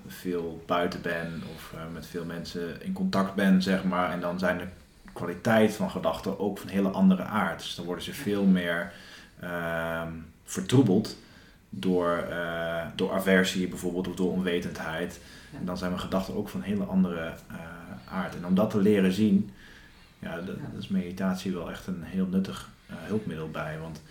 veel 0.07 0.63
buiten 0.67 1.03
ben 1.03 1.43
of 1.55 1.73
eh, 1.75 1.81
met 1.93 2.07
veel 2.07 2.25
mensen 2.25 2.83
in 2.83 2.93
contact 2.93 3.35
ben, 3.35 3.63
zeg 3.63 3.85
maar. 3.85 4.11
En 4.11 4.21
dan 4.21 4.39
zijn 4.39 4.59
de 4.59 4.67
kwaliteit 5.13 5.73
van 5.75 5.91
gedachten 5.91 6.39
ook 6.39 6.59
van 6.59 6.69
hele 6.69 6.89
andere 6.89 7.23
aard. 7.23 7.59
Dus 7.59 7.75
dan 7.75 7.85
worden 7.85 8.05
ze 8.05 8.15
veel 8.15 8.45
meer 8.45 8.93
ehm, 9.41 10.13
vertroebeld 10.45 11.17
door, 11.69 12.17
eh, 12.17 12.87
door 12.95 13.13
aversie 13.13 13.69
bijvoorbeeld 13.69 14.09
of 14.09 14.15
door 14.15 14.33
onwetendheid. 14.33 15.21
En 15.59 15.65
dan 15.65 15.79
zijn 15.79 15.91
mijn 15.91 16.03
gedachten 16.03 16.37
ook 16.37 16.49
van 16.49 16.63
hele 16.63 16.85
andere 16.85 17.33
aard. 18.11 18.37
En 18.37 18.47
om 18.47 18.55
dat 18.55 18.71
te 18.71 18.79
leren 18.79 19.13
zien, 19.13 19.51
ja, 20.19 20.35
dat, 20.37 20.47
dat 20.47 20.83
is 20.83 20.89
meditatie 20.89 21.53
wel 21.53 21.71
echt 21.71 21.87
een 21.87 22.03
heel 22.03 22.27
nuttig 22.27 22.69
hulpmiddel 22.87 23.51
bij. 23.51 23.79
Want 23.81 24.03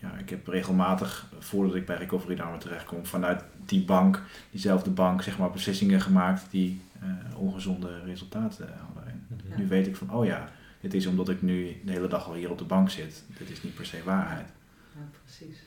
ja, 0.00 0.12
ik 0.18 0.30
heb 0.30 0.46
regelmatig, 0.46 1.26
voordat 1.38 1.74
ik 1.74 1.86
bij 1.86 1.96
Recovery 1.96 2.34
Dharma 2.34 2.56
terechtkom, 2.58 3.06
vanuit 3.06 3.44
die 3.66 3.84
bank, 3.84 4.22
diezelfde 4.50 4.90
bank, 4.90 5.22
zeg 5.22 5.38
maar, 5.38 5.50
beslissingen 5.50 6.00
gemaakt 6.00 6.46
die 6.50 6.80
eh, 7.00 7.38
ongezonde 7.38 8.00
resultaten 8.04 8.68
hadden. 8.86 9.06
En 9.06 9.40
Ja. 9.48 9.56
nu 9.56 9.66
weet 9.68 9.86
ik 9.86 9.96
van, 9.96 10.10
oh 10.10 10.24
ja, 10.24 10.48
dit 10.80 10.94
is 10.94 11.06
omdat 11.06 11.28
ik 11.28 11.42
nu 11.42 11.80
de 11.84 11.92
hele 11.92 12.08
dag 12.08 12.26
al 12.26 12.34
hier 12.34 12.50
op 12.50 12.58
de 12.58 12.64
bank 12.64 12.90
zit. 12.90 13.24
Dit 13.38 13.50
is 13.50 13.62
niet 13.62 13.74
per 13.74 13.86
se 13.86 14.02
waarheid. 14.04 14.48
Ja, 14.94 15.00
precies. 15.24 15.58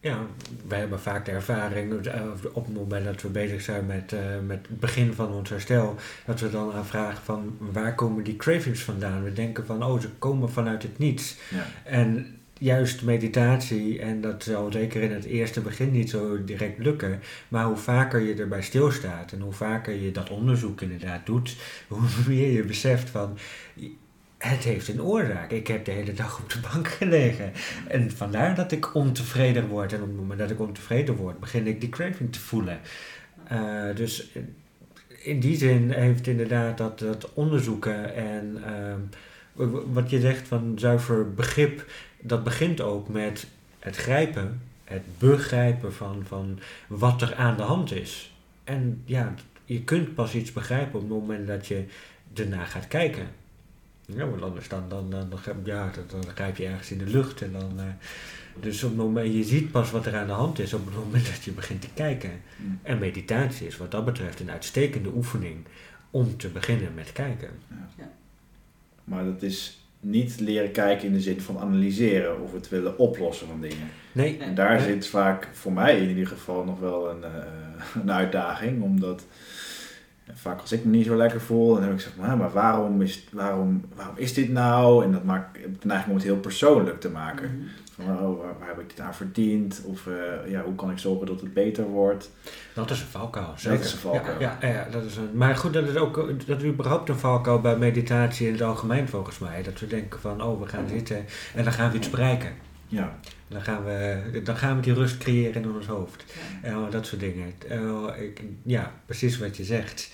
Ja, 0.00 0.26
wij 0.66 0.78
hebben 0.78 1.00
vaak 1.00 1.24
de 1.24 1.30
ervaring 1.30 1.92
op 2.52 2.64
het 2.66 2.74
moment 2.74 3.04
dat 3.04 3.22
we 3.22 3.28
bezig 3.28 3.62
zijn 3.62 3.86
met, 3.86 4.12
eh, 4.12 4.20
met 4.46 4.66
het 4.68 4.80
begin 4.80 5.12
van 5.12 5.32
ons 5.32 5.50
herstel, 5.50 5.96
dat 6.26 6.40
we 6.40 6.50
dan 6.50 6.72
aanvragen 6.72 7.22
van 7.24 7.56
waar 7.58 7.94
komen 7.94 8.24
die 8.24 8.36
cravings 8.36 8.82
vandaan? 8.82 9.22
We 9.22 9.32
denken 9.32 9.66
van 9.66 9.84
oh, 9.84 10.00
ze 10.00 10.08
komen 10.18 10.50
vanuit 10.50 10.82
het 10.82 10.98
niets. 10.98 11.36
Ja, 11.50 11.66
En 11.84 12.38
juist 12.58 13.02
meditatie, 13.02 14.00
en 14.00 14.20
dat 14.20 14.42
zal 14.42 14.72
zeker 14.72 15.02
in 15.02 15.12
het 15.12 15.24
eerste 15.24 15.60
begin 15.60 15.90
niet 15.90 16.10
zo 16.10 16.44
direct 16.44 16.78
lukken, 16.78 17.20
maar 17.48 17.64
hoe 17.64 17.76
vaker 17.76 18.20
je 18.20 18.34
erbij 18.34 18.62
stilstaat 18.62 19.32
en 19.32 19.40
hoe 19.40 19.52
vaker 19.52 19.94
je 19.94 20.12
dat 20.12 20.30
onderzoek 20.30 20.80
inderdaad 20.80 21.26
doet, 21.26 21.56
hoe 21.88 22.00
meer 22.26 22.50
je 22.50 22.64
beseft 22.64 23.10
van 23.10 23.38
het 24.38 24.64
heeft 24.64 24.88
een 24.88 25.02
oorzaak. 25.02 25.50
Ik 25.50 25.66
heb 25.66 25.84
de 25.84 25.90
hele 25.90 26.12
dag 26.12 26.38
op 26.40 26.50
de 26.50 26.60
bank 26.72 26.88
gelegen. 26.88 27.52
En 27.88 28.10
vandaar 28.10 28.54
dat 28.54 28.72
ik 28.72 28.94
ontevreden 28.94 29.66
word. 29.66 29.92
En 29.92 30.02
op 30.02 30.08
het 30.08 30.16
moment 30.16 30.38
dat 30.38 30.50
ik 30.50 30.60
ontevreden 30.60 31.16
word, 31.16 31.40
begin 31.40 31.66
ik 31.66 31.80
die 31.80 31.88
craving 31.88 32.32
te 32.32 32.40
voelen. 32.40 32.80
Eh, 33.48 33.94
dus 33.94 34.28
in 35.22 35.40
die 35.40 35.56
zin 35.56 35.90
heeft 35.90 36.26
inderdaad 36.26 36.78
dat, 36.78 36.98
dat 36.98 37.32
onderzoeken 37.34 38.14
en 38.14 38.62
ehm, 38.64 39.00
wat 39.92 40.10
je 40.10 40.20
zegt 40.20 40.48
van 40.48 40.72
zuiver 40.76 41.34
begrip, 41.34 41.90
dat 42.20 42.44
begint 42.44 42.80
ook 42.80 43.08
met 43.08 43.46
het 43.78 43.96
grijpen, 43.96 44.62
het 44.84 45.02
begrijpen 45.18 45.94
van, 45.94 46.22
van 46.26 46.58
wat 46.86 47.22
er 47.22 47.34
aan 47.34 47.56
de 47.56 47.62
hand 47.62 47.92
is. 47.92 48.34
En 48.64 49.02
ja, 49.04 49.34
je 49.64 49.82
kunt 49.82 50.14
pas 50.14 50.34
iets 50.34 50.52
begrijpen 50.52 50.94
op 50.94 51.00
het 51.00 51.18
moment 51.18 51.46
dat 51.46 51.66
je 51.66 51.84
ernaar 52.34 52.66
gaat 52.66 52.88
kijken. 52.88 53.26
Ja, 54.16 54.26
want 54.28 54.42
anders 54.42 54.68
dan, 54.68 54.82
dan, 54.88 55.10
dan, 55.10 55.28
dan, 55.30 55.38
grijp- 55.38 55.66
ja, 55.66 55.90
dan, 56.08 56.20
dan 56.20 56.30
grijp 56.34 56.56
je 56.56 56.66
ergens 56.66 56.90
in 56.90 56.98
de 56.98 57.06
lucht. 57.06 57.42
En 57.42 57.52
dan, 57.52 57.72
eh, 57.76 57.84
dus 58.60 58.82
op 58.82 58.88
het 58.90 58.98
moment, 58.98 59.34
je 59.34 59.44
ziet 59.44 59.70
pas 59.70 59.90
wat 59.90 60.06
er 60.06 60.16
aan 60.16 60.26
de 60.26 60.32
hand 60.32 60.58
is 60.58 60.74
op 60.74 60.86
het 60.86 60.94
moment 60.94 61.26
dat 61.26 61.44
je 61.44 61.50
begint 61.50 61.80
te 61.80 61.88
kijken. 61.94 62.30
Mm. 62.56 62.78
En 62.82 62.98
meditatie 62.98 63.66
is 63.66 63.76
wat 63.76 63.90
dat 63.90 64.04
betreft 64.04 64.40
een 64.40 64.50
uitstekende 64.50 65.08
oefening 65.14 65.56
om 66.10 66.36
te 66.36 66.48
beginnen 66.48 66.94
met 66.94 67.12
kijken. 67.12 67.48
Maar 69.04 69.24
dat 69.24 69.42
is 69.42 69.82
niet 70.00 70.40
leren 70.40 70.70
kijken 70.72 71.06
in 71.06 71.12
de 71.12 71.20
zin 71.20 71.40
van 71.40 71.58
analyseren 71.58 72.42
of 72.42 72.52
het 72.52 72.68
willen 72.68 72.98
oplossen 72.98 73.46
van 73.46 73.60
dingen. 73.60 73.88
Nee, 74.12 74.38
En 74.38 74.54
daar 74.54 74.76
Nee. 74.80 74.84
zit 74.92 75.06
vaak 75.06 75.48
voor 75.52 75.72
mij 75.72 76.00
in 76.00 76.08
ieder 76.08 76.26
geval 76.26 76.64
nog 76.64 76.78
wel 76.80 77.10
een, 77.10 77.24
eh, 77.24 77.30
een 78.02 78.12
uitdaging, 78.12 78.82
omdat 78.82 79.26
vaak 80.34 80.60
als 80.60 80.72
ik 80.72 80.84
me 80.84 80.90
niet 80.90 81.06
zo 81.06 81.16
lekker 81.16 81.40
voel, 81.40 81.74
dan 81.74 81.82
heb 81.82 81.92
ik 81.92 81.98
gezegd, 81.98 82.16
maar, 82.16 82.36
maar 82.36 82.52
waarom, 82.52 83.02
is, 83.02 83.26
waarom, 83.32 83.84
waarom 83.94 84.16
is 84.16 84.34
dit 84.34 84.48
nou? 84.48 85.04
En 85.04 85.12
dat 85.12 85.24
maakt 85.24 85.56
ik 85.56 85.80
de 85.80 85.86
neiging 85.86 86.10
om 86.10 86.16
het 86.16 86.24
heel 86.24 86.36
persoonlijk 86.36 87.00
te 87.00 87.10
maken. 87.10 87.50
Mhm. 87.56 87.66
Van, 87.92 88.18
oh, 88.18 88.40
waar, 88.40 88.58
waar 88.58 88.68
heb 88.68 88.80
ik 88.80 88.88
dit 88.88 89.00
aan 89.00 89.14
verdiend? 89.14 89.82
Of 89.84 90.06
eh, 90.06 90.50
ja, 90.50 90.62
hoe 90.62 90.74
kan 90.74 90.90
ik 90.90 90.98
zorgen 90.98 91.26
dat 91.26 91.40
het 91.40 91.54
beter 91.54 91.84
wordt? 91.84 92.30
dat 92.74 92.90
is 92.90 93.00
een 93.00 93.06
valkuil. 93.06 93.46
Dat 93.46 93.60
Zeker. 93.60 93.80
is 93.80 93.92
een 93.92 93.98
valkuil. 93.98 94.40
Ja, 94.40 94.58
ja, 94.60 94.68
ja, 94.68 94.86
dat 94.90 95.04
is 95.04 95.16
een, 95.16 95.30
maar 95.32 95.56
goed, 95.56 95.72
dat 95.72 95.88
is 95.88 95.96
ook 95.96 96.46
dat 96.46 96.62
is 96.62 96.68
überhaupt 96.68 97.08
een 97.08 97.18
valkuil 97.18 97.60
bij 97.60 97.76
meditatie 97.76 98.46
in 98.46 98.52
het 98.52 98.62
algemeen 98.62 99.08
volgens 99.08 99.38
mij. 99.38 99.62
Dat 99.62 99.80
we 99.80 99.86
denken 99.86 100.20
van, 100.20 100.42
oh, 100.42 100.60
we 100.60 100.68
gaan 100.68 100.88
zitten 100.88 101.24
en 101.54 101.64
dan 101.64 101.72
gaan 101.72 101.90
we 101.90 101.96
iets 101.96 102.10
bereiken. 102.10 102.67
Ja, 102.88 103.18
Dan 103.48 103.62
gaan 103.62 103.84
we, 103.84 104.40
dan 104.44 104.56
gaan 104.56 104.76
we 104.76 104.82
die 104.82 104.92
rust 104.92 105.18
creëren 105.18 105.62
in 105.62 105.70
ons 105.70 105.86
hoofd. 105.86 106.24
Ja. 106.62 106.68
En 106.68 106.90
dat 106.90 107.06
soort 107.06 107.20
dingen. 107.20 107.52
Eh, 107.68 108.22
ik, 108.22 108.42
ja, 108.62 108.92
precies 109.06 109.38
wat 109.38 109.56
je 109.56 109.64
zegt. 109.64 110.10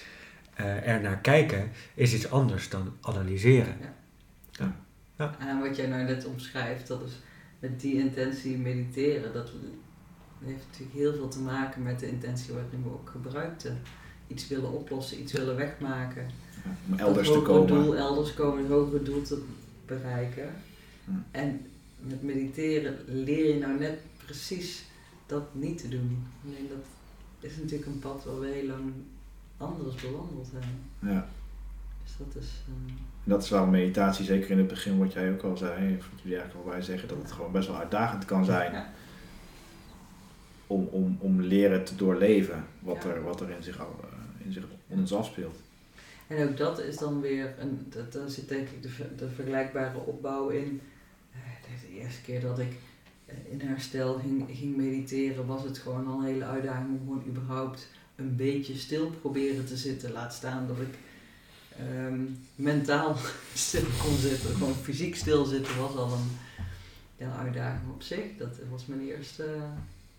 Eh 0.55 0.89
er 0.89 1.01
naar 1.01 1.19
kijken 1.19 1.71
is 1.95 2.15
iets 2.15 2.31
anders 2.31 2.69
dan 2.69 2.93
analyseren. 3.01 3.77
En 5.39 5.61
wat 5.61 5.77
jij 5.77 5.87
nou 5.87 6.05
net 6.05 6.27
omschrijft, 6.27 6.87
dat 6.87 7.03
is 7.03 7.13
met 7.59 7.81
die 7.81 7.95
intentie 7.95 8.59
mediteren, 8.59 9.33
dat 9.33 9.51
heeft 10.45 10.67
natuurlijk 10.71 10.97
heel 10.99 11.15
veel 11.15 11.29
te 11.29 11.41
maken 11.41 11.83
met 11.83 12.01
de 12.01 12.09
intentie 12.09 12.55
waarin 12.55 12.83
we 12.83 12.89
ook 12.89 13.11
gebruikten. 13.11 13.81
Iets 14.27 14.49
willen 14.49 14.73
oplossen, 14.73 15.21
iets 15.21 15.33
willen 15.33 15.57
wegmaken. 15.57 16.27
om 16.89 16.99
elders 16.99 17.33
te 17.33 17.43
komen. 17.43 17.67
doel, 17.67 17.97
elders 17.97 18.35
komen, 18.35 18.63
het 18.63 18.73
hogere 18.73 19.03
doel 19.03 19.23
te 19.23 19.43
bereiken. 19.87 20.55
En 21.31 21.67
met 22.05 22.23
mediteren 22.23 22.99
leer 23.07 23.55
je 23.55 23.59
nou 23.61 23.79
net 23.79 23.99
precies 24.25 24.85
dat 25.27 25.55
niet 25.55 25.79
te 25.79 25.89
doen. 25.89 26.27
Alleen 26.47 26.69
dat 26.69 26.87
is 27.51 27.57
natuurlijk 27.57 27.87
een 27.87 27.99
pad 27.99 28.25
waar 28.25 28.41
we 28.41 28.47
heel 28.47 28.67
lang 28.67 28.93
anders 29.57 29.95
bewandeld 29.95 30.49
hebben. 30.53 31.13
Ja. 31.15 31.29
Dus 32.03 32.13
dat 32.19 32.43
is... 32.43 32.49
eh, 32.67 32.93
En 33.25 33.31
dat 33.31 33.43
is 33.43 33.49
waarom 33.51 33.71
meditatie, 33.71 34.25
zeker 34.25 34.51
in 34.51 34.59
het 34.59 34.67
begin, 34.69 34.99
wat 34.99 35.13
jij 35.13 35.33
ook 35.33 35.43
al 35.43 35.57
zei, 35.57 35.97
of 35.97 36.09
wat 36.11 36.21
jullie 36.23 36.37
eigenlijk 36.39 36.67
al 36.67 36.73
bij 36.73 36.83
zeggen, 36.83 37.09
dat 37.09 37.19
het 37.19 37.33
gewoon 37.33 37.53
best 37.53 37.69
wel 37.69 37.77
uitdagend 37.79 38.25
kan 38.25 38.45
zijn 38.45 38.73
ja. 38.73 38.93
om, 40.67 40.89
om, 40.91 41.17
om 41.21 41.41
leren 41.41 41.85
te 41.85 41.97
doorleven 41.97 42.65
wat 42.81 43.03
Ja. 43.03 43.11
er, 43.11 43.23
wat 43.23 43.41
er 43.41 43.51
in, 43.51 43.63
zich, 43.63 43.81
al, 43.81 44.01
eh, 44.03 44.47
in 44.47 44.53
zich 44.53 44.65
in 44.89 44.99
ons 44.99 45.13
afspeelt. 45.15 45.57
En 46.27 46.49
ook 46.49 46.57
dat 46.57 46.79
is 46.81 46.97
dan 46.97 47.21
weer, 47.21 47.55
een, 47.59 47.87
dat, 47.89 48.13
daar 48.13 48.29
zit 48.29 48.49
denk 48.49 48.69
ik 48.69 48.83
de, 48.83 48.91
de 49.17 49.29
vergelijkbare 49.31 49.99
opbouw 49.99 50.49
in. 50.49 50.81
Eerste 52.05 52.23
keer 52.23 52.41
dat 52.41 52.59
ik 52.59 52.73
eh, 53.27 53.35
in 53.51 53.61
herstel 53.61 54.19
ging, 54.19 54.45
ging 54.53 54.77
mediteren, 54.77 55.47
was 55.47 55.63
het 55.63 55.79
gewoon 55.79 56.07
al 56.07 56.19
een 56.19 56.25
hele 56.25 56.45
uitdaging 56.45 56.89
om 56.89 56.99
gewoon 56.99 57.27
überhaupt 57.27 57.89
een 58.17 58.37
beetje 58.37 58.77
stil 58.79 59.11
proberen 59.11 59.67
te 59.67 59.77
zitten. 59.77 60.13
Laat 60.13 60.35
staan 60.35 60.67
dat 60.67 60.81
ik 60.81 60.99
ehm, 61.79 62.21
mentaal 62.55 63.17
stil 63.55 63.87
kon 64.03 64.17
zitten. 64.17 64.51
Gewoon 64.51 64.75
fysiek 64.75 65.17
stilzitten 65.17 65.79
was 65.79 65.97
al 65.97 66.13
een, 66.13 66.31
ja, 67.17 67.27
een 67.27 67.39
uitdaging 67.39 67.93
op 67.93 68.03
zich. 68.03 68.37
Dat 68.39 68.59
was 68.71 68.87
mijn 68.87 69.09
eerste, 69.09 69.59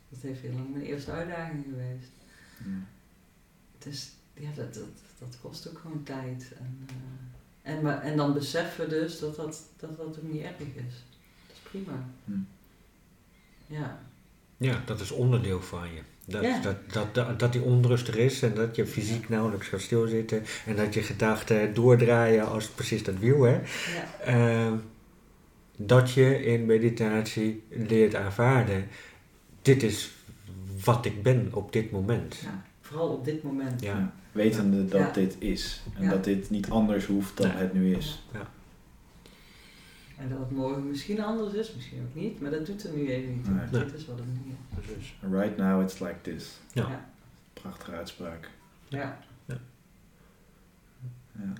dat 0.09 0.19
heeft 0.21 0.41
heel 0.41 0.53
lang 0.53 0.71
mijn 0.71 0.85
eerste 0.85 1.11
uitdaging 1.11 1.63
geweest. 1.69 2.11
Dus 3.77 4.11
ja, 4.33 4.49
dat, 4.55 4.73
dat, 4.73 4.83
dat 5.19 5.37
kost 5.41 5.69
ook 5.69 5.77
gewoon 5.77 6.03
tijd. 6.03 6.51
En, 6.59 6.87
eh, 7.61 7.73
en, 7.73 8.01
en 8.01 8.17
dan 8.17 8.33
beseffen 8.33 8.89
dus 8.89 9.19
dat 9.19 9.35
dat, 9.35 9.61
dat 9.77 9.97
dat 9.97 10.17
ook 10.17 10.31
niet 10.31 10.41
erg 10.41 10.59
is. 10.59 11.03
Prima. 11.69 12.05
Hm. 12.25 12.31
Ja. 13.67 13.99
Ja, 14.57 14.81
dat 14.85 14.99
is 14.99 15.11
onderdeel 15.11 15.61
van 15.61 15.87
je. 15.93 16.01
Dat, 16.27 16.43
Ja. 16.43 16.59
dat, 16.61 16.75
dat, 16.93 17.13
dat, 17.15 17.39
dat 17.39 17.51
die 17.51 17.61
onrust 17.61 18.07
er 18.07 18.17
is 18.17 18.41
en 18.41 18.53
dat 18.53 18.75
je 18.75 18.85
fysiek 18.87 19.29
nauwelijks 19.29 19.67
gaat 19.67 19.81
stilzitten 19.81 20.43
en 20.65 20.75
dat 20.75 20.93
je 20.93 21.01
gedachten 21.01 21.73
doordraaien 21.73 22.47
als 22.47 22.67
precies 22.67 23.03
dat 23.03 23.17
wiel. 23.19 23.41
Hè? 23.43 23.53
ja. 23.53 23.63
Eh, 24.23 24.71
dat 25.77 26.11
je 26.11 26.43
in 26.45 26.65
meditatie 26.65 27.63
leert 27.69 28.15
aanvaarden, 28.15 28.87
dit 29.61 29.83
is 29.83 30.11
wat 30.83 31.05
ik 31.05 31.23
ben 31.23 31.49
op 31.53 31.73
dit 31.73 31.91
moment. 31.91 32.35
ja. 32.43 32.63
Vooral 32.81 33.07
op 33.09 33.25
dit 33.25 33.43
moment. 33.43 33.81
Ja. 33.81 33.97
Ja. 33.97 34.13
Wetende 34.31 34.85
dat 34.85 34.99
Ja. 35.01 35.11
dit 35.11 35.35
is. 35.39 35.81
En 35.97 36.03
Ja. 36.03 36.09
dat 36.09 36.23
dit 36.23 36.49
niet 36.49 36.69
anders 36.69 37.05
hoeft 37.05 37.37
dan 37.37 37.51
het 37.51 37.73
nu 37.73 37.95
is. 37.95 38.23
En 40.19 40.29
dat 40.29 40.39
het 40.39 40.51
morgen 40.51 40.87
misschien 40.89 41.21
anders 41.23 41.53
is, 41.53 41.73
misschien 41.75 41.99
ook 42.01 42.21
niet, 42.21 42.41
maar 42.41 42.51
dat 42.51 42.65
doet 42.65 42.83
er 42.83 42.93
nu 42.93 43.07
even 43.09 43.31
niet. 43.35 43.71
Nee. 43.71 43.83
Dit 43.83 43.93
is 43.93 44.05
wat 44.05 44.17
het 44.17 44.25
nu 44.27 44.51
is. 44.51 44.85
Precies. 44.85 45.15
Right 45.31 45.57
now 45.57 45.81
it's 45.81 45.99
like 45.99 46.21
this. 46.21 46.59
Ja. 46.73 46.87
Ja. 46.89 47.09
Prachtige 47.53 47.91
uitspraak. 47.91 48.49
Ja. 48.87 49.17
Ja. 49.45 49.57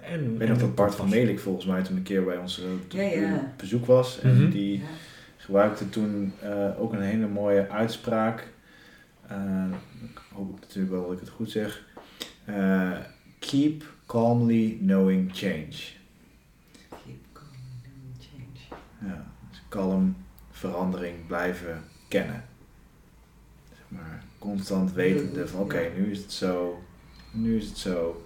En, 0.01 0.23
Ik 0.23 0.29
weet 0.37 0.41
en 0.41 0.47
nog 0.49 0.57
dat 0.57 0.75
Bart 0.75 0.95
van. 0.95 1.09
Melik 1.09 1.39
volgens 1.39 1.65
mij 1.65 1.83
toen 1.83 1.95
een 1.97 2.03
keer 2.03 2.23
bij 2.23 2.37
ons 2.37 2.61
eh, 2.63 2.71
op 2.71 2.91
Ja, 2.91 3.01
ja. 3.01 3.53
bezoek 3.57 3.85
was. 3.85 4.19
En 4.19 4.41
Mhm. 4.41 4.49
die 4.49 4.77
Ja. 4.77 4.83
gebruikte 5.37 5.89
toen 5.89 6.33
eh, 6.41 6.81
ook 6.81 6.93
een 6.93 7.01
hele 7.01 7.27
mooie 7.27 7.69
uitspraak. 7.69 8.47
Eh, 9.27 9.65
ik 10.03 10.21
hoop 10.33 10.59
natuurlijk 10.59 10.91
wel 10.93 11.03
dat 11.03 11.11
ik 11.13 11.19
het 11.19 11.29
goed 11.29 11.51
zeg. 11.51 11.85
Eh, 12.45 12.91
keep 13.39 13.83
calmly 14.05 14.77
knowing 14.81 15.29
change. 15.33 15.75
Keep 16.89 17.23
going 17.33 17.83
and 18.13 18.25
change. 18.31 18.79
Ja, 19.05 19.25
dus 19.49 19.63
kalm 19.69 20.15
verandering 20.51 21.27
blijven 21.27 21.83
kennen. 22.07 22.43
Zeg 23.69 23.85
maar, 23.87 24.23
constant 24.39 24.93
wetende 24.93 25.47
van 25.47 25.59
oké, 25.59 25.91
nu 25.95 26.11
is 26.11 26.17
het 26.17 26.31
zo, 26.31 26.83
nu 27.31 27.57
is 27.57 27.67
het 27.67 27.77
zo. 27.77 28.24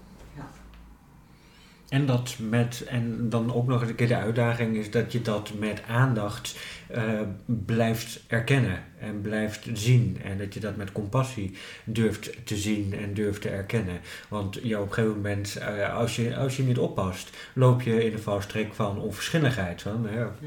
En 1.89 2.05
dat 2.05 2.35
met, 2.49 2.83
en 2.87 3.29
dan 3.29 3.53
ook 3.53 3.67
nog 3.67 3.81
eens 3.81 3.89
een 3.89 3.95
keer 3.95 4.07
de 4.07 4.15
uitdaging 4.15 4.75
is 4.75 4.91
dat 4.91 5.11
je 5.11 5.21
dat 5.21 5.51
met 5.59 5.81
aandacht 5.87 6.55
eh, 6.87 7.03
blijft 7.45 8.23
erkennen 8.27 8.83
en 8.99 9.21
blijft 9.21 9.67
zien. 9.73 10.17
En 10.23 10.37
dat 10.37 10.53
je 10.53 10.59
dat 10.59 10.75
met 10.75 10.91
compassie 10.91 11.57
durft 11.83 12.45
te 12.45 12.57
zien 12.57 12.93
en 12.93 13.13
durft 13.13 13.41
te 13.41 13.49
erkennen. 13.49 13.99
Want 14.27 14.59
ja, 14.63 14.79
op 14.79 14.87
een 14.87 14.93
gegeven 14.93 15.15
moment, 15.15 15.55
eh, 15.55 15.95
als, 15.95 16.15
je, 16.15 16.37
als 16.37 16.57
je 16.57 16.63
niet 16.63 16.77
oppast, 16.77 17.29
loop 17.53 17.81
je 17.81 18.05
in 18.05 18.11
de 18.11 18.21
valstrik 18.21 18.73
van 18.73 18.99
onverschilligheid. 18.99 19.81
Van, 19.81 20.07
Hm. 20.09 20.45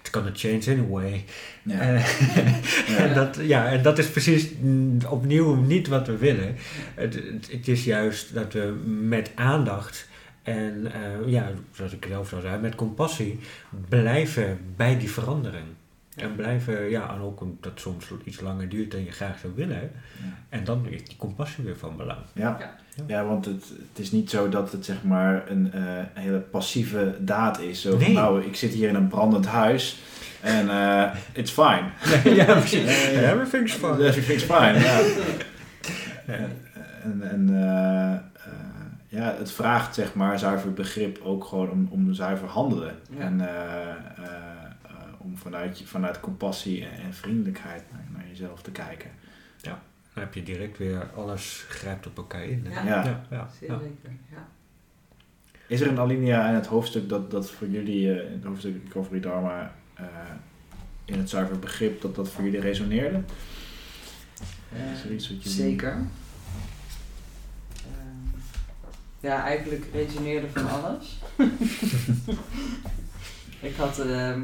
it's 0.00 0.10
gonna 0.10 0.30
change 0.34 0.80
anyway. 0.80 1.24
Ja. 1.62 1.80
Eh, 1.80 2.98
en, 3.04 3.14
dat, 3.20 3.38
ja, 3.42 3.68
en 3.68 3.82
dat 3.82 3.98
is 3.98 4.10
precies 4.10 4.48
mm, 4.60 4.98
opnieuw 5.08 5.54
niet 5.54 5.88
wat 5.88 6.06
we 6.06 6.16
willen. 6.16 6.56
Het, 6.94 7.22
het 7.50 7.68
is 7.68 7.84
juist 7.84 8.34
dat 8.34 8.52
we 8.52 8.74
met 8.86 9.30
aandacht 9.34 10.08
en 10.42 10.92
eh, 10.92 11.28
ja, 11.28 11.50
zoals 11.72 11.92
ik 11.92 12.06
zelf 12.08 12.32
al 12.32 12.40
zei, 12.40 12.60
met 12.60 12.74
compassie 12.74 13.38
blijven 13.88 14.58
bij 14.76 14.98
die 14.98 15.10
verandering. 15.10 15.64
En 16.16 16.34
blijven, 16.36 16.90
ja, 16.90 17.14
en 17.14 17.20
ook 17.20 17.40
omdat 17.40 17.70
het 17.70 17.80
soms 17.80 18.12
iets 18.24 18.40
langer 18.40 18.68
duurt 18.68 18.90
dan 18.90 19.04
je 19.04 19.10
graag 19.10 19.38
zou 19.38 19.52
willen. 19.56 19.80
Ja. 19.80 19.90
En 20.48 20.64
dan 20.64 20.86
is 20.88 21.04
die 21.04 21.16
compassie 21.16 21.64
weer 21.64 21.76
van 21.76 21.96
belang. 21.96 22.18
Ja. 22.32 22.56
Ja. 22.58 22.74
Ja, 23.06 23.24
want 23.24 23.44
het, 23.44 23.64
het 23.64 23.98
is 23.98 24.10
niet 24.12 24.30
zo 24.30 24.48
dat 24.48 24.72
het 24.72 24.84
zeg 24.84 25.02
maar 25.02 25.50
een 25.50 25.72
eh, 25.72 25.82
hele 26.14 26.38
passieve 26.38 27.14
daad 27.18 27.60
is. 27.60 27.80
Zo 27.80 27.90
van, 27.90 27.98
Nee. 27.98 28.12
nou, 28.12 28.44
ik 28.44 28.56
zit 28.56 28.72
hier 28.72 28.88
in 28.88 28.94
een 28.94 29.08
brandend 29.08 29.46
huis 29.46 29.98
en 30.40 30.68
eh 30.70 31.14
it's 31.32 31.50
fine. 31.50 31.84
ja, 32.44 32.44
precies. 32.44 33.08
Everything's 33.08 33.72
fine. 33.72 34.04
Everything's 34.06 34.42
fine, 34.42 34.78
ja. 34.78 35.00
En, 37.02 37.22
en 37.30 37.48
ja, 39.10 39.34
het 39.34 39.52
vraagt 39.52 39.94
zeg 39.94 40.14
maar 40.14 40.38
zuiver 40.38 40.72
begrip 40.72 41.20
ook 41.22 41.44
gewoon 41.44 41.70
om, 41.70 41.88
om 41.90 42.14
zuiver 42.14 42.48
handelen. 42.48 42.98
Ja. 43.10 43.18
En 43.18 43.40
eh, 43.40 43.80
eh, 43.80 43.94
eh, 44.18 44.92
om 45.18 45.36
vanuit, 45.36 45.78
je, 45.78 45.86
vanuit 45.86 46.20
compassie 46.20 46.86
en, 46.86 47.02
en 47.02 47.14
vriendelijkheid 47.14 47.82
naar, 47.92 48.06
naar 48.12 48.28
jezelf 48.28 48.62
te 48.62 48.70
kijken. 48.70 49.10
Dan 50.14 50.22
heb 50.22 50.34
je 50.34 50.42
direct 50.42 50.78
weer 50.78 51.10
alles 51.16 51.64
grijpt 51.68 52.06
op 52.06 52.16
elkaar 52.16 52.44
in. 52.44 52.66
hè? 52.68 52.88
Ja. 52.88 52.94
Ja. 52.96 53.04
ja, 53.04 53.24
ja, 53.30 53.48
ja. 53.60 53.78
zeker, 53.78 54.10
ja. 54.30 54.48
Is 55.66 55.80
er 55.80 55.88
een 55.88 55.98
alinea 55.98 56.48
in 56.48 56.54
het 56.54 56.66
hoofdstuk 56.66 57.08
dat, 57.08 57.30
dat 57.30 57.50
voor 57.50 57.68
jullie, 57.68 58.12
eh, 58.12 58.26
in 58.26 58.32
het 58.32 58.44
hoofdstuk 58.44 58.74
Recovery 58.84 59.20
Dharma, 59.20 59.74
eh, 59.94 60.04
in 61.04 61.18
het 61.18 61.30
zuiver 61.30 61.58
begrip, 61.58 62.00
dat 62.00 62.14
dat 62.14 62.28
voor 62.28 62.44
jullie 62.44 62.60
resoneerde? 62.60 63.20
Is 64.94 65.04
er 65.04 65.12
iets 65.12 65.30
wat 65.30 65.42
jullie... 65.42 65.58
Zeker. 65.58 66.06
Ja, 69.20 69.44
eigenlijk 69.44 69.84
resoneerde 69.92 70.48
van 70.50 70.70
alles. 70.70 71.18
ik 73.60 73.76
had, 73.76 73.98
ehm, 73.98 74.42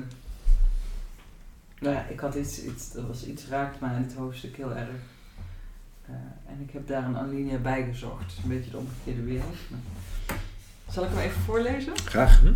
nou 1.81 1.95
ja, 1.95 2.07
ik 2.11 2.21
had 2.21 2.35
iets, 2.35 2.63
iets, 2.65 2.95
er 2.95 3.07
was 3.07 3.25
iets 3.25 3.47
raakt 3.49 3.81
mij 3.81 3.95
in 3.97 4.03
het 4.03 4.15
hoofdstuk 4.15 4.57
heel 4.57 4.75
erg. 4.75 4.89
Eh, 6.07 6.15
en 6.47 6.61
ik 6.67 6.71
heb 6.73 6.89
daar 6.89 7.05
een 7.05 7.17
alinea 7.17 7.59
bij 7.59 7.85
gezocht. 7.85 8.35
Een 8.43 8.49
beetje 8.49 8.71
de 8.71 8.77
omgekeerde 8.77 9.23
wereld. 9.23 9.55
maar- 9.69 10.39
Zal 10.91 11.05
ik 11.05 11.11
hem 11.11 11.19
even 11.19 11.41
voorlezen? 11.41 11.93
Graag. 12.05 12.41
Hm? 12.41 12.47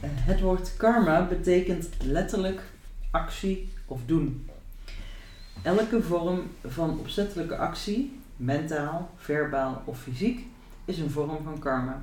Eh, 0.00 0.10
Het 0.12 0.40
woord 0.40 0.76
karma 0.76 1.26
betekent 1.26 1.88
letterlijk 2.02 2.60
actie 3.10 3.72
of 3.86 4.00
doen. 4.06 4.48
Elke 5.62 6.02
vorm 6.02 6.42
van 6.66 6.98
opzettelijke 6.98 7.56
actie, 7.56 8.20
mentaal, 8.36 9.10
verbaal 9.16 9.82
of 9.84 10.00
fysiek, 10.00 10.46
is 10.88 10.98
een 10.98 11.10
vorm 11.10 11.42
van 11.44 11.58
karma. 11.58 12.02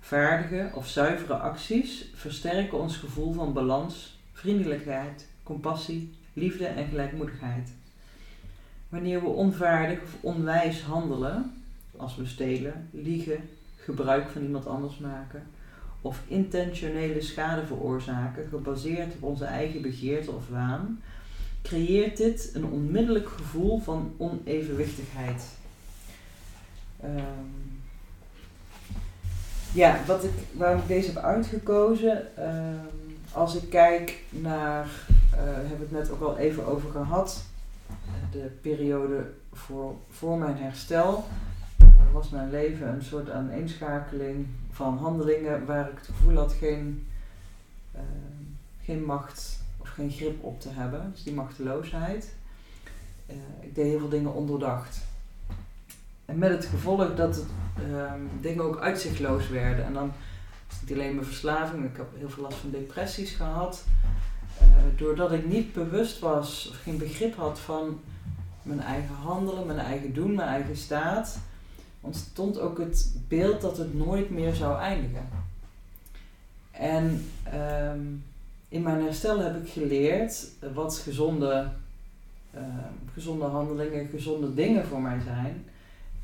Vaardige 0.00 0.70
of 0.74 0.88
zuivere 0.88 1.34
acties 1.34 2.10
versterken 2.14 2.78
ons 2.80 2.96
gevoel 2.96 3.32
van 3.32 3.52
balans, 3.52 4.18
vriendelijkheid, 4.32 5.26
compassie, 5.42 6.14
liefde 6.32 6.66
en 6.66 6.88
gelijkmoedigheid. 6.88 7.72
Wanneer 8.88 9.20
we 9.20 9.26
onvaardig 9.26 10.02
of 10.02 10.16
onwijs 10.20 10.82
handelen, 10.82 11.52
als 11.96 12.16
we 12.16 12.26
stelen, 12.26 12.88
liegen, 12.90 13.48
gebruik 13.76 14.28
van 14.28 14.42
iemand 14.42 14.66
anders 14.66 14.98
maken, 14.98 15.46
of 16.00 16.22
intentionele 16.28 17.20
schade 17.20 17.66
veroorzaken, 17.66 18.48
gebaseerd 18.48 19.14
op 19.14 19.22
onze 19.22 19.44
eigen 19.44 19.82
begeerte 19.82 20.30
of 20.30 20.48
waan, 20.48 21.00
creëert 21.62 22.16
dit 22.16 22.50
een 22.54 22.64
onmiddellijk 22.64 23.28
gevoel 23.28 23.78
van 23.78 24.14
onevenwichtigheid. 24.16 25.44
Ehm, 27.00 27.65
ja, 29.76 30.00
wat 30.06 30.24
ik, 30.24 30.30
waarom 30.52 30.80
ik 30.80 30.86
deze 30.86 31.12
heb 31.12 31.22
uitgekozen, 31.22 32.36
ehm, 32.36 32.76
als 33.32 33.54
ik 33.54 33.70
kijk 33.70 34.22
naar, 34.30 34.88
eh 35.30 35.38
hebben 35.44 35.78
we 35.78 35.84
het 35.84 35.90
net 35.90 36.10
ook 36.10 36.20
al 36.20 36.36
even 36.36 36.66
over 36.66 36.90
gehad, 36.90 37.44
de 38.30 38.50
periode 38.60 39.30
voor, 39.52 39.94
voor 40.10 40.38
mijn 40.38 40.56
herstel, 40.56 41.24
eh, 41.78 41.86
was 42.12 42.28
mijn 42.28 42.50
leven 42.50 42.88
een 42.88 43.02
soort 43.02 43.30
aaneenschakeling 43.30 44.46
van 44.70 44.98
handelingen 44.98 45.66
waar 45.66 45.90
ik 45.90 45.98
het 45.98 46.06
gevoel 46.06 46.36
had 46.36 46.52
geen, 46.52 47.06
eh, 47.92 48.00
geen 48.82 49.04
macht 49.04 49.60
of 49.76 49.88
geen 49.88 50.10
grip 50.10 50.44
op 50.44 50.60
te 50.60 50.68
hebben. 50.70 51.10
Dus 51.12 51.22
die 51.22 51.34
machteloosheid. 51.34 52.34
Eh, 53.26 53.36
ik 53.60 53.74
deed 53.74 53.84
heel 53.84 53.98
veel 53.98 54.08
dingen 54.08 54.34
ondoordacht. 54.34 55.05
En 56.26 56.38
met 56.38 56.50
het 56.50 56.64
gevolg 56.64 57.14
dat 57.14 57.36
het, 57.36 57.44
ehm, 57.90 58.20
dingen 58.40 58.64
ook 58.64 58.80
uitzichtloos 58.80 59.48
werden. 59.48 59.84
En 59.84 59.92
dan 59.92 60.12
is 60.70 60.80
niet 60.80 60.92
alleen 60.92 61.14
mijn 61.14 61.26
verslaving, 61.26 61.84
ik 61.84 61.96
heb 61.96 62.06
heel 62.18 62.30
veel 62.30 62.42
last 62.42 62.56
van 62.56 62.70
depressies 62.70 63.30
gehad. 63.30 63.84
Eh, 64.60 64.66
doordat 64.96 65.32
ik 65.32 65.46
niet 65.46 65.72
bewust 65.72 66.18
was 66.18 66.68
of 66.70 66.76
geen 66.82 66.98
begrip 66.98 67.36
had 67.36 67.58
van 67.58 68.00
mijn 68.62 68.80
eigen 68.80 69.14
handelen, 69.14 69.66
mijn 69.66 69.78
eigen 69.78 70.14
doen, 70.14 70.34
mijn 70.34 70.48
eigen 70.48 70.76
staat, 70.76 71.38
ontstond 72.00 72.58
ook 72.58 72.78
het 72.78 73.14
beeld 73.28 73.60
dat 73.60 73.78
het 73.78 73.94
nooit 73.94 74.30
meer 74.30 74.54
zou 74.54 74.78
eindigen. 74.80 75.28
En 76.70 77.26
ehm, 77.42 78.00
in 78.68 78.82
mijn 78.82 79.02
herstel 79.02 79.38
heb 79.38 79.64
ik 79.64 79.72
geleerd 79.72 80.46
wat 80.74 80.96
gezonde, 80.96 81.68
ehm, 82.54 82.94
gezonde 83.12 83.44
handelingen, 83.44 84.08
gezonde 84.08 84.54
dingen 84.54 84.86
voor 84.86 85.00
mij 85.00 85.20
zijn. 85.24 85.64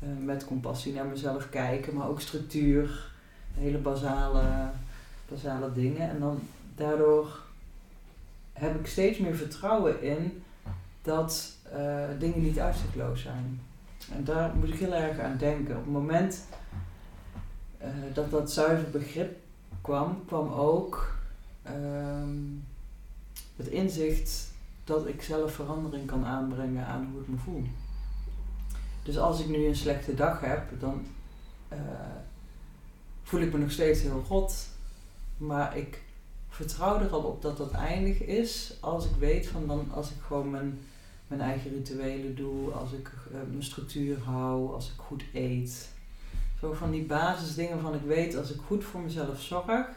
Eh, 0.03 0.25
met 0.25 0.45
compassie 0.45 0.93
naar 0.93 1.05
mezelf 1.05 1.49
kijken, 1.49 1.93
maar 1.93 2.07
ook 2.07 2.21
structuur, 2.21 3.11
hele 3.53 3.77
basale, 3.77 4.69
basale 5.29 5.73
dingen. 5.73 6.09
En 6.09 6.19
dan 6.19 6.39
daardoor 6.75 7.39
heb 8.53 8.79
ik 8.79 8.87
steeds 8.87 9.19
meer 9.19 9.35
vertrouwen 9.35 10.01
in 10.01 10.43
dat 11.01 11.55
eh, 11.71 12.03
dingen 12.19 12.41
niet 12.41 12.59
uitzichtloos 12.59 13.21
zijn. 13.21 13.61
En 14.15 14.23
daar 14.23 14.55
moet 14.55 14.69
ik 14.69 14.79
heel 14.79 14.93
erg 14.93 15.19
aan 15.19 15.37
denken. 15.37 15.77
Op 15.77 15.83
het 15.83 15.93
moment 15.93 16.45
eh, 17.77 17.89
dat 18.13 18.31
dat 18.31 18.51
zuiver 18.51 18.89
begrip 18.89 19.37
kwam, 19.81 20.23
kwam 20.25 20.51
ook 20.51 21.15
ehm, 21.63 22.37
het 23.55 23.67
inzicht 23.67 24.51
dat 24.83 25.07
ik 25.07 25.21
zelf 25.21 25.53
verandering 25.53 26.05
kan 26.05 26.25
aanbrengen 26.25 26.85
aan 26.85 27.09
hoe 27.11 27.21
ik 27.21 27.27
me 27.27 27.37
voel. 27.37 27.63
Dus 29.03 29.17
als 29.17 29.39
ik 29.39 29.47
nu 29.47 29.65
een 29.65 29.75
slechte 29.75 30.13
dag 30.13 30.39
heb, 30.39 30.79
dan 30.79 31.05
eh, 31.67 31.77
voel 33.23 33.41
ik 33.41 33.51
me 33.51 33.57
nog 33.57 33.71
steeds 33.71 34.01
heel 34.01 34.25
rot. 34.27 34.67
Maar 35.37 35.77
ik 35.77 36.01
vertrouw 36.49 36.99
er 36.99 37.09
al 37.09 37.21
op 37.21 37.41
dat 37.41 37.57
dat 37.57 37.71
eindig 37.71 38.23
is 38.23 38.77
als 38.79 39.05
ik 39.05 39.15
weet 39.19 39.47
van 39.47 39.67
dan 39.67 39.91
als 39.91 40.09
ik 40.09 40.21
gewoon 40.27 40.49
mijn, 40.49 40.79
mijn 41.27 41.41
eigen 41.41 41.71
rituelen 41.71 42.35
doe, 42.35 42.71
als 42.71 42.91
ik 42.91 43.11
eh, 43.31 43.37
mijn 43.49 43.63
structuur 43.63 44.19
hou, 44.19 44.73
als 44.73 44.87
ik 44.87 44.97
goed 44.97 45.23
eet. 45.33 45.89
Zo 46.59 46.73
van 46.73 46.91
die 46.91 47.03
basisdingen 47.03 47.79
van 47.79 47.95
ik 47.95 48.01
weet 48.01 48.35
als 48.35 48.51
ik 48.51 48.59
goed 48.65 48.83
voor 48.83 49.01
mezelf 49.01 49.41
zorg, 49.41 49.87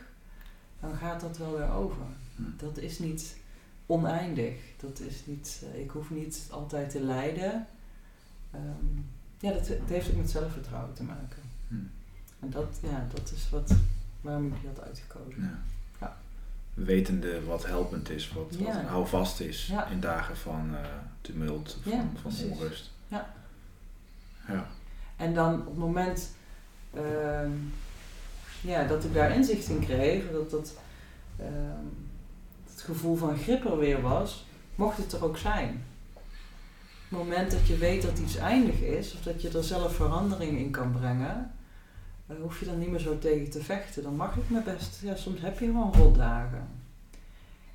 dan 0.80 0.94
gaat 0.96 1.20
dat 1.20 1.38
wel 1.38 1.56
weer 1.56 1.70
over. 1.70 2.02
Hm. 2.36 2.42
Dat 2.56 2.78
is 2.78 2.98
niet 2.98 3.36
oneindig. 3.86 4.54
Dat 4.80 5.00
is 5.00 5.26
niet, 5.26 5.62
eh, 5.72 5.80
ik 5.80 5.90
hoef 5.90 6.10
niet 6.10 6.46
altijd 6.50 6.90
te 6.90 7.00
lijden. 7.00 7.66
Ehm, 8.56 9.00
ja, 9.40 9.52
dat, 9.52 9.68
het 9.68 9.88
heeft 9.88 10.10
ook 10.10 10.16
met 10.16 10.30
zelfvertrouwen 10.30 10.94
te 10.94 11.02
maken. 11.02 11.42
Hm. 11.68 11.74
En 12.40 12.50
dat, 12.50 12.78
ja, 12.82 13.06
dat 13.14 13.32
is 13.36 13.50
wat, 13.50 13.74
waarom 14.20 14.46
ik 14.46 14.60
die 14.60 14.68
had 14.74 14.82
uitgekozen. 14.86 15.42
Ja. 15.42 15.58
Ja. 16.00 16.16
Wetende 16.74 17.44
wat 17.44 17.66
helpend 17.66 18.10
is, 18.10 18.32
wat, 18.32 18.56
wat 18.56 18.66
Ja. 18.66 18.80
een 18.80 18.86
houvast 18.86 19.40
is 19.40 19.72
in 19.90 20.00
dagen 20.00 20.36
van 20.36 20.74
eh, 20.76 20.88
tumult, 21.20 21.78
van, 21.82 22.10
van 22.22 22.50
onrust. 22.50 22.90
Ja. 23.08 23.34
Ja. 24.48 24.66
En 25.16 25.34
dan 25.34 25.60
op 25.60 25.66
het 25.66 25.76
moment 25.76 26.30
ehm, 26.94 27.50
ja, 28.60 28.84
dat 28.86 29.04
ik 29.04 29.14
daar 29.14 29.30
inzicht 29.34 29.68
in 29.68 29.80
kreeg, 29.80 30.30
dat 30.30 30.50
dat 30.50 30.74
ehm, 31.38 31.84
het 32.70 32.82
gevoel 32.82 33.16
van 33.16 33.36
grip 33.36 33.64
er 33.64 33.78
weer 33.78 34.00
was, 34.00 34.46
mocht 34.74 34.96
het 34.96 35.12
er 35.12 35.24
ook 35.24 35.36
zijn. 35.38 35.84
Moment 37.08 37.50
dat 37.50 37.66
je 37.66 37.76
weet 37.76 38.02
dat 38.02 38.18
iets 38.18 38.36
eindig 38.36 38.80
is, 38.80 39.14
of 39.14 39.22
dat 39.22 39.42
je 39.42 39.50
er 39.50 39.64
zelf 39.64 39.94
verandering 39.94 40.58
in 40.58 40.70
kan 40.70 40.92
brengen, 40.92 41.50
eh, 42.26 42.36
hoef 42.40 42.60
je 42.60 42.66
dan 42.66 42.78
niet 42.78 42.90
meer 42.90 43.00
zo 43.00 43.18
tegen 43.18 43.50
te 43.50 43.62
vechten. 43.62 44.02
Dan 44.02 44.16
mag 44.16 44.36
ik 44.36 44.50
me 44.50 44.62
best, 44.62 45.00
ja, 45.02 45.14
soms 45.14 45.40
heb 45.40 45.58
je 45.58 45.66
gewoon 45.66 45.92
rotdagen. 45.92 46.68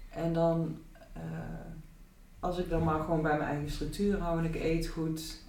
En 0.10 0.34
dan, 0.34 0.78
eh, 1.14 1.22
als 2.40 2.58
ik 2.58 2.70
dan 2.70 2.84
maar 2.84 3.00
gewoon 3.00 3.22
bij 3.22 3.38
mijn 3.38 3.50
eigen 3.50 3.72
structuur 3.72 4.20
hou 4.20 4.40
en 4.40 4.46
ik 4.46 4.56
eet 4.56 4.88
goed, 4.88 5.40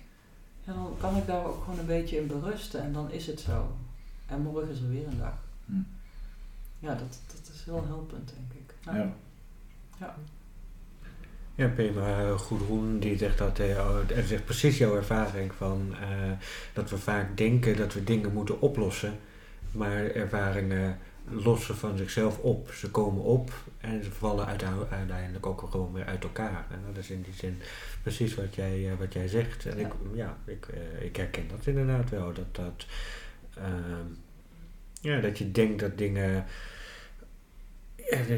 ja, 0.65 0.73
dan 0.73 0.97
kan 1.01 1.17
ik 1.17 1.27
daar 1.27 1.45
ook 1.45 1.65
gewoon 1.65 1.79
een 1.79 1.87
beetje 1.87 2.21
in 2.21 2.27
berusten 2.27 2.83
en 2.83 2.93
dan 2.93 3.11
is 3.11 3.27
het 3.27 3.41
zo. 3.41 3.77
En 4.27 4.43
morgen 4.43 4.71
is 4.71 4.81
er 4.81 4.89
weer 4.89 5.07
een 5.07 5.19
dag. 5.19 5.35
Hm. 5.67 5.73
Ja, 6.79 6.95
dat, 6.95 7.21
dat 7.27 7.55
is 7.55 7.65
heel 7.65 7.85
helpend, 7.87 8.33
denk 8.35 8.53
ik. 8.53 8.75
Ja. 8.85 9.13
Ja. 9.99 10.15
Ja, 11.63 11.69
Pema 11.69 12.37
Goedroen 12.37 12.99
die 12.99 13.19
zegt 13.19 13.39
dat, 13.39 13.59
eh, 13.59 13.69
oh, 13.69 13.99
en 14.17 14.27
zegt 14.27 14.45
precies 14.45 14.79
jouw 14.79 14.97
ervaring 14.97 15.53
van 15.55 15.95
eh, 16.01 16.31
dat 16.73 16.91
we 16.91 16.99
vaak 16.99 17.37
denken 17.37 17.77
dat 17.77 17.93
we 17.95 18.05
dingen 18.05 18.33
moeten 18.33 18.61
oplossen, 18.61 19.19
maar 19.71 20.05
ervaringen 20.11 20.99
lossen 21.29 21.77
van 21.77 21.97
zichzelf 21.97 22.39
op. 22.39 22.73
Ze 22.73 22.91
komen 22.91 23.23
op 23.23 23.53
en 23.79 24.05
ze 24.05 24.11
vallen 24.11 24.47
uite- 24.47 24.87
uiteindelijk 24.91 25.47
ook 25.47 25.69
gewoon 25.71 25.93
weer 25.93 26.05
uit 26.05 26.23
elkaar. 26.23 26.67
En 26.71 26.79
dat 26.87 26.97
is 27.03 27.11
in 27.11 27.23
die 27.23 27.35
zin 27.35 27.59
precies 28.03 28.35
wat 28.35 28.55
jij, 28.55 28.91
eh, 28.91 28.99
wat 28.99 29.13
jij 29.13 29.29
zegt. 29.29 29.67
En 29.67 29.79
Ja. 29.79 29.87
ik, 29.87 29.93
ja, 30.15 30.37
ik, 30.45 30.67
ik 31.01 31.17
herken 31.17 31.49
dat 31.49 31.67
inderdaad 31.67 32.11
wel. 32.11 32.33
Dat, 32.33 32.55
dat, 32.55 32.87
ehm, 33.57 34.07
ja, 35.01 35.21
dat 35.21 35.39
je 35.39 35.51
denkt 35.53 35.81
dat 35.81 35.99
dingen. 35.99 36.45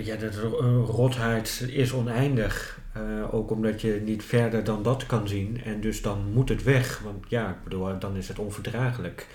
Ja, 0.05 0.17
ro- 0.41 0.85
rotheid 0.85 1.65
is 1.69 1.93
oneindig. 1.93 2.81
Eh, 2.93 3.35
ook 3.35 3.51
omdat 3.51 3.81
je 3.81 4.01
niet 4.05 4.25
verder 4.25 4.65
dan 4.65 4.83
dat 4.83 5.07
kan 5.07 5.29
zien. 5.29 5.61
En 5.65 5.81
dus 5.81 6.03
dan 6.03 6.33
moet 6.33 6.49
het 6.49 6.63
weg. 6.63 7.01
Want 7.05 7.25
ja, 7.29 7.49
ik 7.49 7.65
bedoel, 7.65 7.99
dan 7.99 8.17
is 8.17 8.29
het 8.29 8.39
onverdraaglijk. 8.39 9.27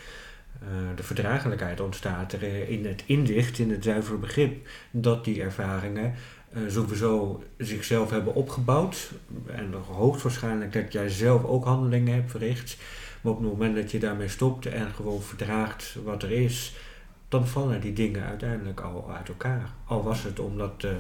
Eh, 0.62 0.68
de 0.96 1.04
verdraaglijkheid 1.04 1.80
ontstaat 1.80 2.34
er 2.34 2.44
eh, 2.44 2.70
in 2.70 2.86
het 2.86 3.04
inzicht, 3.06 3.60
in 3.60 3.72
het 3.72 3.84
zuivere 3.84 4.18
begrip, 4.18 4.68
dat 4.92 5.26
die 5.26 5.42
ervaringen 5.42 6.14
eh, 6.54 6.62
sowieso 6.68 7.44
zichzelf 7.58 8.10
hebben 8.10 8.36
opgebouwd. 8.36 9.12
En 9.48 9.74
hoogstwaarschijnlijk 9.88 10.74
dat 10.74 10.94
jij 10.94 11.10
zelf 11.10 11.44
ook 11.44 11.66
handelingen 11.66 12.14
hebt 12.14 12.32
verricht. 12.32 12.78
Maar 13.22 13.34
op 13.34 13.40
het 13.40 13.50
moment 13.50 13.76
dat 13.76 13.92
je 13.92 14.00
daarmee 14.00 14.28
stopt 14.28 14.66
en 14.66 14.88
gewoon 14.94 15.22
verdraagt 15.22 15.96
wat 16.04 16.24
er 16.24 16.32
is, 16.32 16.76
dan 17.30 17.48
vallen 17.48 17.82
die 17.82 17.94
dingen 17.94 18.24
uiteindelijk 18.24 18.80
al 18.80 19.12
uit 19.12 19.28
elkaar. 19.28 19.70
Al 19.86 20.04
was 20.04 20.24
het 20.24 20.40
omdat 20.40 20.82
de, 20.82 20.98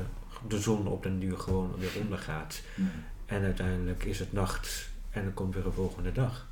de 0.47 0.59
zon 0.59 0.87
op 0.87 1.03
den 1.03 1.19
duur 1.19 1.37
gewoon 1.37 1.73
weer 1.77 1.91
ondergaat. 2.01 2.61
Hm. 2.75 2.81
En 3.25 3.43
uiteindelijk 3.43 4.03
is 4.03 4.19
het 4.19 4.33
nacht 4.33 4.89
en 5.09 5.25
er 5.25 5.31
komt 5.31 5.55
weer 5.55 5.65
een 5.65 5.71
volgende 5.71 6.11
dag. 6.11 6.47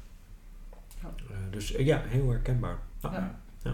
Ja. 1.01 1.13
Eh, 1.30 1.36
dus 1.49 1.73
eh, 1.73 1.86
ja, 1.86 2.01
heel 2.05 2.30
herkenbaar. 2.30 2.78
Ja. 3.01 3.11
Ja. 3.11 3.39
Ja. 3.63 3.73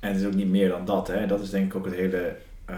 En 0.00 0.12
het 0.12 0.20
is 0.20 0.26
ook 0.26 0.34
niet 0.34 0.48
meer 0.48 0.68
dan 0.68 0.84
dat. 0.84 1.06
Hè. 1.06 1.26
Dat 1.26 1.40
is 1.40 1.50
denk 1.50 1.66
ik 1.66 1.74
ook 1.74 1.84
het 1.84 1.94
hele 1.94 2.36
eh, 2.64 2.76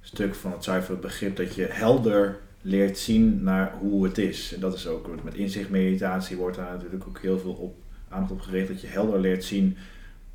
stuk 0.00 0.34
van 0.34 0.52
het 0.52 0.64
zuivere 0.64 0.98
begrip. 0.98 1.36
Dat 1.36 1.54
je 1.54 1.66
helder 1.66 2.38
leert 2.60 2.98
zien 2.98 3.42
naar 3.42 3.74
hoe 3.78 4.04
het 4.04 4.18
is. 4.18 4.54
En 4.54 4.60
dat 4.60 4.74
is 4.74 4.86
ook 4.86 5.22
met 5.22 5.34
inzichtmeditatie 5.34 6.36
wordt 6.36 6.56
daar 6.56 6.72
natuurlijk 6.72 7.06
ook 7.06 7.18
heel 7.18 7.38
veel 7.38 7.52
op, 7.52 7.82
aandacht 8.08 8.32
op 8.32 8.40
gericht. 8.40 8.68
Dat 8.68 8.80
je 8.80 8.86
helder 8.86 9.20
leert 9.20 9.44
zien 9.44 9.76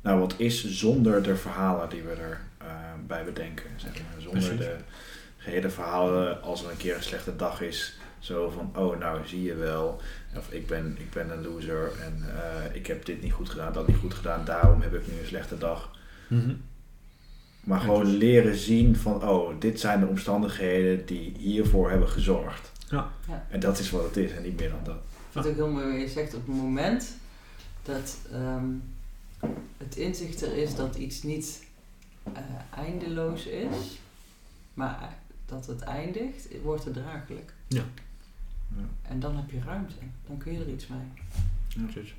naar 0.06 0.18
wat 0.18 0.34
is 0.36 0.64
zonder 0.64 1.22
de 1.22 1.36
verhalen 1.36 1.88
die 1.88 2.02
we 2.02 2.10
er 2.10 2.40
eh, 2.58 2.66
bij 3.06 3.24
bedenken. 3.24 3.70
Zeg 3.76 3.92
maar. 3.92 4.22
Zonder 4.22 4.40
Precies. 4.40 4.58
de 4.58 4.76
gehele 5.36 5.70
verhalen 5.70 6.42
als 6.42 6.64
er 6.64 6.70
een 6.70 6.76
keer 6.76 6.96
een 6.96 7.02
slechte 7.02 7.36
dag 7.36 7.60
is. 7.60 7.98
Zo 8.18 8.50
van, 8.50 8.82
oh 8.82 8.98
nou 8.98 9.26
zie 9.26 9.42
je 9.42 9.54
wel. 9.54 10.00
Of 10.36 10.52
ik 10.52 10.66
ben, 10.66 10.96
ik 10.98 11.10
ben 11.10 11.30
een 11.30 11.42
loser 11.42 11.92
en 12.02 12.24
eh, 12.28 12.74
ik 12.74 12.86
heb 12.86 13.04
dit 13.04 13.22
niet 13.22 13.32
goed 13.32 13.48
gedaan, 13.48 13.72
dat 13.72 13.86
niet 13.86 13.96
goed 13.96 14.14
gedaan. 14.14 14.44
Daarom 14.44 14.80
heb 14.80 14.94
ik 14.94 15.06
nu 15.06 15.18
een 15.18 15.26
slechte 15.26 15.58
dag. 15.58 15.90
Mhm. 16.28 16.54
Maar 17.60 17.80
gewoon 17.80 18.04
dus- 18.04 18.14
leren 18.14 18.56
zien 18.56 18.96
van, 18.96 19.28
oh, 19.28 19.60
dit 19.60 19.80
zijn 19.80 20.00
de 20.00 20.06
omstandigheden 20.06 21.06
die 21.06 21.34
hiervoor 21.38 21.90
hebben 21.90 22.08
gezorgd. 22.08 22.72
Ja. 22.90 23.10
Ja. 23.28 23.46
En 23.50 23.60
dat 23.60 23.78
is 23.78 23.90
wat 23.90 24.04
het 24.04 24.16
is 24.16 24.32
en 24.32 24.42
niet 24.42 24.60
meer 24.60 24.70
dan 24.70 24.84
dat. 24.84 24.94
Ik 24.94 25.32
vind 25.32 25.44
het 25.44 25.52
ook 25.52 25.60
heel 25.60 25.70
mooi 25.70 25.92
wat 25.92 26.00
je 26.00 26.08
zegt 26.08 26.34
op 26.34 26.46
het 26.46 26.56
moment 26.56 27.16
dat 27.82 28.18
ehm, 28.32 28.64
het 29.76 29.96
inzicht 29.96 30.42
er 30.42 30.56
is 30.56 30.74
dat 30.74 30.96
iets 30.96 31.22
niet 31.22 31.66
eh, 32.22 32.42
eindeloos 32.74 33.46
is, 33.46 33.98
maar 34.74 35.18
dat 35.46 35.66
het 35.66 35.80
eindigt, 35.80 36.60
wordt 36.62 36.84
het 36.84 36.94
draaglijk. 36.94 37.52
Ja. 37.68 37.84
Ja. 38.76 38.84
En 39.02 39.20
dan 39.20 39.36
heb 39.36 39.50
je 39.50 39.60
ruimte, 39.60 39.94
dan 40.26 40.38
kun 40.38 40.52
je 40.52 40.58
er 40.58 40.68
iets 40.68 40.86
mee. 40.86 41.86
Precies. 41.86 42.14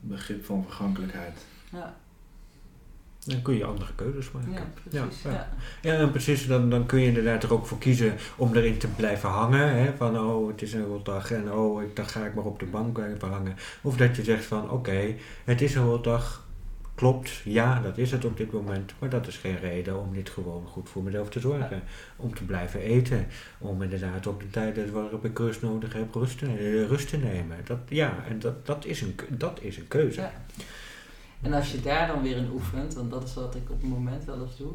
Begrip 0.00 0.44
van 0.44 0.62
vergankelijkheid. 0.62 1.38
Ja, 1.72 1.96
Dan 3.28 3.42
kun 3.42 3.56
je 3.56 3.64
andere 3.64 3.92
keuzes 3.94 4.30
maken. 4.30 4.52
ja 4.52 4.62
precies. 5.04 5.22
Ja, 5.22 5.30
Ja, 5.30 5.32
ja. 5.32 5.48
Ja, 5.82 5.98
en 5.98 6.10
precies. 6.10 6.46
Dan, 6.46 6.70
dan 6.70 6.86
kun 6.86 7.00
je 7.00 7.06
inderdaad 7.06 7.42
er 7.42 7.52
ook 7.52 7.66
voor 7.66 7.78
kiezen 7.78 8.14
om 8.36 8.54
erin 8.54 8.78
te 8.78 8.88
blijven 8.88 9.28
hangen. 9.28 9.76
Hè? 9.76 9.92
Van, 9.96 10.18
oh, 10.18 10.48
het 10.48 10.62
is 10.62 10.72
een 10.72 10.84
rotdag 10.84 11.32
en 11.32 11.52
oh, 11.52 11.82
ik, 11.82 11.96
dan 11.96 12.06
ga 12.06 12.26
ik 12.26 12.34
maar 12.34 12.44
op 12.44 12.58
de 12.58 12.66
bank 12.66 12.92
blijven 12.92 13.28
hangen. 13.28 13.56
Of 13.82 13.96
dat 13.96 14.16
je 14.16 14.24
zegt 14.24 14.44
van, 14.44 14.70
oké, 14.70 15.14
het 15.44 15.60
is 15.60 15.74
een 15.74 15.84
rotdag. 15.84 16.46
Klopt, 16.94 17.30
ja, 17.44 17.80
dat 17.80 17.98
is 17.98 18.10
het 18.10 18.24
op 18.24 18.36
dit 18.36 18.52
moment. 18.52 18.92
Maar 18.98 19.08
dat 19.08 19.26
is 19.26 19.36
geen 19.36 19.58
reden 19.58 20.00
om 20.00 20.12
niet 20.12 20.30
gewoon 20.30 20.66
goed 20.66 20.88
voor 20.88 21.02
mezelf 21.02 21.28
te 21.28 21.40
zorgen. 21.40 21.82
Om 22.16 22.34
te 22.34 22.44
blijven 22.44 22.80
eten. 22.80 23.26
Om 23.58 23.82
inderdaad 23.82 24.26
op 24.26 24.40
de 24.40 24.50
tijden 24.50 24.92
waarop 24.92 25.24
ik 25.24 25.38
rust 25.38 25.62
nodig 25.62 25.92
heb, 25.92 26.14
rust 26.14 26.38
te, 26.38 26.46
eh, 26.46 26.86
rust 26.86 27.08
te 27.08 27.16
nemen. 27.16 27.56
Dat, 27.64 27.78
ja, 27.88 28.24
en 28.28 28.38
dat, 28.38 28.66
dat, 28.66 28.84
is 28.84 29.00
een, 29.00 29.14
dat 29.28 29.58
is 29.62 29.76
een 29.76 29.88
keuze. 29.88 30.20
Ja. 30.20 30.32
En 31.42 31.52
als 31.52 31.72
je 31.72 31.80
daar 31.80 32.06
dan 32.06 32.22
weer 32.22 32.36
in 32.36 32.50
oefent, 32.52 32.94
want 32.94 33.10
dat 33.10 33.24
is 33.24 33.34
wat 33.34 33.54
ik 33.54 33.70
op 33.70 33.80
het 33.80 33.90
moment 33.90 34.24
wel 34.24 34.42
eens 34.42 34.56
doe, 34.56 34.72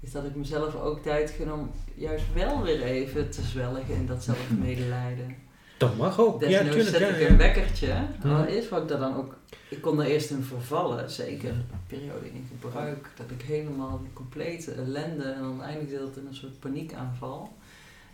is 0.00 0.12
dat 0.12 0.24
ik 0.24 0.34
mezelf 0.34 0.74
ook 0.74 1.02
tijd 1.02 1.30
gun 1.30 1.52
om 1.52 1.70
juist 1.94 2.24
wel 2.34 2.62
weer 2.62 2.82
even 2.82 3.30
te 3.30 3.42
zwelgen 3.42 3.94
in 3.94 4.06
dat 4.06 4.24
zelfmedelijden. 4.24 5.36
Dat 5.78 5.96
mag 5.96 6.20
ook. 6.20 6.42
Ja, 6.42 6.62
tuurlijk. 6.62 6.88
zet 6.88 7.00
Ja, 7.00 7.08
ik 7.08 7.28
een 7.28 7.36
wekkertje. 7.36 7.86
Ja. 7.86 8.08
Al 8.24 8.46
is 8.46 8.68
wat 8.68 8.82
ik 8.82 8.88
daar 8.88 8.98
dan 8.98 9.16
ook. 9.16 9.36
Ik 9.68 9.80
kon 9.80 10.00
er 10.00 10.06
eerst 10.06 10.30
in 10.30 10.42
vervallen, 10.42 11.10
zeker 11.10 11.50
een 11.50 11.64
periode 11.86 12.26
in 12.26 12.48
gebruik, 12.50 13.08
dat 13.16 13.30
ik 13.30 13.42
helemaal 13.42 14.00
complete 14.12 14.72
ellende 14.72 15.24
en 15.24 15.40
dan 15.40 15.62
eindigde 15.62 15.98
dat 15.98 16.16
in 16.16 16.26
een 16.26 16.34
soort 16.34 16.60
paniekaanval. 16.60 17.52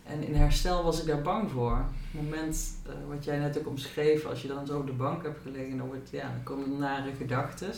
En 0.09 0.23
in 0.23 0.35
herstel 0.35 0.83
was 0.83 0.99
ik 0.99 1.07
daar 1.07 1.21
bang 1.21 1.51
voor. 1.51 1.85
Het 2.11 2.23
moment 2.23 2.73
eh, 2.85 2.93
wat 3.07 3.23
jij 3.23 3.39
net 3.39 3.59
ook 3.59 3.67
omschreef, 3.67 4.25
als 4.25 4.41
je 4.41 4.47
dan 4.47 4.65
zo 4.65 4.77
op 4.77 4.85
de 4.85 4.91
bank 4.91 5.23
hebt 5.23 5.41
gelegen, 5.41 5.77
dan, 5.77 5.87
wordt, 5.87 6.09
ja, 6.09 6.21
dan 6.21 6.43
komen 6.43 6.71
er 6.71 6.79
nare 6.79 7.11
gedachten, 7.17 7.71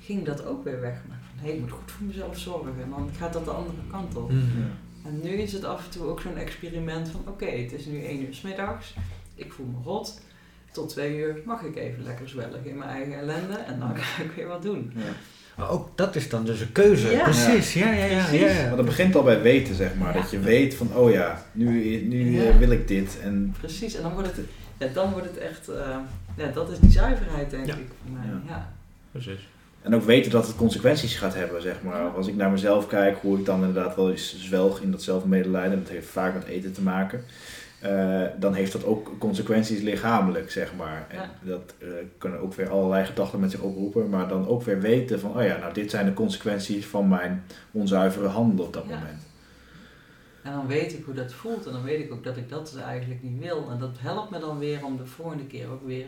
ging 0.00 0.24
dat 0.24 0.44
ook 0.44 0.64
weer 0.64 0.80
weg. 0.80 1.02
Maar 1.08 1.20
van 1.34 1.46
hé, 1.46 1.52
ik 1.52 1.60
moet 1.60 1.70
goed 1.70 1.90
voor 1.90 2.06
mezelf 2.06 2.38
zorgen. 2.38 2.82
En 2.82 2.90
dan 2.90 3.10
gaat 3.16 3.32
dat 3.32 3.44
de 3.44 3.50
andere 3.50 3.82
kant 3.90 4.16
op. 4.16 4.30
Mhm. 4.30 4.62
En 5.04 5.20
nu 5.22 5.30
is 5.30 5.52
het 5.52 5.64
af 5.64 5.84
en 5.84 5.90
toe 5.90 6.06
ook 6.06 6.20
zo'n 6.20 6.36
experiment 6.36 7.08
van 7.08 7.20
oké, 7.26 7.46
het 7.46 7.72
is 7.72 7.86
nu 7.86 8.04
1 8.04 8.26
uur 8.26 8.34
's 8.34 8.40
middags, 8.40 8.94
ik 9.34 9.52
voel 9.52 9.66
me 9.66 9.78
rot. 9.84 10.20
Tot 10.72 10.88
twee 10.88 11.16
uur 11.16 11.42
mag 11.44 11.62
ik 11.62 11.76
even 11.76 12.02
lekker 12.02 12.28
zwelgen 12.28 12.64
in 12.64 12.78
mijn 12.78 12.90
eigen 12.90 13.18
ellende 13.18 13.54
en 13.54 13.78
dan 13.78 13.96
ga 13.96 14.22
ik 14.22 14.30
weer 14.30 14.46
wat 14.46 14.62
doen. 14.62 14.92
Ja. 14.94 15.12
Maar 15.56 15.70
ook 15.70 15.88
dat 15.94 16.16
is 16.16 16.28
dan 16.28 16.44
dus 16.44 16.60
een 16.60 16.72
keuze. 16.72 17.10
Ja. 17.10 17.22
Precies, 17.22 17.72
ja, 17.74 17.92
ja, 17.92 18.04
ja. 18.04 18.30
ja, 18.30 18.48
ja. 18.50 18.66
Maar 18.66 18.76
dat 18.76 18.84
begint 18.84 19.14
al 19.14 19.22
bij 19.22 19.42
weten, 19.42 19.74
zeg 19.74 19.94
maar. 19.94 20.14
Ja. 20.14 20.20
Dat 20.20 20.30
je 20.30 20.38
weet 20.38 20.74
van, 20.74 20.94
oh 20.96 21.10
ja, 21.10 21.42
nu, 21.52 22.00
nu 22.08 22.38
eh, 22.38 22.44
Ja. 22.46 22.58
wil 22.58 22.70
ik 22.70 22.88
dit. 22.88 23.18
En 23.22 23.54
Precies, 23.58 23.94
en 23.94 24.02
dan 24.02 24.12
wordt 24.12 24.36
het, 24.36 24.46
ja, 24.78 24.86
dan 24.94 25.12
wordt 25.12 25.26
het 25.26 25.38
echt, 25.38 25.68
eh, 25.68 25.96
ja, 26.36 26.46
dat 26.54 26.70
is 26.70 26.78
die 26.78 26.90
zuiverheid 26.90 27.50
denk 27.50 27.66
Ja. 27.66 27.74
ik 27.74 27.86
voor 28.02 28.12
mij. 28.12 28.24
Ja. 28.48 28.72
Precies. 29.10 29.48
En 29.82 29.94
ook 29.94 30.04
weten 30.04 30.30
dat 30.30 30.46
het 30.46 30.56
consequenties 30.56 31.16
gaat 31.16 31.34
hebben, 31.34 31.62
zeg 31.62 31.82
maar. 31.82 32.08
Als 32.08 32.26
ik 32.26 32.36
naar 32.36 32.50
mezelf 32.50 32.86
kijk, 32.86 33.18
hoe 33.20 33.38
ik 33.38 33.44
dan 33.44 33.64
inderdaad 33.64 33.96
wel 33.96 34.10
eens 34.10 34.36
zwelg 34.38 34.80
in 34.80 34.90
dat 34.90 35.02
zelfmedelijden. 35.02 35.78
Dat 35.82 35.88
heeft 35.88 36.06
vaak 36.08 36.34
met 36.34 36.44
eten 36.44 36.72
te 36.72 36.82
maken. 36.82 37.24
Uh, 37.84 38.24
dan 38.38 38.54
heeft 38.54 38.72
dat 38.72 38.84
ook 38.84 39.18
consequenties 39.18 39.80
lichamelijk, 39.80 40.50
zeg 40.50 40.74
maar. 40.74 41.06
En 41.08 41.30
dat 41.40 41.74
uh, 41.78 41.88
kunnen 42.18 42.40
ook 42.40 42.54
weer 42.54 42.70
allerlei 42.70 43.04
gedachten 43.04 43.40
met 43.40 43.50
zich 43.50 43.60
oproepen, 43.60 44.08
maar 44.08 44.28
dan 44.28 44.46
ook 44.46 44.62
weer 44.62 44.80
weten 44.80 45.20
van, 45.20 45.36
oh 45.36 45.44
ja, 45.44 45.56
nou 45.56 45.72
dit 45.74 45.90
zijn 45.90 46.06
de 46.06 46.12
consequenties 46.12 46.86
van 46.86 47.08
mijn 47.08 47.44
onzuivere 47.70 48.28
handel 48.28 48.64
op 48.64 48.72
dat 48.72 48.84
ja. 48.88 48.94
moment. 48.98 49.22
En 50.42 50.52
dan 50.52 50.66
weet 50.66 50.92
ik 50.92 51.04
hoe 51.04 51.14
dat 51.14 51.32
voelt 51.32 51.66
en 51.66 51.72
dan 51.72 51.82
weet 51.82 52.04
ik 52.04 52.12
ook 52.12 52.24
dat 52.24 52.36
ik 52.36 52.48
dat 52.48 52.76
eigenlijk 52.76 53.22
niet 53.22 53.40
wil. 53.40 53.70
En 53.70 53.78
dat 53.78 53.96
helpt 53.98 54.30
me 54.30 54.38
dan 54.38 54.58
weer 54.58 54.84
om 54.84 54.96
de 54.96 55.06
volgende 55.06 55.46
keer 55.46 55.70
ook 55.70 55.86
weer 55.86 56.06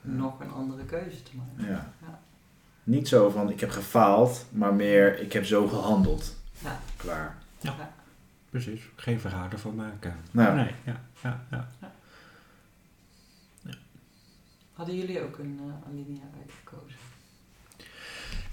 nog 0.00 0.40
een 0.40 0.52
andere 0.52 0.84
keuze 0.84 1.22
te 1.22 1.30
maken. 1.36 1.72
Ja. 1.72 1.92
ja. 2.00 2.20
Niet 2.84 3.08
zo 3.08 3.30
van 3.30 3.50
ik 3.50 3.60
heb 3.60 3.70
gefaald, 3.70 4.44
maar 4.50 4.74
meer 4.74 5.20
ik 5.20 5.32
heb 5.32 5.44
zo 5.44 5.66
gehandeld. 5.66 6.36
Ja. 6.58 6.80
Klaar. 6.96 7.36
Ja. 7.60 7.74
Precies, 8.50 8.82
geen 8.96 9.20
verhaal 9.20 9.48
ervan 9.50 9.74
maken. 9.74 10.16
Nou. 10.30 10.56
Nee, 10.56 10.70
ja, 10.84 11.00
ja, 11.22 11.46
ja. 11.50 11.68
Hadden 14.72 14.96
jullie 14.96 15.22
ook 15.22 15.38
een 15.38 15.60
uh, 15.66 15.88
alinea 15.88 16.22
uitgekozen? 16.38 16.98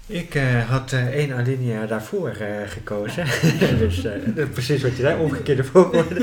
Ik 0.06 0.34
uh, 0.34 0.70
had 0.70 0.92
uh, 0.92 1.06
één 1.06 1.32
alinea 1.32 1.86
daarvoor 1.86 2.34
gekozen. 2.66 3.24
dus 3.78 4.00
precies 4.52 4.82
wat 4.82 4.96
je 4.96 5.02
zei, 5.02 5.22
omgekeerde 5.22 5.64
volgorde. 5.64 6.14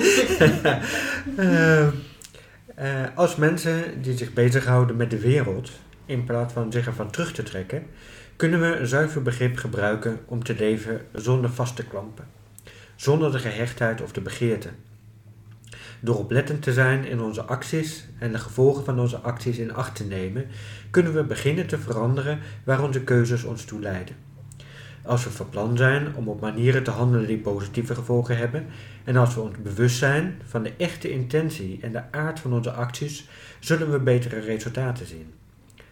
als 3.16 3.36
mensen 3.36 4.02
die 4.02 4.18
zich 4.18 4.34
bezighouden 4.34 4.96
met 4.96 5.10
de 5.10 5.20
wereld, 5.20 5.72
in 6.06 6.24
plaats 6.24 6.54
van 6.54 6.72
zich 6.72 6.86
ervan 6.86 7.12
terug 7.12 7.34
te 7.34 7.44
trekken, 7.44 7.86
kunnen 8.36 8.62
we 8.62 8.76
een 8.76 8.88
zuiver 8.88 9.22
begrip 9.22 9.58
gebruiken 9.58 10.20
om 10.26 10.44
te 10.44 10.56
leven 10.56 11.02
zonder 11.14 11.50
vaste 11.50 11.86
klampen 11.86 12.26
zonder 12.96 13.32
de 13.32 13.40
gehechtheid 13.40 14.02
of 14.02 14.12
de 14.12 14.22
begeerte. 14.22 14.70
Door 16.04 16.18
oplettend 16.18 16.62
te 16.62 16.74
zijn 16.74 17.06
in 17.06 17.22
onze 17.22 17.44
acties 17.44 18.06
en 18.20 18.32
de 18.32 18.38
gevolgen 18.38 18.84
van 18.84 19.00
onze 19.00 19.18
acties 19.18 19.58
in 19.58 19.74
acht 19.74 19.96
te 19.96 20.04
nemen, 20.04 20.48
kunnen 20.90 21.14
we 21.14 21.24
beginnen 21.24 21.68
te 21.68 21.78
veranderen 21.78 22.40
waar 22.64 22.84
onze 22.84 23.04
keuzes 23.04 23.44
ons 23.44 23.66
toe 23.66 23.80
leiden. 23.80 24.16
Als 25.04 25.24
we 25.24 25.30
van 25.30 25.50
plan 25.50 25.78
zijn 25.78 26.16
om 26.16 26.28
op 26.28 26.42
manieren 26.42 26.84
te 26.84 26.92
handelen 26.92 27.28
die 27.28 27.38
positieve 27.38 27.96
gevolgen 27.96 28.38
hebben, 28.38 28.66
en 29.04 29.16
als 29.16 29.36
we 29.36 29.42
ons 29.42 29.58
bewust 29.62 29.98
zijn 29.98 30.42
van 30.46 30.64
de 30.64 30.74
echte 30.78 31.12
intentie 31.12 31.80
en 31.82 31.92
de 31.92 32.12
aard 32.12 32.40
van 32.40 32.54
onze 32.54 32.72
acties, 32.72 33.28
zullen 33.60 33.92
we 33.92 34.00
betere 34.00 34.40
resultaten 34.40 35.06
zien. 35.06 35.34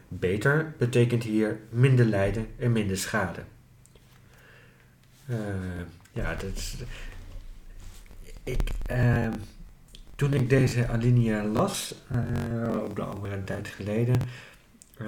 Beter 0.08 0.74
betekent 0.78 1.24
hier 1.24 1.60
minder 1.70 2.06
lijden 2.06 2.48
en 2.58 2.72
minder 2.72 2.98
schade. 2.98 3.40
Uh, 5.30 5.38
ja, 6.12 6.36
dat 6.36 6.52
is. 6.56 6.76
Ik, 8.44 8.62
uh, 8.92 9.28
toen 10.22 10.34
ik 10.34 10.50
deze 10.50 10.88
alinea 10.88 11.44
las, 11.44 11.96
uh, 12.12 12.84
op 12.84 12.96
de 12.96 13.02
andere 13.02 13.44
tijd 13.44 13.68
geleden, 13.68 14.16
uh, 15.02 15.08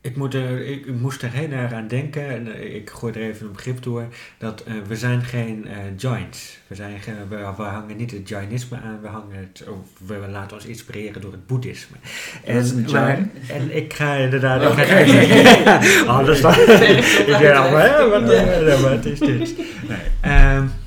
ik, 0.00 0.16
moet 0.16 0.34
er, 0.34 0.66
ik, 0.66 0.86
moest 1.00 1.22
er 1.22 1.30
heel 1.30 1.50
erg 1.50 1.72
aan 1.72 1.88
denken, 1.88 2.28
en 2.28 2.54
eh, 2.54 2.74
ik 2.74 2.90
gooi 2.90 3.12
er 3.12 3.22
even 3.22 3.46
een 3.46 3.52
begrip 3.52 3.82
door, 3.82 4.06
dat 4.38 4.64
uh, 4.68 4.74
we 4.86 4.96
zijn 4.96 5.22
geen 5.22 5.66
giants. 5.96 6.58
We, 6.66 6.74
zijn, 6.74 7.00
we, 7.28 7.36
we, 7.56 7.62
hangen 7.62 7.96
niet 7.96 8.10
het 8.10 8.28
Jainisme 8.28 8.76
aan, 8.76 9.00
we, 9.00 9.08
hangen 9.08 9.36
het, 9.38 9.64
of 9.68 10.06
we 10.06 10.28
laten 10.30 10.56
ons 10.56 10.66
inspireren 10.66 11.20
door 11.20 11.32
het 11.32 11.46
boeddhisme. 11.46 11.96
En, 12.44 12.84
maar, 12.92 13.28
en 13.48 13.76
ik 13.76 13.92
ga 13.92 14.14
inderdaad... 14.14 14.70
Okay. 14.70 15.02
Ik 16.34 16.40
dan... 16.40 16.52
ik 16.52 17.36
denk 17.38 17.54
al, 17.54 17.70
wat, 17.70 18.80
wat 18.80 19.04
is 19.04 19.18
dit? 19.18 19.56
Nee. 19.88 20.82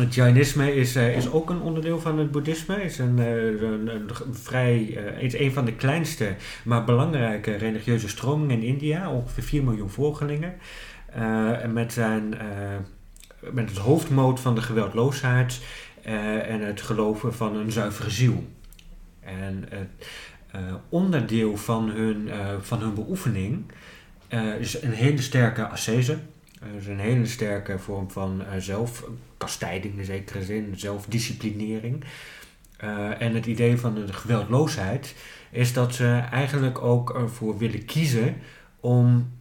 Het 0.00 0.14
Jainisme 0.14 0.74
is, 0.74 0.96
uh, 0.96 1.16
is 1.16 1.30
ook 1.30 1.50
een 1.50 1.60
onderdeel 1.60 2.00
van 2.00 2.18
het 2.18 2.30
boeddhisme. 2.30 2.82
is 2.82 2.98
een, 2.98 3.18
uh, 3.18 3.60
een, 3.60 4.10
vrij, 4.30 4.86
uh, 4.86 5.22
is 5.22 5.38
een 5.38 5.52
van 5.52 5.64
de 5.64 5.72
kleinste, 5.72 6.34
maar 6.64 6.84
belangrijke 6.84 7.54
religieuze 7.54 8.08
stromingen 8.08 8.56
in 8.56 8.62
India. 8.62 9.10
Ongeveer 9.10 9.42
4 9.42 9.62
miljoen 9.62 9.90
volgelingen. 9.90 10.54
en 11.62 11.72
met, 11.72 11.92
zijn, 11.92 12.34
met 13.50 13.68
het 13.68 13.78
hoofdmoot 13.78 14.40
van 14.40 14.54
de 14.54 14.62
geweldloosheid 14.62 15.60
en 16.46 16.60
het 16.60 16.80
geloven 16.80 17.34
van 17.34 17.56
een 17.56 17.72
zuivere 17.72 18.10
ziel. 18.10 18.46
En 19.20 19.64
het 19.68 20.06
onderdeel 20.88 21.56
van 21.56 21.90
hun, 21.90 22.30
van 22.60 22.80
hun 22.80 22.94
beoefening 22.94 23.64
is 24.58 24.82
een 24.82 24.92
hele 24.92 25.22
sterke 25.22 25.68
ascese. 25.68 26.18
Het 26.60 26.80
is 26.80 26.86
een 26.86 26.98
hele 26.98 27.26
sterke 27.26 27.78
vorm 27.78 28.10
van 28.10 28.42
zelf 28.58 29.04
kastijding 29.36 29.98
in 29.98 30.04
zekere 30.04 30.44
zin, 30.44 30.72
zelfdisciplinering. 30.76 32.04
Uh, 32.84 33.22
en 33.22 33.34
het 33.34 33.46
idee 33.46 33.76
van 33.76 33.94
de 33.94 34.12
geweldloosheid 34.12 35.14
is 35.50 35.72
dat 35.72 35.94
ze 35.94 36.24
eigenlijk 36.30 36.82
ook 36.82 37.14
ervoor 37.14 37.58
willen 37.58 37.84
kiezen 37.84 38.36
om 38.80 39.32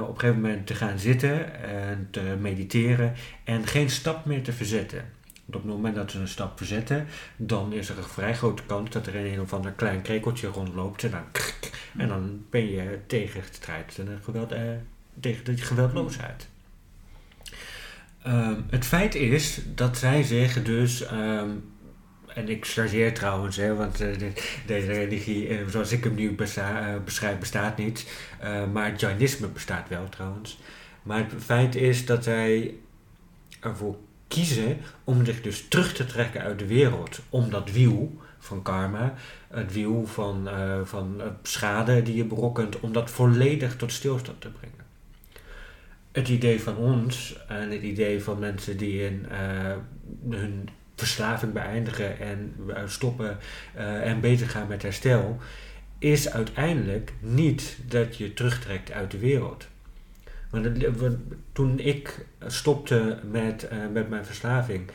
op 0.00 0.08
een 0.08 0.20
gegeven 0.20 0.40
moment 0.40 0.66
te 0.66 0.74
gaan 0.74 0.98
zitten 0.98 1.62
en 1.62 2.08
te 2.10 2.36
mediteren 2.40 3.14
en 3.44 3.66
geen 3.66 3.90
stap 3.90 4.24
meer 4.24 4.42
te 4.42 4.52
verzetten. 4.52 5.04
Want 5.44 5.56
op 5.56 5.62
het 5.62 5.72
moment 5.72 5.94
dat 5.94 6.10
ze 6.10 6.18
een 6.18 6.28
stap 6.28 6.56
verzetten, 6.56 7.06
dan 7.36 7.72
is 7.72 7.88
er 7.88 7.98
een 7.98 8.04
vrij 8.04 8.34
grote 8.34 8.62
kans 8.62 8.90
dat 8.90 9.06
er 9.06 9.16
een 9.16 9.40
of 9.40 9.52
ander 9.52 9.72
klein 9.72 10.02
krekeltje 10.02 10.46
rondloopt 10.46 11.04
en 11.04 11.10
dan, 11.10 11.24
en 11.98 12.08
dan 12.08 12.44
ben 12.50 12.70
je 12.70 12.98
tegen 13.06 13.40
het 13.40 13.54
strijd 13.54 14.00
geweld, 14.22 14.54
tegen 15.20 15.44
de 15.44 15.56
geweldloosheid. 15.56 16.49
Um, 18.26 18.64
het 18.70 18.84
feit 18.84 19.14
is 19.14 19.60
dat 19.74 19.98
zij 19.98 20.22
zich 20.22 20.62
dus, 20.62 21.12
um, 21.12 21.72
en 22.26 22.48
ik 22.48 22.66
chargeer 22.66 23.14
trouwens, 23.14 23.56
hè, 23.56 23.74
want 23.74 23.98
de, 23.98 24.32
deze 24.66 24.86
religie, 24.86 25.48
uh, 25.48 25.68
zoals 25.68 25.92
ik 25.92 26.04
hem 26.04 26.14
nu 26.14 26.30
uh, 26.30 26.96
beschrijf, 27.04 27.38
bestaat 27.38 27.76
niet. 27.76 28.06
maar 28.72 28.90
het 28.90 29.00
Jainisme 29.00 29.46
bestaat 29.48 29.88
wel 29.88 30.08
trouwens. 30.08 30.58
Maar 31.02 31.18
het 31.18 31.44
feit 31.44 31.74
is 31.74 32.06
dat 32.06 32.24
zij 32.24 32.74
ervoor 33.60 33.96
kiezen 34.28 34.78
om 35.04 35.24
zich 35.24 35.42
dus 35.42 35.68
terug 35.68 35.94
te 35.94 36.06
trekken 36.06 36.40
uit 36.40 36.58
de 36.58 36.66
wereld. 36.66 37.20
Om 37.30 37.50
dat 37.50 37.70
wiel 37.70 38.20
van 38.38 38.62
karma, 38.62 39.14
het 39.48 39.72
wiel 39.72 40.06
van, 40.06 40.48
van 40.84 41.22
schade 41.42 42.02
die 42.02 42.16
je 42.16 42.24
berokkent, 42.24 42.80
om 42.80 42.92
dat 42.92 43.10
volledig 43.10 43.76
tot 43.76 43.92
stilstand 43.92 44.40
te 44.40 44.50
brengen 44.50 44.79
het 46.12 46.28
idee 46.28 46.62
van 46.62 46.76
ons 46.76 47.36
en 47.48 47.70
het 47.70 47.82
idee 47.82 48.22
van 48.22 48.38
mensen 48.38 48.76
die 48.76 49.04
in, 49.04 49.26
uh, 49.30 49.76
hun 50.30 50.68
verslaving 50.96 51.52
beëindigen 51.52 52.18
en 52.18 52.54
stoppen 52.86 53.38
uh, 53.76 54.06
en 54.06 54.20
bezig 54.20 54.50
gaan 54.50 54.68
met 54.68 54.82
herstel, 54.82 55.38
is 55.98 56.30
uiteindelijk 56.30 57.12
niet 57.20 57.78
dat 57.86 58.16
je 58.16 58.34
terugtrekt 58.34 58.92
uit 58.92 59.10
de 59.10 59.18
wereld. 59.18 59.66
Want 60.50 60.68
toen 61.52 61.78
ik 61.78 62.26
stopte 62.46 63.18
met, 63.30 63.68
met 63.92 64.08
mijn 64.08 64.24
verslaving, 64.24 64.90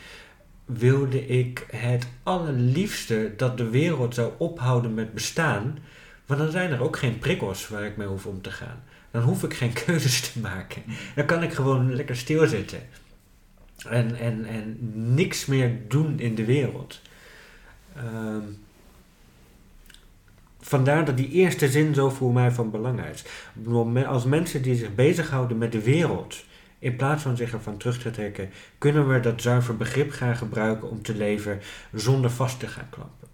wilde 0.64 1.26
ik 1.26 1.66
het 1.70 2.06
allerliefste 2.22 3.32
dat 3.36 3.58
de 3.58 3.68
wereld 3.70 4.14
zou 4.14 4.32
ophouden 4.38 4.94
met 4.94 5.14
bestaan, 5.14 5.78
want 6.26 6.40
dan 6.40 6.50
zijn 6.50 6.70
er 6.70 6.82
ook 6.82 6.96
geen 6.96 7.18
prikkels 7.18 7.68
waar 7.68 7.84
ik 7.84 7.96
mee 7.96 8.06
hoef 8.06 8.26
om 8.26 8.42
te 8.42 8.50
gaan. 8.50 8.82
Dan 9.16 9.24
hoef 9.24 9.42
ik 9.42 9.54
geen 9.54 9.72
keuzes 9.84 10.20
te 10.20 10.38
maken. 10.38 10.82
Dan 11.14 11.26
kan 11.26 11.42
ik 11.42 11.52
gewoon 11.52 11.94
lekker 11.94 12.16
stilzitten. 12.16 12.80
En, 13.88 14.16
en, 14.18 14.44
en 14.44 14.76
niks 15.14 15.46
meer 15.46 15.78
doen 15.88 16.20
in 16.20 16.34
de 16.34 16.44
wereld. 16.44 17.00
Um, 17.96 18.58
vandaar 20.60 21.04
dat 21.04 21.16
die 21.16 21.30
eerste 21.30 21.68
zin 21.68 21.94
zo 21.94 22.10
voor 22.10 22.32
mij 22.32 22.50
van 22.50 22.70
belang 22.70 23.00
is. 23.04 23.24
Als 24.06 24.24
mensen 24.24 24.62
die 24.62 24.76
zich 24.76 24.94
bezighouden 24.94 25.58
met 25.58 25.72
de 25.72 25.82
wereld, 25.82 26.44
in 26.78 26.96
plaats 26.96 27.22
van 27.22 27.36
zich 27.36 27.52
ervan 27.52 27.76
terug 27.76 27.98
te 27.98 28.10
trekken, 28.10 28.50
kunnen 28.78 29.08
we 29.08 29.20
dat 29.20 29.42
zuiver 29.42 29.76
begrip 29.76 30.10
gaan 30.10 30.36
gebruiken 30.36 30.90
om 30.90 31.02
te 31.02 31.14
leven 31.14 31.60
zonder 31.92 32.30
vast 32.30 32.60
te 32.60 32.66
gaan 32.66 32.88
klampen. 32.90 33.28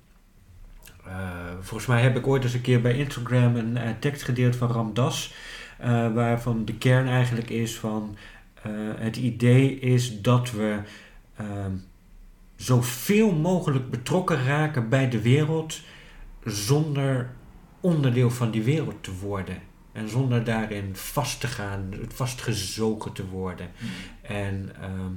Uh, 1.06 1.14
volgens 1.60 1.86
mij 1.86 2.02
heb 2.02 2.16
ik 2.16 2.26
ooit 2.26 2.44
eens 2.44 2.54
een 2.54 2.60
keer 2.60 2.80
bij 2.80 2.98
Instagram 2.98 3.56
een 3.56 3.76
uh, 3.76 3.82
tekst 3.98 4.22
gedeeld 4.22 4.56
van 4.56 4.70
Ramdas. 4.70 5.34
Uh, 5.84 6.12
waarvan 6.12 6.64
de 6.64 6.74
kern 6.74 7.08
eigenlijk 7.08 7.50
is 7.50 7.78
van 7.78 8.16
uh, 8.66 8.72
het 8.96 9.16
idee 9.16 9.78
is 9.78 10.20
dat 10.20 10.50
we 10.50 10.78
uh, 11.40 11.46
zoveel 12.56 13.32
mogelijk 13.32 13.90
betrokken 13.90 14.44
raken 14.44 14.88
bij 14.88 15.08
de 15.08 15.20
wereld 15.22 15.80
zonder 16.44 17.30
onderdeel 17.80 18.30
van 18.30 18.50
die 18.50 18.62
wereld 18.62 19.02
te 19.02 19.14
worden. 19.14 19.58
En 19.92 20.08
zonder 20.08 20.44
daarin 20.44 20.96
vast 20.96 21.40
te 21.40 21.46
gaan, 21.46 21.94
vastgezogen 22.08 23.12
te 23.12 23.28
worden. 23.28 23.70
Mm. 23.78 23.88
En 24.22 24.70
ehm, 24.80 25.12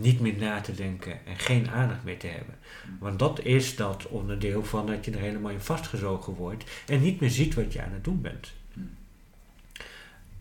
niet 0.00 0.20
meer 0.20 0.36
na 0.38 0.60
te 0.60 0.74
denken 0.74 1.26
en 1.26 1.38
geen 1.38 1.70
aandacht 1.70 2.04
meer 2.04 2.18
te 2.18 2.26
hebben. 2.26 2.54
Want 2.98 3.18
dat 3.18 3.44
is 3.44 3.76
dat 3.76 4.06
onderdeel 4.06 4.64
van 4.64 4.86
dat 4.86 5.04
je 5.04 5.10
er 5.10 5.18
helemaal 5.18 5.50
in 5.50 5.60
vastgezogen 5.60 6.34
wordt 6.34 6.64
en 6.86 7.00
niet 7.00 7.20
meer 7.20 7.30
ziet 7.30 7.54
wat 7.54 7.72
je 7.72 7.82
aan 7.82 7.92
het 7.92 8.04
doen 8.04 8.20
bent. 8.20 8.52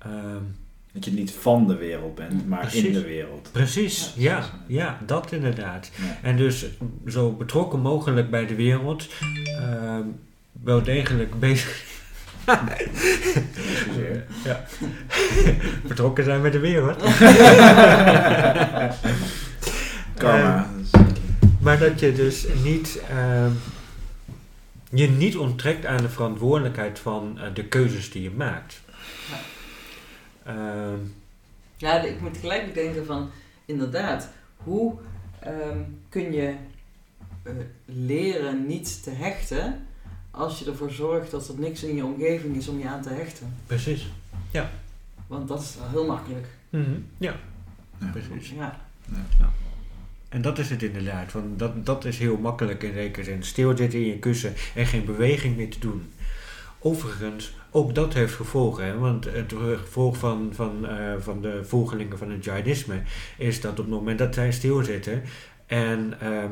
Ehm, 0.04 0.44
Dat 0.94 1.06
je 1.06 1.12
niet 1.12 1.32
van 1.32 1.68
de 1.68 1.76
wereld 1.76 2.16
bent, 2.16 2.48
maar 2.48 2.76
in 2.76 2.94
de 2.94 3.02
wereld. 3.04 3.50
precies, 3.52 4.14
Ja, 4.16 4.44
ja, 4.68 4.98
dat 5.06 5.32
inderdaad. 5.32 5.92
Ja. 5.96 6.18
En 6.22 6.38
dus 6.38 6.66
zo 7.08 7.32
betrokken 7.32 7.80
mogelijk 7.80 8.30
bij 8.30 8.46
de 8.46 8.56
wereld, 8.56 9.08
ehm, 9.60 10.04
wel 10.64 10.84
degelijk 10.84 11.40
bezig. 11.40 11.84
Ja. 14.44 14.64
betrokken 15.88 16.24
zijn 16.24 16.42
met 16.42 16.52
de 16.52 16.60
wereld. 16.60 17.02
Karma. 20.18 20.68
Eh, 20.92 21.00
Maar 21.60 21.80
dat 21.80 22.00
je 22.00 22.14
dus 22.14 22.46
niet, 22.64 23.02
ehm, 23.10 23.52
je 24.92 25.10
niet 25.10 25.38
onttrekt 25.38 25.86
aan 25.86 25.98
de 26.02 26.10
verantwoordelijkheid 26.10 27.00
van 27.00 27.40
eh, 27.40 27.44
de 27.54 27.64
keuzes 27.64 28.12
die 28.12 28.22
je 28.24 28.32
maakt. 28.32 28.82
Ehm, 30.44 30.98
Ja, 31.78 32.02
ik 32.02 32.22
moet 32.22 32.38
gelijk 32.38 32.74
denken 32.74 33.06
van, 33.06 33.30
inderdaad, 33.66 34.30
hoe 34.58 34.94
ehm, 35.40 35.80
kun 36.10 36.32
je 36.32 36.56
eh, 37.44 37.54
leren 37.86 38.68
niet 38.68 39.04
te 39.04 39.10
hechten 39.10 39.86
als 40.32 40.60
je 40.60 40.66
ervoor 40.66 40.92
zorgt 40.92 41.32
dat 41.32 41.48
er 41.48 41.60
niks 41.60 41.84
in 41.84 41.96
je 41.96 42.06
omgeving 42.06 42.56
is 42.56 42.68
om 42.68 42.80
je 42.80 42.88
aan 42.88 43.02
te 43.02 43.10
hechten? 43.10 43.54
precies. 43.68 44.08
Want 45.28 45.48
dat 45.48 45.62
is 45.62 45.76
heel 45.92 46.06
makkelijk. 46.06 46.48
Mhm, 46.70 46.92
Ja, 47.18 47.36
Ja. 48.00 48.08
precies. 48.12 48.50
Ja, 48.50 48.80
En 50.30 50.42
dat 50.42 50.60
is 50.60 50.70
het 50.70 50.84
inderdaad. 50.84 51.32
Want 51.32 51.60
dat, 51.60 51.86
dat 51.86 52.06
is 52.06 52.18
heel 52.20 52.38
makkelijk 52.38 52.84
in 52.84 52.94
zekere 52.94 53.24
zin. 53.24 53.44
Stilzitten 53.44 54.00
in 54.00 54.06
je 54.06 54.20
kussen 54.20 54.54
en 54.76 54.86
geen 54.86 55.06
beweging 55.06 55.56
meer 55.58 55.70
te 55.70 55.80
doen. 55.80 56.12
Overigens, 56.84 57.54
ook 57.72 57.96
dat 57.96 58.14
heeft 58.14 58.34
gevolgen. 58.34 58.86
Hè? 58.86 58.98
Want 58.98 59.26
het 59.26 59.54
gevolg 59.58 60.18
van, 60.18 60.50
van, 60.54 60.88
eh, 60.88 61.14
van 61.20 61.42
de 61.42 61.60
volgelingen 61.64 62.18
van 62.18 62.32
het 62.32 62.44
Jainisme 62.44 63.02
is 63.38 63.62
dat 63.62 63.72
op 63.72 63.78
het 63.78 63.88
moment 63.88 64.20
dat 64.20 64.34
zij 64.34 64.52
stilzitten 64.52 65.22
en 65.66 66.14
eh, 66.20 66.44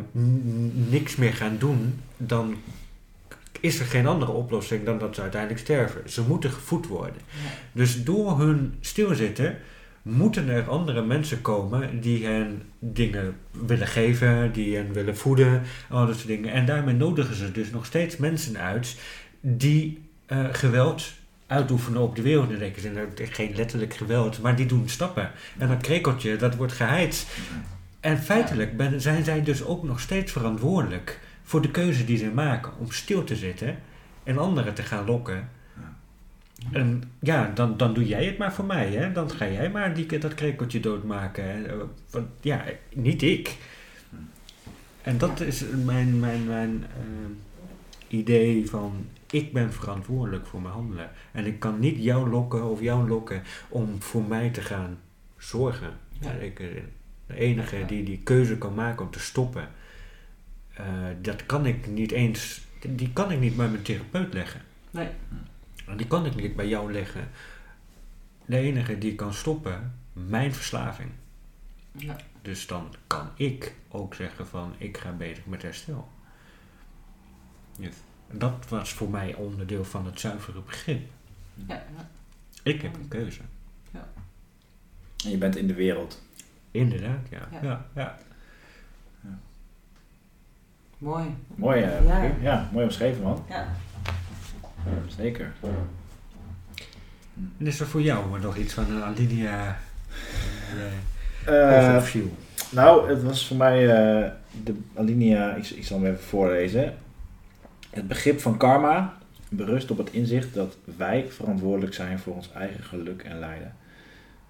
niks 0.90 1.16
meer 1.16 1.34
gaan 1.34 1.56
doen, 1.60 2.00
dan 2.18 2.56
is 3.60 3.80
er 3.80 3.86
geen 3.86 4.08
andere 4.08 4.32
oplossing 4.32 4.86
dan 4.86 5.00
dat 5.00 5.16
ze 5.16 5.22
uiteindelijk 5.22 5.62
sterven. 5.62 6.10
Ze 6.10 6.22
moeten 6.22 6.52
gevoed 6.52 6.88
worden. 6.88 7.22
ja. 7.28 7.50
Dus 7.72 8.04
door 8.04 8.40
hun 8.40 8.74
stilzitten 8.80 9.58
moeten 10.02 10.50
er 10.50 10.70
andere 10.70 11.02
mensen 11.06 11.42
komen 11.42 12.02
die 12.02 12.26
hen 12.26 12.62
dingen 12.80 13.36
willen 13.52 13.88
geven, 13.88 14.52
die 14.52 14.76
hen 14.76 14.94
willen 14.94 15.18
voeden, 15.18 15.62
al 15.90 16.06
dat 16.06 16.16
soort 16.16 16.28
dingen. 16.28 16.52
En 16.52 16.66
daarmee 16.66 16.96
nodigen 16.96 17.36
ze 17.36 17.52
dus 17.52 17.72
nog 17.72 17.86
steeds 17.86 18.18
mensen 18.18 18.58
uit 18.58 18.96
die 19.42 20.09
eh, 20.30 20.46
geweld 20.52 21.14
uitoefenen 21.48 22.02
op 22.02 22.16
de 22.16 22.22
wereld. 22.22 22.50
In 22.50 22.58
zekere 22.58 22.82
zin, 22.82 22.98
eh, 22.98 23.28
geen 23.30 23.56
letterlijk 23.56 23.94
geweld, 23.94 24.42
maar 24.42 24.56
die 24.56 24.66
doen 24.66 24.90
stappen. 24.90 25.32
En 25.58 25.68
dat 25.68 25.82
krekeltje, 25.82 26.36
dat 26.36 26.56
wordt 26.56 26.74
geheid. 26.74 27.28
En 28.00 28.18
feitelijk 28.18 28.78
ben, 28.78 29.02
zijn 29.02 29.24
zij 29.24 29.44
dus 29.44 29.64
ook 29.64 29.84
nog 29.84 30.00
steeds 30.00 30.32
verantwoordelijk 30.32 31.20
voor 31.44 31.62
de 31.62 31.72
keuze 31.72 32.06
die 32.06 32.18
ze 32.18 32.32
maken 32.32 32.72
om 32.78 32.92
stil 32.92 33.24
te 33.24 33.36
zitten 33.36 33.78
en 34.24 34.38
anderen 34.38 34.74
te 34.74 34.84
gaan 34.84 35.06
lokken. 35.06 35.50
En 36.72 37.04
ja, 37.20 37.52
dan, 37.54 37.78
dan 37.78 37.94
doe 37.94 38.06
jij 38.08 38.26
het 38.26 38.38
maar 38.38 38.54
voor 38.54 38.66
mij, 38.66 38.92
hè? 38.92 39.12
Dan 39.12 39.32
ga 39.32 39.48
jij 39.48 39.70
maar 39.70 39.94
die, 39.94 40.20
dat 40.20 40.34
krekeltje 40.34 40.80
doodmaken. 40.80 41.44
Hè? 41.44 41.62
Want, 42.10 42.28
ja, 42.42 42.64
niet 42.94 43.22
ik. 43.22 43.58
En 45.02 45.18
dat 45.18 45.40
is 45.40 45.64
mijn, 45.86 46.20
mijn, 46.20 46.46
mijn 46.46 46.86
eh, 46.86 48.18
idee 48.18 48.70
van... 48.70 49.06
Ik 49.32 49.54
ben 49.54 49.74
verantwoordelijk 49.74 50.46
voor 50.46 50.62
mijn 50.62 50.74
handelen. 50.74 51.12
En 51.32 51.46
ik 51.46 51.60
kan 51.60 51.80
niet 51.80 52.04
jou 52.04 52.30
lokken 52.30 52.64
of 52.64 52.82
jou 52.82 53.08
lokken 53.08 53.44
om 53.70 54.02
voor 54.02 54.24
mij 54.24 54.50
te 54.50 54.62
gaan 54.62 55.00
zorgen. 55.38 55.94
Ja. 56.20 56.32
Ik, 56.32 56.60
eh, 56.60 56.68
de 57.28 57.36
enige 57.36 57.86
die 57.86 58.04
die 58.04 58.18
keuze 58.24 58.58
kan 58.58 58.74
maken 58.74 59.06
om 59.06 59.12
te 59.12 59.20
stoppen... 59.20 59.70
eh, 60.74 60.86
dat 61.22 61.46
kan 61.46 61.66
ik 61.66 61.88
niet 61.88 62.12
eens... 62.12 62.68
Die 62.80 63.14
kan 63.14 63.32
ik 63.32 63.40
niet 63.40 63.56
bij 63.56 63.70
mijn 63.70 63.84
therapeut 63.84 64.34
leggen. 64.34 64.62
Nee. 64.92 65.10
Die 65.96 66.08
kan 66.08 66.26
ik 66.26 66.36
niet 66.36 66.56
bij 66.56 66.68
jou 66.68 66.92
leggen. 66.92 67.30
De 68.46 68.58
enige 68.58 68.98
die 68.98 69.16
kan 69.16 69.34
stoppen, 69.34 69.96
mijn 70.14 70.54
verslaving. 70.54 71.10
Ja. 71.92 72.16
Dus 72.42 72.68
dan 72.68 72.96
kan 73.08 73.30
ik 73.36 73.76
ook 73.90 74.14
zeggen 74.14 74.48
van 74.48 74.74
ik 74.78 74.98
ga 74.98 75.12
bezig 75.12 75.46
met 75.46 75.62
herstel. 75.62 76.10
Yes. 77.78 77.96
Dat 78.32 78.66
was 78.70 78.94
voor 78.94 79.10
mij 79.10 79.34
onderdeel 79.36 79.86
van 79.86 80.06
het 80.06 80.20
zuivere 80.20 80.62
begrip. 80.62 81.10
Ja, 81.68 81.76
ja. 81.76 82.08
Ik 82.64 82.82
heb 82.82 82.96
een 82.96 83.08
keuze. 83.08 83.42
En 85.24 85.30
je 85.30 85.38
bent 85.38 85.56
in 85.56 85.68
de 85.68 85.74
wereld. 85.74 86.22
Inderdaad, 86.72 87.28
ja. 87.30 87.48
Ja. 87.52 87.60
ja. 87.62 87.86
ja. 87.96 88.18
Mooi. 90.98 91.26
Mooi, 91.56 91.82
eh, 91.82 92.06
Ja. 92.08 92.24
ja. 92.24 92.34
ja, 92.42 92.70
mooi 92.72 92.86
omschreven 92.86 93.24
man. 93.24 93.44
Ja. 93.50 93.68
Zeker. 95.18 95.54
En 97.58 97.68
is 97.68 97.80
er 97.80 97.88
voor 97.88 98.02
jou 98.02 98.40
nog 98.40 98.58
iets 98.58 98.74
van 98.74 98.92
een 98.92 99.04
Alinea 99.04 99.78
Eh, 101.46 101.88
overview? 101.96 102.28
nou, 102.72 103.10
het 103.10 103.24
was 103.24 103.48
voor 103.48 103.58
mij 103.58 103.82
eh, 103.90 104.32
de 104.64 104.76
alinea, 104.96 105.56
ik, 105.56 105.70
ik 105.70 105.86
zal 105.86 106.02
hem 106.02 106.12
even 106.12 106.24
voorlezen. 106.24 106.98
Het 107.90 108.08
begrip 108.08 108.40
van 108.40 108.58
karma 108.58 109.18
berust 109.50 109.92
op 109.92 109.98
het 109.98 110.12
inzicht 110.12 110.54
dat 110.54 110.78
wij 110.98 111.28
verantwoordelijk 111.30 111.94
zijn 111.94 112.20
voor 112.20 112.36
ons 112.36 112.52
eigen 112.52 112.84
geluk 112.84 113.24
en 113.24 113.40
lijden. 113.40 113.76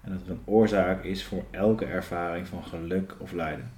En 0.00 0.12
dat 0.12 0.22
er 0.22 0.30
een 0.30 0.42
oorzaak 0.44 1.04
is 1.04 1.24
voor 1.24 1.44
elke 1.50 1.84
ervaring 1.84 2.46
van 2.46 2.64
geluk 2.64 3.14
of 3.18 3.32
lijden. 3.32 3.70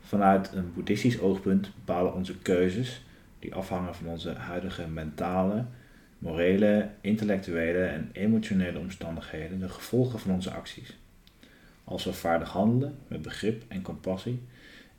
Vanuit 0.00 0.52
een 0.52 0.72
boeddhistisch 0.74 1.20
oogpunt 1.20 1.70
bepalen 1.74 2.14
onze 2.14 2.38
keuzes, 2.38 3.04
die 3.38 3.54
afhangen 3.54 3.94
van 3.94 4.06
onze 4.06 4.32
huidige 4.32 4.86
mentale, 4.88 5.64
morele, 6.18 6.88
intellectuele 7.00 7.84
en 7.84 8.10
emotionele 8.12 8.78
omstandigheden, 8.78 9.58
de 9.58 9.68
gevolgen 9.68 10.18
van 10.18 10.32
onze 10.32 10.50
acties. 10.50 10.96
Als 11.84 12.04
we 12.04 12.12
vaardig 12.12 12.48
handelen 12.48 12.98
met 13.08 13.22
begrip 13.22 13.62
en 13.68 13.82
compassie, 13.82 14.42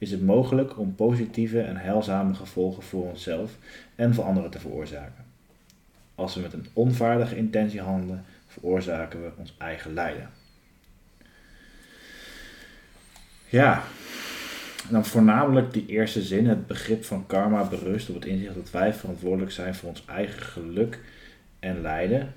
is 0.02 0.12
het 0.12 0.22
mogelijk 0.22 0.80
om 0.80 0.96
positieve 0.96 1.62
en 1.62 1.78
heilzame 1.78 2.34
gevolgen 2.34 2.84
voor 2.84 3.10
onszelf 3.10 3.58
en 3.96 4.14
voor 4.14 4.24
anderen 4.24 4.52
te 4.52 4.60
veroorzaken. 4.60 5.26
Als 6.16 6.36
we 6.36 6.42
met 6.42 6.54
een 6.54 6.66
onvaardige 6.74 7.36
intentie 7.36 7.82
handelen, 7.82 8.24
veroorzaken 8.48 9.24
we 9.24 9.32
ons 9.38 9.56
eigen 9.58 9.94
lijden. 9.94 10.30
Ja, 13.50 13.84
en 14.88 14.94
dan 14.94 15.06
voornamelijk 15.06 15.74
die 15.74 15.86
eerste 15.86 16.22
zin, 16.22 16.48
het 16.48 16.68
begrip 16.68 17.04
van 17.04 17.26
karma 17.26 17.64
berust 17.64 18.10
op 18.10 18.16
het 18.16 18.26
inzicht 18.26 18.56
dat 18.56 18.72
wij 18.72 18.94
verantwoordelijk 18.94 19.52
zijn 19.52 19.76
voor 19.76 19.90
ons 19.90 20.06
eigen 20.06 20.42
geluk 20.42 21.00
en 21.60 21.82
lijden. 21.82 22.34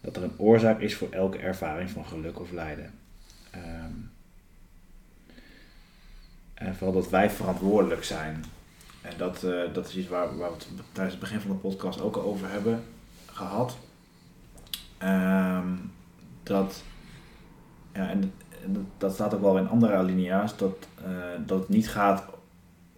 Dat 0.00 0.16
er 0.16 0.22
een 0.22 0.38
oorzaak 0.38 0.80
is 0.80 0.94
voor 0.94 1.10
elke 1.10 1.38
ervaring 1.38 1.90
van 1.90 2.06
geluk 2.06 2.40
of 2.40 2.52
lijden. 2.52 2.90
Ehm, 3.50 3.92
en 6.56 6.76
vooral 6.76 7.00
dat 7.00 7.10
wij 7.10 7.30
verantwoordelijk 7.30 8.04
zijn. 8.04 8.44
En 9.02 9.12
dat, 9.16 9.42
eh, 9.42 9.60
dat 9.72 9.88
is 9.88 9.96
iets 9.96 10.08
waar, 10.08 10.36
waar 10.36 10.50
we 10.50 10.56
het 10.56 10.68
tijdens 10.92 11.14
het 11.14 11.24
begin 11.24 11.40
van 11.40 11.50
de 11.50 11.56
podcast 11.56 12.00
ook 12.00 12.16
al 12.16 12.22
over 12.22 12.50
hebben 12.50 12.82
gehad. 13.26 13.76
Ehm, 14.98 15.68
dat, 16.42 16.82
ja, 17.92 18.08
en, 18.08 18.32
dat 18.98 19.14
staat 19.14 19.34
ook 19.34 19.40
wel 19.40 19.58
in 19.58 19.68
andere 19.68 19.94
alinea's, 19.94 20.56
dat, 20.56 20.88
eh, 21.04 21.10
dat 21.46 21.58
het 21.58 21.68
niet 21.68 21.88
gaat 21.88 22.24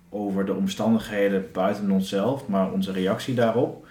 over 0.09 0.47
de 0.47 0.55
omstandigheden 0.55 1.53
buiten 1.53 1.91
onszelf, 1.91 2.49
maar 2.49 2.73
onze 2.73 2.93
reactie 2.93 3.35
daarop. 3.35 3.87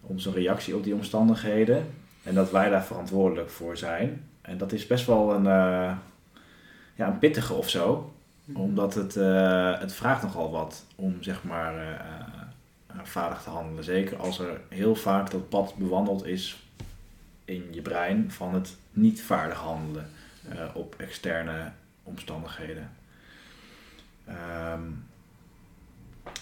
Onze 0.00 0.30
reactie 0.30 0.76
op 0.76 0.84
die 0.84 0.94
omstandigheden. 0.94 1.86
En 2.22 2.34
dat 2.34 2.50
wij 2.50 2.68
daar 2.68 2.84
verantwoordelijk 2.84 3.50
voor 3.50 3.76
zijn. 3.76 4.28
En 4.40 4.58
dat 4.58 4.72
is 4.72 4.86
best 4.86 5.06
wel 5.06 5.34
een, 5.34 5.46
eh, 5.46 5.96
ja, 6.94 7.06
een 7.06 7.18
pittige 7.18 7.54
of 7.54 7.68
zo. 7.68 8.13
Omdat 8.52 8.94
het, 8.94 9.16
eh, 9.16 9.80
het 9.80 9.92
vraagt 9.92 10.22
nogal 10.22 10.50
wat 10.50 10.84
om 10.94 11.22
zeg 11.22 11.44
maar 11.44 11.76
eh, 11.76 11.90
eh, 12.86 12.98
vaardig 13.02 13.42
te 13.42 13.50
handelen. 13.50 13.84
Zeker 13.84 14.16
als 14.16 14.38
er 14.38 14.60
heel 14.68 14.94
vaak 14.94 15.30
dat 15.30 15.48
pad 15.48 15.74
bewandeld 15.76 16.24
is 16.24 16.58
in 17.44 17.64
je 17.70 17.82
brein 17.82 18.30
van 18.30 18.54
het 18.54 18.76
niet 18.90 19.22
vaardig 19.22 19.58
handelen 19.58 20.08
op 20.74 20.94
externe 20.98 21.72
omstandigheden. 22.02 22.90
Ehm, 24.24 24.82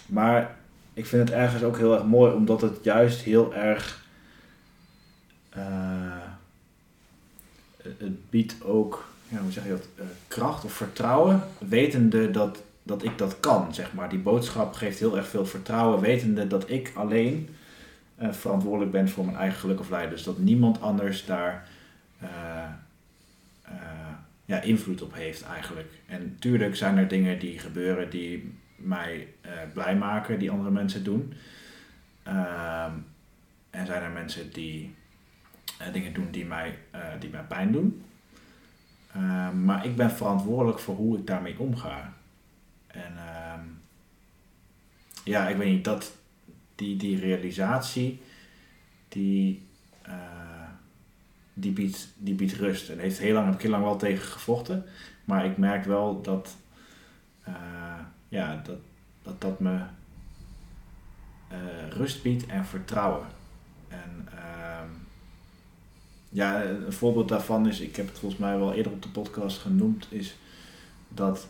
maar 0.05 0.55
ik 0.93 1.05
vind 1.05 1.29
het 1.29 1.37
ergens 1.37 1.63
ook 1.63 1.77
heel 1.77 1.93
erg 1.93 2.03
mooi 2.03 2.33
omdat 2.33 2.61
het 2.61 2.83
juist 2.83 3.21
heel 3.21 3.53
erg. 3.53 4.01
het 7.99 8.29
biedt 8.29 8.63
ook 8.63 9.12
ja, 9.33 9.39
hoe 9.39 9.51
zeg 9.51 9.63
je 9.63 9.69
dat, 9.69 9.87
eh, 9.95 10.05
kracht 10.27 10.65
of 10.65 10.73
vertrouwen, 10.73 11.41
wetende 11.57 12.31
dat, 12.31 12.63
dat 12.83 13.03
ik 13.03 13.17
dat 13.17 13.39
kan, 13.39 13.73
zeg 13.73 13.93
maar. 13.93 14.09
Die 14.09 14.19
boodschap 14.19 14.73
geeft 14.73 14.99
heel 14.99 15.17
erg 15.17 15.27
veel 15.27 15.45
vertrouwen, 15.45 15.99
wetende 15.99 16.47
dat 16.47 16.69
ik 16.69 16.91
alleen 16.95 17.49
eh, 18.15 18.31
verantwoordelijk 18.31 18.91
ben 18.91 19.09
voor 19.09 19.25
mijn 19.25 19.37
eigen 19.37 19.59
geluk 19.59 19.79
of 19.79 19.89
lijden. 19.89 20.09
Dus 20.09 20.23
dat 20.23 20.37
niemand 20.37 20.81
anders 20.81 21.25
daar 21.25 21.67
eh, 22.19 22.29
ja, 24.45 24.61
invloed 24.61 25.01
op 25.01 25.13
heeft 25.13 25.43
eigenlijk. 25.43 25.91
En 26.05 26.35
tuurlijk 26.39 26.75
zijn 26.75 26.97
er 26.97 27.07
dingen 27.07 27.39
die 27.39 27.59
gebeuren 27.59 28.09
die 28.09 28.57
mij 28.75 29.27
blij 29.73 29.95
maken, 29.95 30.39
die 30.39 30.51
andere 30.51 30.71
mensen 30.71 31.03
doen. 31.03 31.33
Ehm, 32.23 32.91
en 33.69 33.85
zijn 33.85 34.03
er 34.03 34.09
mensen 34.09 34.51
die 34.51 34.95
dingen 35.91 36.13
doen 36.13 36.27
die 36.31 36.45
mij, 36.45 36.77
die 37.19 37.29
mij 37.29 37.43
pijn 37.43 37.71
doen. 37.71 38.03
Ehm, 39.13 39.63
maar 39.65 39.85
ik 39.85 39.95
ben 39.95 40.11
verantwoordelijk 40.11 40.79
voor 40.79 40.95
hoe 40.95 41.17
ik 41.17 41.27
daarmee 41.27 41.59
omga. 41.59 42.13
En 42.87 43.17
ehm, 43.17 43.65
ja, 45.23 45.47
ik 45.47 45.57
weet 45.57 45.71
niet, 45.71 45.83
dat, 45.83 46.17
die, 46.75 46.97
die 46.97 47.19
realisatie, 47.19 48.21
die, 49.07 49.67
eh, 50.01 50.69
die, 51.53 51.71
biedt, 51.71 52.13
die 52.17 52.33
biedt 52.33 52.53
rust. 52.53 52.89
En 52.89 52.99
heeft 52.99 53.19
heel 53.19 53.33
lang, 53.33 53.45
heb 53.45 53.55
ik 53.55 53.61
heel 53.61 53.71
lang 53.71 53.83
wel 53.83 53.97
tegen 53.97 54.27
gevochten. 54.27 54.85
Maar 55.25 55.45
ik 55.45 55.57
merk 55.57 55.85
wel 55.85 56.21
dat 56.21 56.55
eh, 57.43 57.99
ja, 58.29 58.61
dat, 58.63 58.77
dat, 59.21 59.41
dat 59.41 59.59
me 59.59 59.79
eh, 61.47 61.89
rust 61.89 62.23
biedt 62.23 62.45
en 62.45 62.65
vertrouwen. 62.65 63.27
Ja, 66.33 66.63
een 66.63 66.93
voorbeeld 66.93 67.29
daarvan 67.29 67.67
is, 67.67 67.79
ik 67.79 67.95
heb 67.95 68.07
het 68.07 68.19
volgens 68.19 68.41
mij 68.41 68.57
wel 68.57 68.73
eerder 68.73 68.91
op 68.91 69.01
de 69.01 69.09
podcast 69.09 69.57
genoemd, 69.57 70.07
is 70.09 70.37
dat 71.07 71.47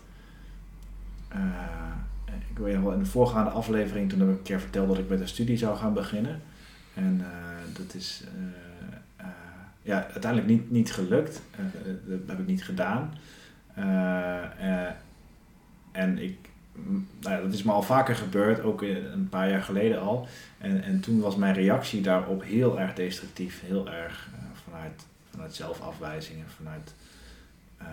eh, 1.34 2.40
ik 2.50 2.58
weet 2.58 2.74
nog 2.74 2.84
wel 2.84 2.94
in 2.94 3.00
de 3.00 3.06
voorgaande 3.06 3.50
aflevering, 3.50 4.10
toen 4.10 4.20
heb 4.20 4.30
ik 4.30 4.38
een 4.38 4.44
keer 4.44 4.60
verteld 4.60 4.88
dat 4.88 4.98
ik 4.98 5.10
met 5.10 5.20
een 5.20 5.28
studie 5.28 5.58
zou 5.58 5.78
gaan 5.78 5.94
beginnen. 5.94 6.42
En 6.94 7.22
eh, 7.22 7.78
dat 7.78 7.94
is 7.94 8.24
eh, 9.18 9.26
ja, 9.82 10.04
uiteindelijk 10.12 10.52
niet, 10.52 10.72
niet 10.72 10.94
gelukt. 10.94 11.42
Dat 12.06 12.20
heb 12.28 12.40
ik 12.40 12.48
niet 12.48 12.64
gedaan. 12.64 13.14
En 15.92 16.18
ik, 16.18 16.38
nou 17.20 17.36
ja, 17.36 17.42
dat 17.42 17.54
is 17.54 17.64
me 17.64 17.72
al 17.72 17.82
vaker 17.82 18.16
gebeurd, 18.16 18.62
ook 18.62 18.82
een 18.82 19.28
paar 19.30 19.50
jaar 19.50 19.62
geleden 19.62 20.02
al. 20.02 20.28
En, 20.58 20.84
en 20.84 21.00
toen 21.00 21.20
was 21.20 21.36
mijn 21.36 21.54
reactie 21.54 22.02
daarop 22.02 22.44
heel 22.44 22.80
erg 22.80 22.94
destructief, 22.94 23.62
heel 23.66 23.92
erg 23.92 24.30
vanuit, 24.74 25.06
vanuit 25.30 25.56
zelfafwijzing 25.56 26.40
en 26.40 26.50
vanuit, 26.56 26.94
eh, 27.78 27.88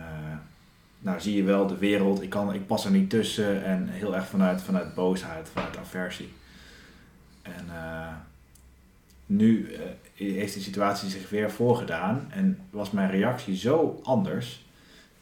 nou 0.98 1.20
zie 1.20 1.36
je 1.36 1.42
wel 1.42 1.66
de 1.66 1.78
wereld, 1.78 2.22
ik, 2.22 2.30
kan, 2.30 2.54
ik 2.54 2.66
pas 2.66 2.84
er 2.84 2.90
niet 2.90 3.10
tussen 3.10 3.64
en 3.64 3.88
heel 3.88 4.16
erg 4.16 4.26
vanuit, 4.26 4.62
vanuit 4.62 4.94
boosheid, 4.94 5.48
vanuit 5.48 5.76
aversie. 5.76 6.32
En 7.42 7.64
eh, 7.68 8.14
nu 9.26 9.72
eh, 9.72 10.34
heeft 10.34 10.54
die 10.54 10.62
situatie 10.62 11.10
zich 11.10 11.30
weer 11.30 11.50
voorgedaan 11.50 12.26
en 12.30 12.58
was 12.70 12.90
mijn 12.90 13.10
reactie 13.10 13.56
zo 13.56 14.00
anders. 14.02 14.68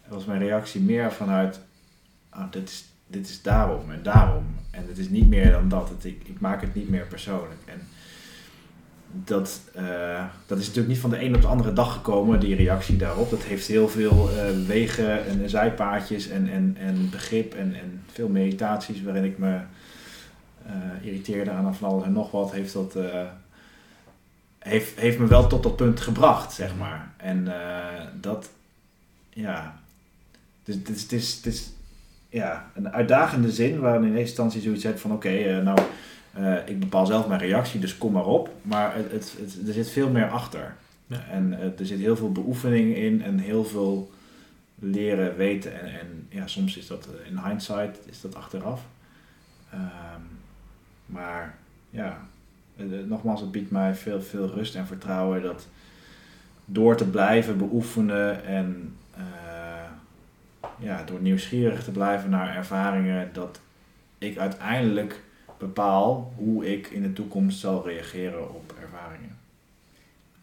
Was 0.08 0.24
mijn 0.24 0.40
reactie 0.40 0.80
meer 0.80 1.12
vanuit, 1.12 1.60
ah, 2.28 2.50
dit, 2.50 2.68
is, 2.68 2.84
dit 3.06 3.28
is 3.28 3.42
daarom 3.42 3.90
en 3.90 4.02
daarom. 4.02 4.44
En 4.70 4.86
het 4.88 4.98
is 4.98 5.08
niet 5.08 5.28
meer 5.28 5.50
dan 5.50 5.68
dat. 5.68 5.88
Het, 5.88 6.04
ik, 6.04 6.22
ik 6.24 6.40
maak 6.40 6.60
het 6.60 6.74
niet 6.74 6.88
meer 6.88 7.06
persoonlijk. 7.06 7.60
En 7.64 7.88
dat, 9.10 9.60
eh, 9.74 10.24
dat 10.46 10.58
is 10.58 10.66
natuurlijk 10.66 10.88
niet 10.88 10.98
van 10.98 11.10
de 11.10 11.22
een 11.22 11.34
op 11.34 11.40
de 11.40 11.46
andere 11.46 11.72
dag 11.72 11.92
gekomen, 11.92 12.40
die 12.40 12.54
reactie 12.54 12.96
daarop. 12.96 13.30
Dat 13.30 13.42
heeft 13.42 13.66
heel 13.66 13.88
veel 13.88 14.30
eh, 14.30 14.66
wegen 14.66 15.26
en 15.26 15.50
zijpaadjes 15.50 16.28
en, 16.28 16.48
en, 16.48 16.76
en 16.78 17.10
begrip 17.10 17.54
en, 17.54 17.74
en 17.74 18.02
veel 18.12 18.28
meditaties 18.28 19.02
waarin 19.02 19.24
ik 19.24 19.38
me 19.38 19.60
eh, 20.66 20.72
irriteerde 21.02 21.50
aan 21.50 21.74
van 21.74 21.88
alles 21.88 22.04
en 22.04 22.12
nog 22.12 22.30
wat. 22.30 22.52
Heeft 22.52 22.72
dat, 22.72 22.96
heeft, 24.58 25.00
heeft 25.00 25.18
me 25.18 25.26
wel 25.26 25.46
tot 25.46 25.62
dat 25.62 25.76
punt 25.76 26.00
gebracht, 26.00 26.52
zeg 26.52 26.76
maar. 26.76 27.12
En 27.16 27.52
dat, 28.20 28.50
ja. 29.30 29.80
Dus 30.64 30.74
het 30.74 30.88
is, 30.88 31.02
het 31.02 31.12
is, 31.12 31.34
het 31.34 31.46
is 31.46 31.72
ja, 32.28 32.70
een 32.74 32.88
uitdagende 32.88 33.52
zin 33.52 33.80
waarin 33.80 34.02
in 34.02 34.08
eerste 34.08 34.20
instantie 34.20 34.60
zoiets 34.60 34.84
hebt 34.84 35.00
van 35.00 35.12
oké, 35.12 35.62
nou, 35.62 35.78
eh, 36.38 36.54
ik 36.68 36.80
bepaal 36.80 37.06
zelf 37.06 37.26
mijn 37.28 37.40
reactie, 37.40 37.80
dus 37.80 37.98
kom 37.98 38.12
maar 38.12 38.26
op. 38.26 38.50
Maar 38.62 38.94
het, 38.94 39.10
het, 39.12 39.34
het- 39.40 39.68
er 39.68 39.72
zit 39.74 39.90
veel 39.90 40.10
meer 40.10 40.28
achter. 40.30 40.74
Ja. 41.06 41.24
En 41.30 41.52
eh, 41.60 41.78
er 41.78 41.86
zit 41.86 41.98
heel 41.98 42.16
veel 42.16 42.32
beoefening 42.32 42.96
in 42.96 43.22
en 43.22 43.38
heel 43.38 43.64
veel 43.64 44.10
leren 44.74 45.36
weten. 45.36 45.80
En, 45.80 46.00
en 46.00 46.26
ja, 46.28 46.46
soms 46.46 46.76
is 46.76 46.86
dat 46.86 47.06
eh, 47.24 47.30
in 47.30 47.38
hindsight, 47.38 47.98
is 48.06 48.20
dat 48.20 48.34
achteraf. 48.34 48.82
Ehm, 49.70 50.20
maar 51.06 51.54
ja, 51.90 52.20
nogmaals, 53.06 53.40
het 53.40 53.50
biedt 53.52 53.70
mij 53.70 53.94
veel, 53.94 54.22
veel 54.22 54.46
rust 54.50 54.74
en 54.74 54.86
vertrouwen 54.86 55.42
dat 55.42 55.66
door 56.64 56.96
te 56.96 57.04
blijven 57.08 57.58
beoefenen 57.58 58.44
en 58.44 58.96
ja, 60.78 61.02
door 61.04 61.20
nieuwsgierig 61.20 61.84
te 61.84 61.90
blijven 61.90 62.30
naar 62.30 62.56
ervaringen, 62.56 63.30
dat 63.32 63.60
ik 64.18 64.38
uiteindelijk 64.38 65.22
bepaal 65.58 66.32
hoe 66.36 66.72
ik 66.72 66.86
in 66.86 67.02
de 67.02 67.12
toekomst 67.12 67.58
zal 67.58 67.86
reageren 67.86 68.54
op 68.54 68.74
ervaringen. 68.80 69.38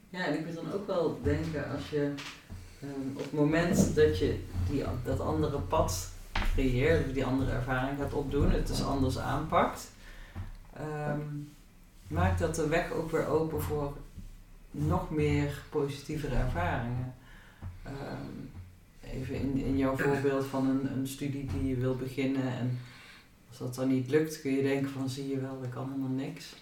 Ja, 0.10 0.26
en 0.26 0.34
ik 0.34 0.46
moet 0.46 0.56
dan 0.56 0.74
ook 0.74 0.88
wel 0.88 1.20
denken 1.24 1.72
als 1.72 1.90
je 1.90 2.14
ehm, 2.82 3.10
op 3.14 3.24
het 3.24 3.34
moment 3.34 3.96
dat 3.96 4.20
je 4.20 4.40
die, 4.70 4.84
dat 5.04 5.20
andere 5.20 5.60
pad 5.60 6.12
creëert, 6.54 7.14
die 7.14 7.26
andere 7.26 7.52
ervaring 7.52 7.98
gaat 8.00 8.14
opdoen, 8.14 8.52
het 8.52 8.68
dus 8.68 8.84
anders 8.84 9.18
aanpakt, 9.18 9.92
ehm, 10.74 11.20
maakt 12.08 12.40
dat 12.40 12.56
de 12.56 12.68
weg 12.68 12.92
ook 12.92 13.12
weer 13.12 13.28
open 13.28 13.62
voor 13.62 13.94
nog 14.72 15.10
meer 15.10 15.62
positievere 15.70 16.36
ervaringen. 16.36 17.14
Ehm, 17.84 19.14
even 19.14 19.36
in, 19.36 19.58
in 19.58 19.78
jouw 19.78 19.98
voorbeeld 19.98 20.46
van 20.46 20.70
een, 20.70 20.92
een 20.92 21.08
studie 21.08 21.46
die 21.46 21.68
je 21.68 21.76
wil 21.76 21.96
beginnen 21.96 22.48
en 22.58 22.80
als 23.60 23.68
dat 23.68 23.76
dan 23.76 23.94
niet 23.94 24.10
lukt, 24.10 24.42
kun 24.42 24.52
je 24.52 24.62
denken 24.62 24.92
van 24.92 25.10
zie 25.10 25.28
je 25.28 25.40
wel, 25.40 25.64
ik 25.64 25.70
kan 25.70 25.88
helemaal 25.88 26.10
niks. 26.10 26.54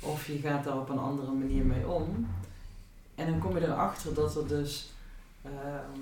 Of 0.00 0.26
je 0.26 0.38
gaat 0.38 0.64
daar 0.64 0.78
op 0.78 0.88
een 0.88 0.98
andere 0.98 1.32
manier 1.32 1.64
mee 1.64 1.88
om. 1.88 2.26
En 3.14 3.30
dan 3.30 3.38
kom 3.38 3.54
je 3.58 3.66
erachter 3.66 4.14
dat 4.14 4.36
er 4.36 4.48
dus 4.48 4.90
ehm, 5.42 6.00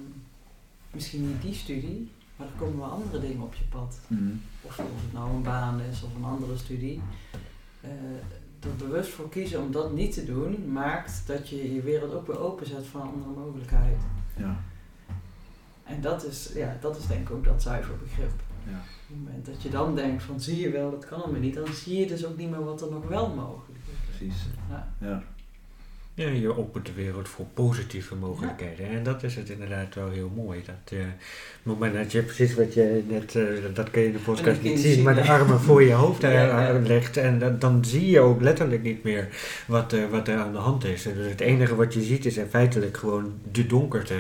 misschien 0.91 1.29
niet 1.29 1.43
die 1.43 1.55
studie, 1.55 2.11
maar 2.37 2.47
er 2.47 2.53
komen 2.59 2.79
wel 2.79 2.89
andere 2.89 3.21
dingen 3.21 3.43
op 3.43 3.55
je 3.55 3.65
pad. 3.65 3.99
Of, 4.63 4.79
of 4.79 5.03
het 5.03 5.13
nou 5.13 5.35
een 5.35 5.43
baan 5.43 5.81
is 5.81 6.03
of 6.03 6.15
een 6.15 6.25
andere 6.25 6.57
studie. 6.57 7.03
Eh, 7.81 7.91
er 8.61 8.77
bewust 8.77 9.11
voor 9.11 9.29
kiezen 9.29 9.61
om 9.61 9.73
dat 9.73 9.93
niet 9.93 10.13
te 10.13 10.25
doen, 10.25 10.73
maakt 10.73 11.23
dat 11.27 11.49
je 11.49 11.75
je 11.75 11.83
wereld 11.83 12.15
ook 12.15 12.27
weer 12.27 12.39
openzet 12.39 12.87
voor 12.87 13.01
een 13.01 13.09
andere 13.09 13.41
mogelijkheid. 13.41 13.99
Ja, 14.37 14.61
En 15.85 16.01
dat 16.01 16.25
is, 16.25 16.51
ja, 16.55 16.77
dat 16.81 16.97
is 16.97 17.07
denk 17.07 17.29
ik 17.29 17.35
ook 17.35 17.45
dat 17.45 17.63
zuiver 17.63 17.97
begrip. 17.97 18.47
Ja. 18.71 18.77
Op 18.77 19.15
het 19.15 19.17
moment 19.25 19.47
dat 19.47 19.63
je 19.63 19.69
dan 19.69 19.95
denkt 19.95 20.23
van 20.23 20.41
zie 20.41 20.61
je 20.61 20.71
wel, 20.71 20.91
dat 20.91 21.07
kan 21.07 21.23
allemaal 21.23 21.41
niet, 21.41 21.55
dan 21.55 21.73
zie 21.73 21.99
je 22.01 22.07
dus 22.07 22.27
ook 22.27 22.37
niet 22.37 22.51
meer 22.51 22.65
wat 22.65 22.83
er 22.83 22.91
nog 22.91 23.09
wel 23.09 23.29
mogelijk 23.29 23.79
is. 23.87 24.17
precies. 24.17 24.43
Ja. 24.71 24.89
Ja. 25.01 25.23
Ja, 26.15 26.29
je 26.29 26.57
opent 26.59 26.87
de 26.87 26.93
wereld 26.93 27.29
voor 27.29 27.47
positieve 27.55 28.15
mogelijkheden. 28.15 28.89
En 28.89 29.03
dat 29.03 29.23
is 29.23 29.35
het 29.37 29.49
inderdaad 29.49 29.95
wel 29.95 30.11
heel 30.11 30.31
mooi. 30.35 30.63
Dat, 30.67 30.93
eh, 30.93 30.99
op 30.99 31.05
het 31.63 31.65
moment 31.65 31.95
dat 31.95 32.13
je 32.13 32.23
precies 32.23 32.55
wat 32.55 32.75
je 32.75 33.05
net, 33.09 33.35
eh, 33.37 33.43
dat 33.75 33.91
kun 33.91 34.01
je 34.01 34.07
in 34.07 34.13
de 34.13 34.19
podcast 34.19 34.63
niet 34.63 34.79
zien, 34.79 34.93
zien, 34.95 35.05
maar 35.05 35.15
de 35.15 35.29
armen 35.29 35.61
voor 35.61 35.83
je 35.83 35.93
hoofd 35.93 36.23
Ja, 36.23 36.31
ja. 36.31 36.69
eh, 36.69 36.85
legt. 36.87 37.17
En 37.17 37.39
dat- 37.39 37.61
dan 37.61 37.85
zie 37.85 38.11
je 38.11 38.21
ook 38.21 38.41
letterlijk 38.41 38.83
niet 38.83 39.03
meer 39.03 39.29
wat, 39.67 39.93
eh, 39.93 40.01
wat 40.11 40.29
er 40.29 40.37
aan 40.39 40.53
de 40.53 40.59
hand 40.59 40.85
is. 40.85 41.03
Dus 41.03 41.27
het 41.29 41.41
enige 41.41 41.75
wat 41.75 41.95
je 41.95 42.03
ziet 42.03 42.25
is 42.25 42.37
in 42.37 42.47
feitelijk 42.49 42.97
gewoon 42.97 43.33
de 43.53 43.67
donkerte. 43.67 44.15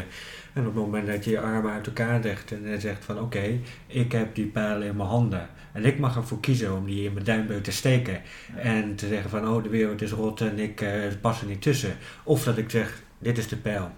En 0.59 0.66
op 0.66 0.74
het 0.74 0.84
moment 0.84 1.06
dat 1.06 1.24
je 1.24 1.30
je 1.30 1.40
armen 1.40 1.72
uit 1.72 1.86
elkaar 1.86 2.20
legt 2.22 2.52
en 2.52 2.68
je 2.68 2.80
zegt 2.80 3.04
van 3.04 3.20
oké, 3.20 3.59
ik 3.86 4.12
heb 4.12 4.34
die 4.34 4.46
pijl 4.46 4.82
in 4.82 4.96
mijn 4.96 5.09
handen. 5.09 5.48
En 5.72 5.84
ik 5.84 5.98
mag 5.98 6.16
ervoor 6.16 6.40
kiezen 6.40 6.76
om 6.76 6.86
die 6.86 7.04
in 7.04 7.12
mijn 7.12 7.24
duimbeuk 7.24 7.62
te 7.62 7.70
steken. 7.70 8.20
En 8.56 8.96
te 8.96 9.06
zeggen 9.06 9.30
van, 9.30 9.48
oh, 9.48 9.62
de 9.62 9.68
wereld 9.68 10.02
is 10.02 10.11
rot 10.11 10.40
en 10.40 10.59
ik 10.59 10.80
eh, 10.80 10.90
pas 11.20 11.40
er 11.40 11.46
niet 11.46 11.62
tussen. 11.62 11.96
Of 12.22 12.44
dat 12.44 12.59
ik 12.59 12.70
zeg, 12.70 13.02
dit 13.18 13.38
is 13.38 13.48
de 13.48 13.56
pijl, 13.56 13.90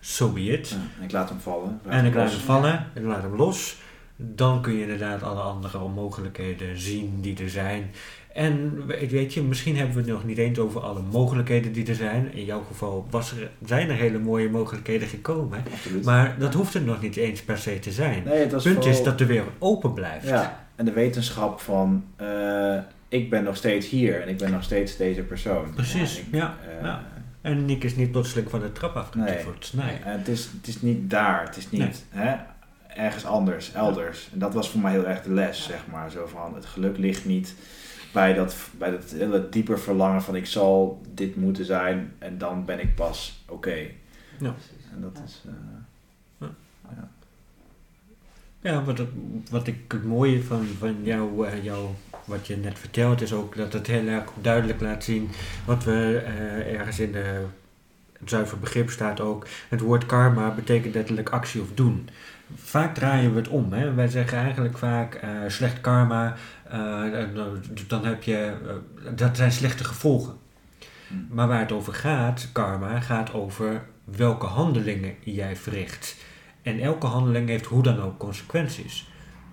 so 0.00 0.32
be 0.32 0.40
it. 0.40 0.68
Ja, 0.68 0.76
en 0.98 1.04
ik 1.04 1.12
laat 1.12 1.28
hem 1.28 1.40
vallen. 1.40 1.80
En 1.88 2.04
ik 2.04 2.14
laat 2.14 2.24
los. 2.24 2.32
hem 2.36 2.44
vallen 2.44 2.86
en 2.94 3.02
ik 3.02 3.08
laat 3.08 3.22
hem 3.22 3.36
los. 3.36 3.76
Dan 4.16 4.62
kun 4.62 4.72
je 4.74 4.82
inderdaad 4.82 5.22
alle 5.22 5.40
andere 5.40 5.78
onmogelijkheden 5.78 6.78
zien 6.78 7.20
die 7.20 7.42
er 7.42 7.50
zijn. 7.50 7.90
En 8.36 8.86
we- 8.86 9.06
weet 9.10 9.34
je, 9.34 9.42
misschien 9.42 9.76
hebben 9.76 9.94
we 9.94 10.00
het 10.00 10.10
nog 10.10 10.24
niet 10.24 10.38
eens 10.38 10.58
over 10.58 10.80
alle 10.80 11.00
mogelijkheden 11.12 11.72
die 11.72 11.86
er 11.86 11.94
zijn. 11.94 12.32
In 12.34 12.44
jouw 12.44 12.62
geval 12.62 13.06
was 13.10 13.30
er, 13.30 13.50
zijn 13.64 13.88
er 13.90 13.96
hele 13.96 14.18
mooie 14.18 14.48
mogelijkheden 14.50 15.08
gekomen. 15.08 15.64
Absoluut. 15.72 16.04
Maar 16.04 16.34
dat 16.38 16.54
hoeft 16.54 16.74
er 16.74 16.82
nog 16.82 17.00
niet 17.02 17.16
eens 17.16 17.42
per 17.42 17.58
se 17.58 17.78
te 17.78 17.92
zijn. 17.92 18.22
nee, 18.24 18.38
het 18.38 18.52
Het 18.52 18.62
punt 18.62 18.84
is 18.84 19.02
dat 19.02 19.18
de 19.18 19.26
wereld 19.26 19.50
open 19.58 19.92
blijft. 19.92 20.26
Ja, 20.28 20.66
en 20.74 20.84
de 20.84 20.92
wetenschap 20.92 21.60
van 21.60 22.04
eh, 22.16 22.78
ik 23.08 23.30
ben 23.30 23.44
nog 23.44 23.56
steeds 23.56 23.88
hier 23.88 24.22
en 24.22 24.28
ik 24.28 24.36
ben 24.38 24.50
nog 24.50 24.62
steeds 24.62 24.96
deze 24.96 25.22
persoon. 25.22 25.74
Precies, 25.74 26.18
Ik, 26.18 26.24
ja, 26.30 26.54
eh, 26.78 26.82
ja. 26.84 27.02
En 27.40 27.64
Nick 27.64 27.84
is 27.84 27.96
niet 27.96 28.10
plotseling 28.10 28.50
van 28.50 28.60
de 28.60 28.72
trap 28.72 29.14
Nee. 29.14 29.28
afgetiefd. 29.34 29.74
Nee. 29.74 29.96
En 30.04 30.18
het, 30.18 30.28
is, 30.28 30.48
het 30.56 30.66
is 30.66 30.82
niet 30.82 31.10
daar, 31.10 31.44
het 31.46 31.56
is 31.56 31.70
niet 31.70 31.80
Nee. 32.12 32.24
hè, 32.24 32.34
ergens 33.02 33.24
anders, 33.24 33.72
elders. 33.72 34.28
En 34.32 34.38
dat 34.38 34.54
was 34.54 34.70
voor 34.70 34.80
mij 34.80 34.92
heel 34.92 35.06
erg 35.06 35.22
de 35.22 35.32
les, 35.32 35.62
zeg 35.64 35.84
maar. 35.92 36.10
Zo 36.10 36.26
van, 36.26 36.54
het 36.54 36.66
geluk 36.66 36.98
ligt 36.98 37.24
niet 37.24 37.54
bij 38.16 38.34
dat, 38.34 38.56
bij 38.78 38.90
dat 38.90 39.10
hele 39.10 39.48
dieper 39.48 39.78
verlangen 39.80 40.22
van 40.22 40.36
ik 40.36 40.46
zal 40.46 41.00
dit 41.14 41.36
moeten 41.36 41.64
zijn 41.64 42.12
en 42.18 42.38
dan 42.38 42.64
ben 42.64 42.80
ik 42.80 42.94
pas 42.94 43.44
oké. 43.48 43.74
Ja. 44.38 44.50
Precies. 44.50 44.84
En 44.94 45.00
dat 45.00 45.10
Ja. 45.14 45.24
is... 45.24 45.42
eh, 45.46 45.52
Ja, 48.60 48.82
wat, 48.84 48.98
het- 48.98 49.08
wat 49.50 49.66
ik 49.66 49.76
het 49.92 50.04
mooie 50.04 50.42
van, 50.42 50.64
van 50.78 50.96
jou, 51.02 51.46
eh, 51.46 51.64
jou, 51.64 51.88
wat 52.24 52.46
je 52.46 52.56
net 52.56 52.78
vertelt, 52.78 53.20
is 53.20 53.32
ook 53.32 53.56
dat 53.56 53.72
het 53.72 53.86
heel 53.86 54.06
erg 54.06 54.24
duidelijk 54.40 54.80
laat 54.80 55.04
zien 55.04 55.28
wat 55.64 55.84
we 55.84 56.22
eh, 56.26 56.74
ergens 56.78 56.98
in 56.98 57.12
de, 57.12 57.44
het 58.18 58.30
zuiver 58.30 58.58
begrip 58.58 58.90
staat 58.90 59.20
ook. 59.20 59.46
Het 59.68 59.80
woord 59.80 60.06
karma 60.06 60.50
betekent 60.54 60.94
letterlijk 60.94 61.28
actie 61.30 61.60
of 61.60 61.68
doen. 61.74 62.08
Vaak 62.54 62.94
draaien 62.94 63.30
we 63.32 63.38
het 63.38 63.48
om. 63.48 63.72
Hè? 63.72 63.94
Wij 63.94 64.08
zeggen 64.08 64.38
eigenlijk 64.38 64.78
vaak 64.78 65.14
eh, 65.14 65.30
slecht 65.46 65.80
karma, 65.80 66.34
eh, 66.64 67.02
dan- 67.88 68.04
heb 68.04 68.22
je, 68.22 68.36
eh, 68.66 69.12
dat 69.16 69.36
zijn 69.36 69.52
slechte 69.52 69.84
gevolgen. 69.84 70.34
hm. 71.08 71.14
Maar 71.28 71.48
waar 71.48 71.60
het 71.60 71.72
over 71.72 71.94
gaat, 71.94 72.48
karma, 72.52 73.00
gaat 73.00 73.32
over 73.32 73.84
welke 74.04 74.46
handelingen 74.46 75.14
jij 75.24 75.56
verricht. 75.56 76.16
En 76.62 76.80
elke 76.80 77.06
handeling 77.06 77.48
heeft 77.48 77.64
hoe 77.66 77.82
dan 77.82 78.00
ook 78.00 78.18
consequenties. 78.18 79.08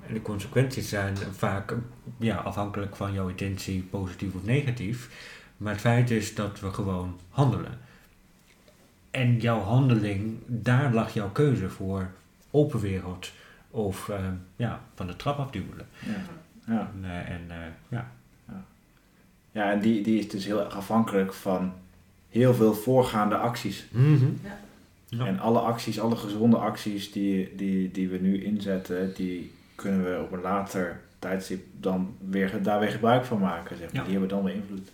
En 0.08 0.14
de 0.14 0.22
consequenties 0.22 0.89
zijn 0.89 1.18
vaak 1.38 1.76
ja, 2.18 2.36
afhankelijk 2.36 2.96
van 2.96 3.14
jouw 3.14 3.28
intentie, 3.28 3.82
positief 3.82 4.34
of 4.34 4.44
negatief. 4.44 5.10
Maar 5.58 5.72
het 5.72 5.82
feit 5.82 6.12
is 6.12 6.36
dat 6.36 6.60
we 6.60 6.72
gewoon 6.74 7.20
handelen. 7.30 7.78
En 9.12 9.38
jouw 9.39 9.60
handeling, 9.60 10.38
daar 10.46 10.94
lag 10.94 11.14
jouw 11.14 11.30
keuze 11.30 11.70
voor 11.70 12.10
open 12.54 12.80
wereld 12.80 13.32
of 13.70 14.10
eh, 14.10 14.28
ja, 14.56 14.82
van 14.95 15.08
de 15.08 15.16
trap 15.16 15.38
afduwen. 15.38 15.88
ja. 15.99 16.12
Ja. 16.66 16.91
En, 16.95 17.04
eh, 17.04 17.30
en 17.30 17.45
eh, 17.49 17.58
ja, 17.88 18.12
ja, 19.51 19.72
en 19.72 19.80
die, 19.80 20.04
die 20.04 20.20
is 20.20 20.30
dus 20.30 20.45
heel 20.45 20.60
erg 20.60 20.76
afhankelijk 20.76 21.34
van 21.34 21.74
heel 22.30 22.54
veel 22.54 22.74
voorgaande 22.74 23.36
acties. 23.36 23.86
Ja. 25.08 25.26
En 25.26 25.39
alle 25.39 25.60
acties, 25.60 25.99
alle 25.99 26.16
gezonde 26.16 26.58
acties 26.58 27.12
die, 27.12 27.56
die, 27.56 27.91
die 27.91 28.10
we 28.10 28.18
nu 28.18 28.43
inzetten, 28.43 29.14
die 29.14 29.51
kunnen 29.76 30.04
we 30.04 30.22
op 30.22 30.32
een 30.32 30.41
later 30.41 31.01
tijdstip 31.20 31.66
dan 31.80 32.16
weer, 32.30 32.64
daar 32.64 32.80
weer 32.80 32.89
gebruik 32.89 33.26
van 33.26 33.39
maken. 33.39 33.78
Zeg 33.78 33.86
maar. 33.88 33.95
Ja. 33.95 34.04
Die 34.04 34.12
hebben 34.12 34.30
dan 34.30 34.43
weer 34.43 34.56
invloed. 34.56 34.91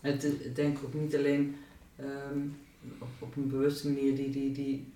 Het 0.00 0.24
ik 0.24 0.56
denk 0.56 0.78
ook 0.84 0.94
niet 0.94 1.16
alleen 1.16 1.56
ehm, 1.96 2.38
op, 2.98 3.08
op 3.18 3.36
een 3.36 3.48
bewuste 3.48 3.88
manier 3.88 4.16
die, 4.16 4.30
die, 4.30 4.52
die 4.52 4.92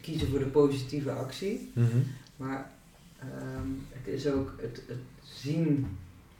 kiezen 0.00 0.28
voor 0.28 0.38
de 0.38 0.44
positieve 0.44 1.12
actie, 1.12 1.70
Mhm. 1.74 1.96
maar 2.36 2.70
ehm, 3.18 3.68
het 3.92 4.06
is 4.14 4.26
ook 4.26 4.54
het, 4.60 4.82
het 4.86 4.98
zien, 5.22 5.86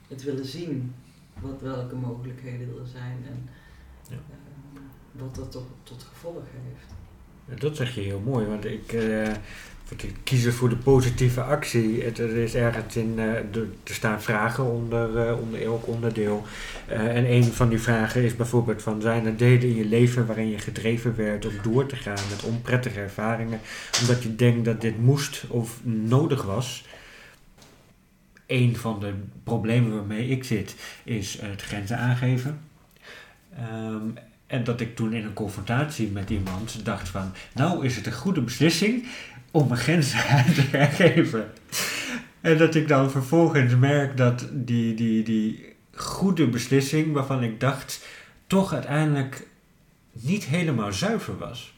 het 0.07 0.23
willen 0.23 0.45
zien 0.45 0.93
wat 1.41 1.61
welke 1.61 1.95
mogelijkheden 1.95 2.67
er 2.67 2.87
zijn 2.87 3.17
en 3.27 3.49
Ja. 4.09 4.15
ehm, 4.15 4.81
wat 5.11 5.35
dat 5.35 5.51
tot, 5.51 5.65
tot 5.83 6.03
gevolg 6.03 6.43
heeft. 6.51 7.61
Dat 7.61 7.75
zeg 7.75 7.95
je 7.95 8.01
heel 8.01 8.19
mooi, 8.19 8.45
want 8.45 8.65
ik 8.65 8.93
eh, 8.93 9.23
want 9.25 9.37
ik 9.37 9.78
kiezen 10.23 10.53
voor 10.53 10.69
de 10.69 10.75
positieve 10.75 11.41
actie. 11.41 12.03
Er 12.03 12.35
is 12.35 12.55
ergens 12.55 12.95
in, 12.95 13.19
er 13.19 13.67
staan 13.83 14.21
vragen 14.21 14.63
onder, 14.63 15.27
eh, 15.27 15.39
onder 15.39 15.61
elk 15.61 15.87
onderdeel. 15.87 16.45
Eh, 16.87 17.15
en 17.15 17.31
een 17.31 17.43
van 17.43 17.69
die 17.69 17.79
vragen 17.79 18.23
is 18.23 18.35
bijvoorbeeld 18.35 18.81
van 18.81 19.01
zijn 19.01 19.25
er 19.25 19.37
delen 19.37 19.61
in 19.61 19.75
je 19.75 19.85
leven 19.85 20.25
waarin 20.25 20.49
je 20.49 20.57
gedreven 20.57 21.15
werd 21.15 21.45
om 21.45 21.53
door 21.61 21.85
te 21.85 21.95
gaan 21.95 22.29
met 22.29 22.43
onprettige 22.43 22.99
ervaringen, 22.99 23.59
omdat 24.01 24.23
je 24.23 24.35
denkt 24.35 24.65
dat 24.65 24.81
dit 24.81 25.01
moest 25.01 25.45
of 25.47 25.79
nodig 25.83 26.43
was. 26.43 26.85
Een 28.47 28.75
van 28.75 28.99
de 28.99 29.13
problemen 29.43 29.95
waarmee 29.95 30.27
ik 30.27 30.43
zit 30.43 30.75
is 31.03 31.37
het 31.41 31.61
grenzen 31.61 31.97
aangeven. 31.97 32.59
Ehm, 33.55 34.07
en 34.49 34.63
dat 34.63 34.81
ik 34.81 34.95
toen 34.95 35.13
in 35.13 35.25
een 35.25 35.33
confrontatie 35.33 36.07
met 36.07 36.29
iemand 36.29 36.85
dacht 36.85 37.09
van, 37.09 37.33
nou 37.53 37.85
is 37.85 37.95
het 37.95 38.05
een 38.05 38.11
goede 38.11 38.41
beslissing 38.41 39.05
om 39.51 39.67
mijn 39.67 39.79
grenzen 39.79 40.19
te 40.55 40.61
gaan 40.61 40.91
geven. 40.91 41.51
En 42.41 42.57
dat 42.57 42.75
ik 42.75 42.87
dan 42.87 43.11
vervolgens 43.11 43.75
merk 43.75 44.17
dat 44.17 44.47
die, 44.51 44.93
die, 44.93 45.23
die 45.23 45.75
goede 45.93 46.47
beslissing 46.47 47.13
waarvan 47.13 47.43
ik 47.43 47.59
dacht, 47.59 48.05
toch 48.47 48.73
uiteindelijk 48.73 49.47
niet 50.11 50.45
helemaal 50.45 50.93
zuiver 50.93 51.37
was. 51.37 51.73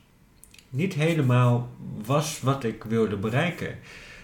Niet 0.69 0.93
helemaal 0.93 1.69
was 2.05 2.39
wat 2.41 2.63
ik 2.63 2.83
wilde 2.83 3.17
bereiken. 3.17 3.75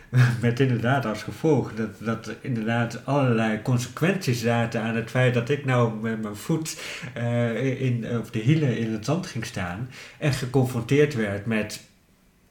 Met 0.42 0.60
inderdaad 0.60 1.06
als 1.06 1.24
gevolg 1.24 1.74
dat, 1.74 1.90
dat 2.00 2.28
er 2.28 2.38
inderdaad 2.42 3.06
allerlei 3.06 3.62
consequenties 3.62 4.42
zaten 4.42 4.82
aan 4.82 4.96
het 4.96 5.10
feit 5.10 5.34
dat 5.34 5.50
ik 5.50 5.66
nou 5.66 6.02
met 6.02 6.22
mijn 6.22 6.36
voet 6.36 6.82
eh, 7.14 7.82
in, 7.82 8.20
of 8.20 8.32
de 8.32 8.40
hielen 8.40 8.78
in 8.78 8.92
het 8.92 9.06
zand 9.06 9.28
ging 9.28 9.46
staan 9.46 9.90
en 10.18 10.34
geconfronteerd 10.34 11.16
werd 11.16 11.46
met 11.46 11.87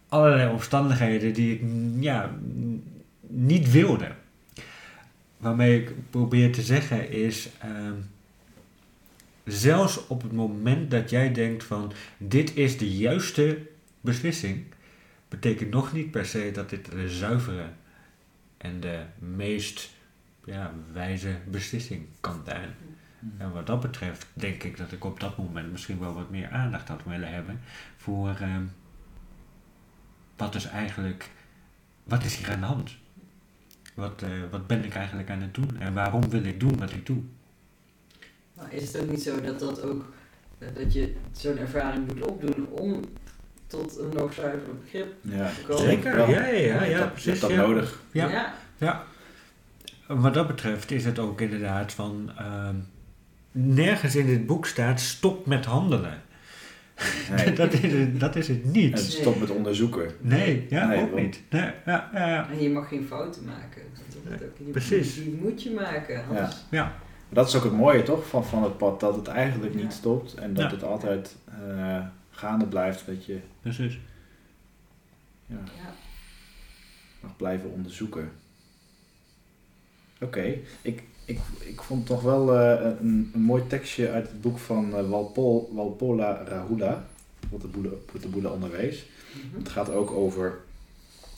allerlei 0.09 0.51
omstandigheden 0.51 1.33
die 1.33 1.55
ik 1.55 1.63
ja, 2.01 2.37
niet 3.21 3.71
wilde. 3.71 4.13
Waarmee 5.37 5.81
ik 5.81 6.11
probeer 6.11 6.53
te 6.53 6.63
zeggen 6.63 7.11
is, 7.11 7.49
ehm, 7.59 7.95
zelfs 9.45 10.07
op 10.07 10.23
het 10.23 10.33
moment 10.33 10.91
dat 10.91 11.11
jij 11.11 11.33
denkt 11.33 11.65
van 11.65 11.93
dit 12.19 12.57
is 12.57 12.79
de 12.79 12.97
juiste 12.97 13.59
beslissing, 14.01 14.65
betekent 15.29 15.71
nog 15.71 15.93
niet 15.93 16.11
per 16.11 16.27
se 16.27 16.51
dat 16.53 16.71
dit 16.71 16.91
de 16.91 17.09
zuivere 17.09 17.67
en 18.57 18.81
de 18.81 19.03
meest 19.19 19.91
ja, 20.45 20.73
wijze 20.93 21.37
beslissing 21.51 22.07
kan 22.21 22.43
zijn. 22.45 22.75
En 23.39 23.53
wat 23.53 23.67
dat 23.67 23.81
betreft 23.81 24.27
denk 24.33 24.63
ik 24.63 24.77
dat 24.77 24.93
ik 24.93 25.05
op 25.05 25.21
dat 25.21 25.37
moment 25.37 25.71
misschien 25.71 25.99
wel 25.99 26.15
wat 26.15 26.31
meer 26.31 26.51
aandacht 26.51 26.89
had 26.89 27.01
willen 27.05 27.33
hebben 27.33 27.61
voor 27.97 28.37
ehm, 28.41 28.65
wat 30.37 30.55
is 30.55 30.64
eigenlijk, 30.64 31.30
wat 32.05 32.24
is 32.24 32.37
hier 32.37 32.51
aan 32.51 32.61
de 32.61 32.66
hand? 32.66 32.97
Wat, 33.95 34.22
eh, 34.22 34.28
wat 34.51 34.66
ben 34.66 34.84
ik 34.84 34.95
eigenlijk 34.95 35.30
aan 35.30 35.41
het 35.41 35.55
doen 35.55 35.76
en 35.78 35.95
waarom 35.95 36.28
wil 36.30 36.45
ik 36.45 36.61
doen 36.61 36.78
wat 36.78 36.91
ik 36.93 37.07
doe? 37.07 37.22
Maar 38.55 38.72
is 38.72 38.93
het 38.93 39.03
ook 39.03 39.11
niet 39.11 39.22
zo 39.22 39.41
dat 39.41 39.59
dat 39.59 39.82
ook, 39.82 40.05
eh, 40.59 40.68
dat 40.74 40.93
je 40.93 41.14
zo'n 41.32 41.59
ervaring 41.59 42.07
moet 42.07 42.26
opdoen 42.26 42.66
om 42.68 43.01
tot 43.66 43.99
een 43.99 44.11
nog 44.14 44.32
zuiver 44.32 44.76
begrip 44.82 45.14
Ja, 45.20 45.51
te 45.51 45.62
komen? 45.62 45.82
Zeker, 45.84 46.18
ja, 46.18 46.47
ja, 46.47 46.47
ja, 46.47 46.84
ja, 46.84 46.99
dat, 46.99 47.12
precies. 47.12 47.41
dat 47.41 47.51
ja. 47.51 47.57
nodig. 47.57 48.03
Ja. 48.12 48.28
ja. 48.28 48.55
Ja. 48.78 49.05
Wat 50.06 50.35
dat 50.35 50.47
betreft 50.47 50.90
is 50.90 51.05
het 51.05 51.19
ook 51.19 51.40
inderdaad 51.40 51.93
van. 51.93 52.31
ehm, 52.36 52.74
nergens 53.52 54.16
in 54.16 54.27
dit 54.27 54.47
boek 54.47 54.66
staat 54.66 55.01
stop 55.01 55.47
met 55.47 55.65
handelen. 55.65 56.23
Nee. 57.36 57.52
dat, 57.62 57.73
is 57.73 57.93
het, 57.93 58.20
dat 58.20 58.36
is 58.36 58.48
het 58.48 58.64
niet. 58.64 58.93
En 58.93 58.98
stop 58.98 59.40
met 59.40 59.51
onderzoeken. 59.51 60.10
Nee, 60.20 60.66
ja, 60.68 60.86
Nee, 60.86 61.02
ook 61.02 61.10
want- 61.10 61.23
niet. 61.23 61.40
Nee, 61.51 61.62
ja, 61.86 62.10
ja, 62.12 62.28
ja. 62.28 62.51
En 62.51 62.62
je 62.62 62.70
mag 62.70 62.89
geen 62.89 63.05
fouten 63.05 63.44
maken. 63.44 63.82
Dat 64.28 64.43
ook, 64.43 64.56
die, 64.59 64.66
precies. 64.70 65.14
Die 65.14 65.39
moet 65.43 65.62
je 65.62 65.70
maken. 65.70 66.24
Anders, 66.28 66.56
ja. 66.70 66.94
Dat 67.28 67.48
is 67.48 67.55
ook 67.55 67.64
het 67.64 67.73
mooie 67.73 68.02
toch 68.02 68.27
van, 68.28 68.44
van 68.44 68.62
het 68.62 68.78
pad, 68.78 69.01
dat 69.01 69.16
het 69.16 69.27
eigenlijk 69.28 69.74
niet 69.74 69.82
Ja. 69.85 69.90
stopt 69.90 70.35
en 70.35 70.55
dat 70.55 70.64
Ja. 70.64 70.70
het 70.70 70.82
altijd 70.82 71.36
eh, 71.68 72.05
gaande 72.31 72.66
blijft, 72.66 73.06
dat 73.06 73.24
je 73.24 73.39
precies. 73.60 73.98
ja, 75.47 75.56
Ja. 75.64 75.93
mag 77.20 77.36
blijven 77.36 77.70
onderzoeken. 77.73 78.31
Oké, 80.20 80.55
ik, 80.82 81.02
ik, 81.27 81.39
ik 81.59 81.82
vond 81.82 82.07
toch 82.07 82.23
wel 82.23 82.55
eh, 82.59 82.90
een, 83.01 83.31
een 83.35 83.40
mooi 83.40 83.66
tekstje 83.66 84.11
uit 84.11 84.28
het 84.28 84.40
boek 84.40 84.59
van 84.59 84.97
eh, 84.97 85.09
Walpol, 85.09 85.70
Walpola 85.74 86.43
Rahula, 86.48 87.07
wat 87.51 87.61
de 87.61 87.66
boele, 87.66 87.98
wat 88.12 88.23
de 88.23 88.28
boele 88.28 88.51
onderwees. 88.51 89.07
Mhm. 89.32 89.59
Het 89.59 89.69
gaat 89.69 89.90
ook 89.90 90.11
over, 90.11 90.59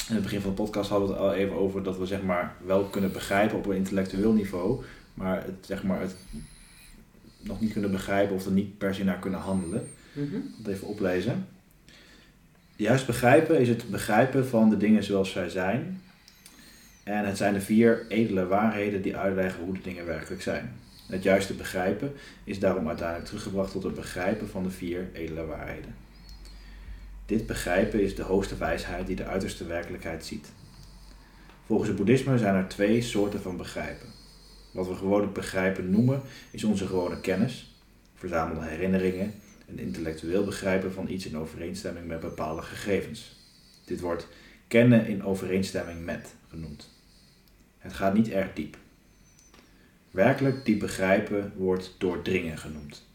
in 0.09 0.15
het 0.15 0.23
begin 0.23 0.41
van 0.41 0.51
de 0.51 0.63
podcast 0.63 0.91
hadden 0.91 1.09
we 1.09 1.15
het 1.15 1.23
al 1.23 1.35
even 1.35 1.57
over 1.57 1.83
dat 1.83 1.99
we 1.99 2.07
zeg 2.07 2.23
maar 2.23 2.57
wel 2.67 2.85
kunnen 2.85 3.13
begrijpen 3.13 3.57
op 3.57 3.67
een 3.67 3.77
intellectueel 3.77 4.33
niveau, 4.33 4.85
maar 5.15 5.45
het, 5.45 5.67
zeg 5.67 5.83
maar, 5.83 6.01
het 6.01 6.17
nog 7.41 7.61
niet 7.61 7.73
kunnen 7.73 7.91
begrijpen 7.91 8.35
of 8.35 8.47
er 8.47 8.53
niet 8.53 8.79
per 8.79 8.95
se 8.95 9.05
naar 9.05 9.19
kunnen 9.19 9.41
handelen. 9.41 9.89
Mhm. 10.13 10.37
Dat 10.59 10.73
even 10.73 10.87
oplezen. 10.87 11.47
Juist 12.77 13.07
begrijpen 13.07 13.61
is 13.61 13.69
het 13.69 13.91
begrijpen 13.91 14.47
van 14.47 14.71
de 14.71 14.77
dingen 14.77 15.05
zoals 15.05 15.31
zij 15.31 15.49
zijn. 15.49 16.01
En 17.09 17.27
het 17.27 17.37
zijn 17.37 17.53
de 17.53 17.61
vier 17.61 18.07
edele 18.09 18.47
waarheden 18.47 19.03
die 19.03 19.17
uitleggen 19.17 19.65
hoe 19.65 19.75
de 19.75 19.81
dingen 19.81 20.07
werkelijk 20.07 20.43
zijn. 20.43 20.73
Het 21.07 21.23
juiste 21.23 21.55
begrijpen 21.55 22.13
is 22.45 22.59
daarom 22.59 22.89
uiteindelijk 22.89 23.27
teruggebracht 23.27 23.73
tot 23.73 23.83
het 23.83 23.95
begrijpen 23.95 24.49
van 24.49 24.63
de 24.63 24.71
vier 24.71 25.09
edele 25.13 25.45
waarheden. 25.45 25.95
Dit 27.27 27.47
begrijpen 27.47 28.03
is 28.03 28.15
de 28.15 28.23
hoogste 28.23 28.57
wijsheid 28.57 29.07
die 29.07 29.17
de 29.17 29.25
uiterste 29.25 29.67
werkelijkheid 29.67 30.25
ziet. 30.25 30.53
Volgens 31.65 31.89
het 31.89 31.97
boeddhisme 31.97 32.39
zijn 32.39 32.55
er 32.55 32.69
twee 32.69 33.03
soorten 33.03 33.41
van 33.41 33.57
begrijpen. 33.57 34.09
Wat 34.73 34.89
we 34.89 34.95
gewoonlijk 34.95 35.33
begrijpen 35.33 35.91
noemen 35.91 36.23
is 36.51 36.65
onze 36.65 36.87
gewone 36.87 37.21
kennis. 37.21 37.81
verzamelde 38.15 38.67
herinneringen, 38.67 39.35
een 39.67 39.79
intellectueel 39.79 40.45
begrijpen 40.45 40.93
van 40.93 41.09
iets 41.09 41.27
in 41.27 41.37
overeenstemming 41.37 42.07
met 42.07 42.21
bepaalde 42.21 42.63
gegevens. 42.63 43.37
Dit 43.85 44.01
wordt 44.01 44.29
kennen 44.67 45.07
in 45.07 45.25
overeenstemming 45.25 46.05
met 46.05 46.35
genoemd. 46.49 46.97
Het 47.89 47.97
gaat 47.97 48.15
niet 48.15 48.29
erg 48.29 48.53
diep. 48.55 48.77
Werkelijk 50.11 50.65
diep 50.65 50.79
begrijpen 50.79 51.53
wordt 51.57 51.95
doordringen 51.99 52.59
genoemd. 52.59 53.07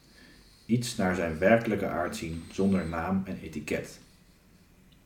Iets 0.66 0.96
naar 0.96 1.16
zijn 1.16 1.38
werkelijke 1.38 1.88
aard 1.88 2.16
zien 2.16 2.44
zonder 2.52 2.88
naam 2.88 3.22
en 3.26 3.40
etiket. 3.42 4.00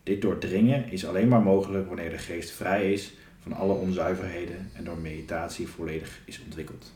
Dit 0.03 0.21
doordringen 0.21 0.91
is 0.91 1.05
alleen 1.05 1.27
maar 1.27 1.41
mogelijk 1.41 1.87
wanneer 1.87 2.09
de 2.09 2.17
geest 2.17 2.51
vrij 2.51 2.93
is 2.93 3.13
van 3.39 3.53
alle 3.53 3.73
onzuiverheden 3.73 4.69
en 4.73 4.83
door 4.83 4.97
meditatie 4.97 5.67
volledig 5.67 6.21
is 6.25 6.41
ontwikkeld. 6.43 6.93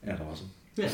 Ja, 0.00 0.16
dat 0.16 0.26
was 0.26 0.38
het. 0.38 0.48
Ja. 0.74 0.88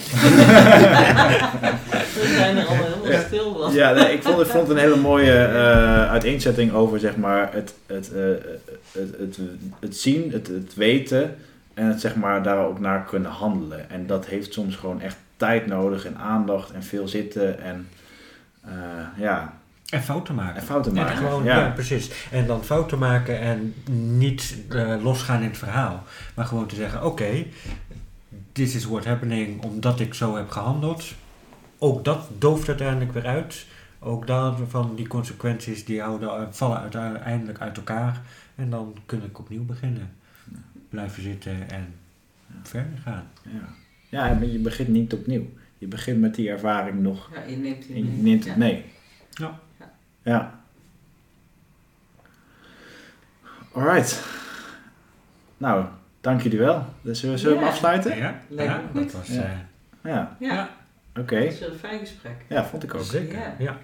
We 2.14 2.34
zijn 2.36 2.56
er 2.56 2.66
allemaal 2.66 2.84
helemaal 2.84 3.10
Ja. 3.10 3.22
stil 3.26 3.58
van. 3.58 3.72
Ja, 3.74 3.92
nee, 3.92 4.12
ik, 4.12 4.22
vond, 4.22 4.40
ik 4.40 4.46
vond 4.46 4.68
het 4.68 4.76
een 4.76 4.82
hele 4.82 4.96
mooie 4.96 5.32
eh, 5.44 6.10
uiteenzetting 6.10 6.72
over 6.72 6.98
zeg 7.00 7.16
maar, 7.16 7.52
het, 7.52 7.74
het, 7.86 8.12
eh, 8.12 8.22
het, 8.92 9.16
het, 9.18 9.38
het 9.80 9.96
zien, 9.96 10.32
het, 10.32 10.46
het 10.46 10.74
weten 10.74 11.36
en 11.74 11.86
het 11.86 12.00
zeg 12.00 12.14
maar, 12.16 12.42
daar 12.42 12.66
ook 12.66 12.80
naar 12.80 13.04
kunnen 13.04 13.30
handelen. 13.30 13.90
En 13.90 14.06
dat 14.06 14.26
heeft 14.26 14.52
soms 14.52 14.76
gewoon 14.76 15.00
echt 15.00 15.16
tijd 15.36 15.66
nodig 15.66 16.06
en 16.06 16.16
aandacht 16.18 16.70
en 16.72 16.82
veel 16.82 17.08
zitten 17.08 17.60
en 17.62 17.88
eh, 18.64 18.72
ja, 19.16 19.52
En 19.90 20.02
fouten 20.02 20.34
maken. 20.34 20.56
en 20.60 20.66
fouten 20.66 20.96
En 20.96 21.02
maken. 21.02 21.16
gewoon, 21.16 21.44
ja. 21.44 21.58
ja. 21.58 21.68
precies. 21.68 22.10
En 22.30 22.46
dan 22.46 22.64
fouten 22.64 22.98
maken 22.98 23.40
en 23.40 23.74
niet 24.18 24.56
eh, 24.70 24.94
losgaan 25.02 25.42
in 25.42 25.48
het 25.48 25.58
verhaal. 25.58 26.02
Maar 26.34 26.46
gewoon 26.46 26.66
te 26.66 26.74
zeggen, 26.74 27.04
oké, 27.04 27.44
this 28.52 28.74
is 28.74 28.84
what 28.84 29.04
happening 29.04 29.62
omdat 29.62 30.00
ik 30.00 30.14
zo 30.14 30.36
heb 30.36 30.50
gehandeld. 30.50 31.04
Ook 31.82 32.04
dat 32.04 32.28
dooft 32.38 32.68
uiteindelijk 32.68 33.12
weer 33.12 33.26
uit. 33.26 33.66
Ook 33.98 34.26
daarvan 34.26 34.94
die 34.96 35.06
consequenties 35.06 35.84
die 35.84 36.00
houden, 36.00 36.54
vallen 36.54 36.78
uiteindelijk 36.78 37.60
uit 37.60 37.76
elkaar. 37.76 38.20
En 38.54 38.70
dan 38.70 38.94
kun 39.06 39.22
ik 39.24 39.38
opnieuw 39.38 39.64
beginnen. 39.64 40.10
Blijven 40.88 41.22
zitten 41.22 41.70
en 41.70 41.94
verder 42.62 42.98
gaan. 43.04 43.24
Ja. 43.42 43.68
ja, 44.08 44.34
maar 44.34 44.44
je 44.44 44.58
begint 44.58 44.88
niet 44.88 45.12
opnieuw. 45.12 45.46
Je 45.78 45.86
begint 45.86 46.20
met 46.20 46.34
die 46.34 46.50
ervaring 46.50 47.00
nog 47.02 47.30
Ja, 47.34 47.42
je 47.42 47.56
neemt 47.56 47.84
je 47.86 47.94
neemt 48.04 48.44
Ja. 48.44 48.48
het 48.50 48.58
mee. 48.58 48.84
Ja. 49.30 49.58
Ja. 50.22 50.60
Alright. 53.72 54.24
Nou, 55.56 55.84
dank 56.20 56.40
jullie 56.42 56.58
wel. 56.58 56.84
Dus 57.02 57.20
zullen 57.20 57.34
we 57.34 57.40
zullen 57.40 57.56
we 57.56 57.62
hem 57.62 57.68
Ja. 57.68 57.74
afsluiten? 57.74 58.16
Ja, 58.48 58.82
dat 58.94 59.12
was... 59.12 59.28
Ja. 59.28 59.42
eh, 59.42 59.50
Ja, 60.04 60.36
Ja, 60.40 60.70
Oké. 61.16 61.40
dat 61.44 61.52
is 61.52 61.58
wel 61.58 61.70
een 61.70 61.78
fijn 61.78 61.98
gesprek. 61.98 62.36
Ja, 62.48 62.64
vond 62.64 62.82
ik 62.82 62.94
ook. 62.94 63.02
Zeker, 63.02 63.38
Ja. 63.38 63.54
ja. 63.58 63.80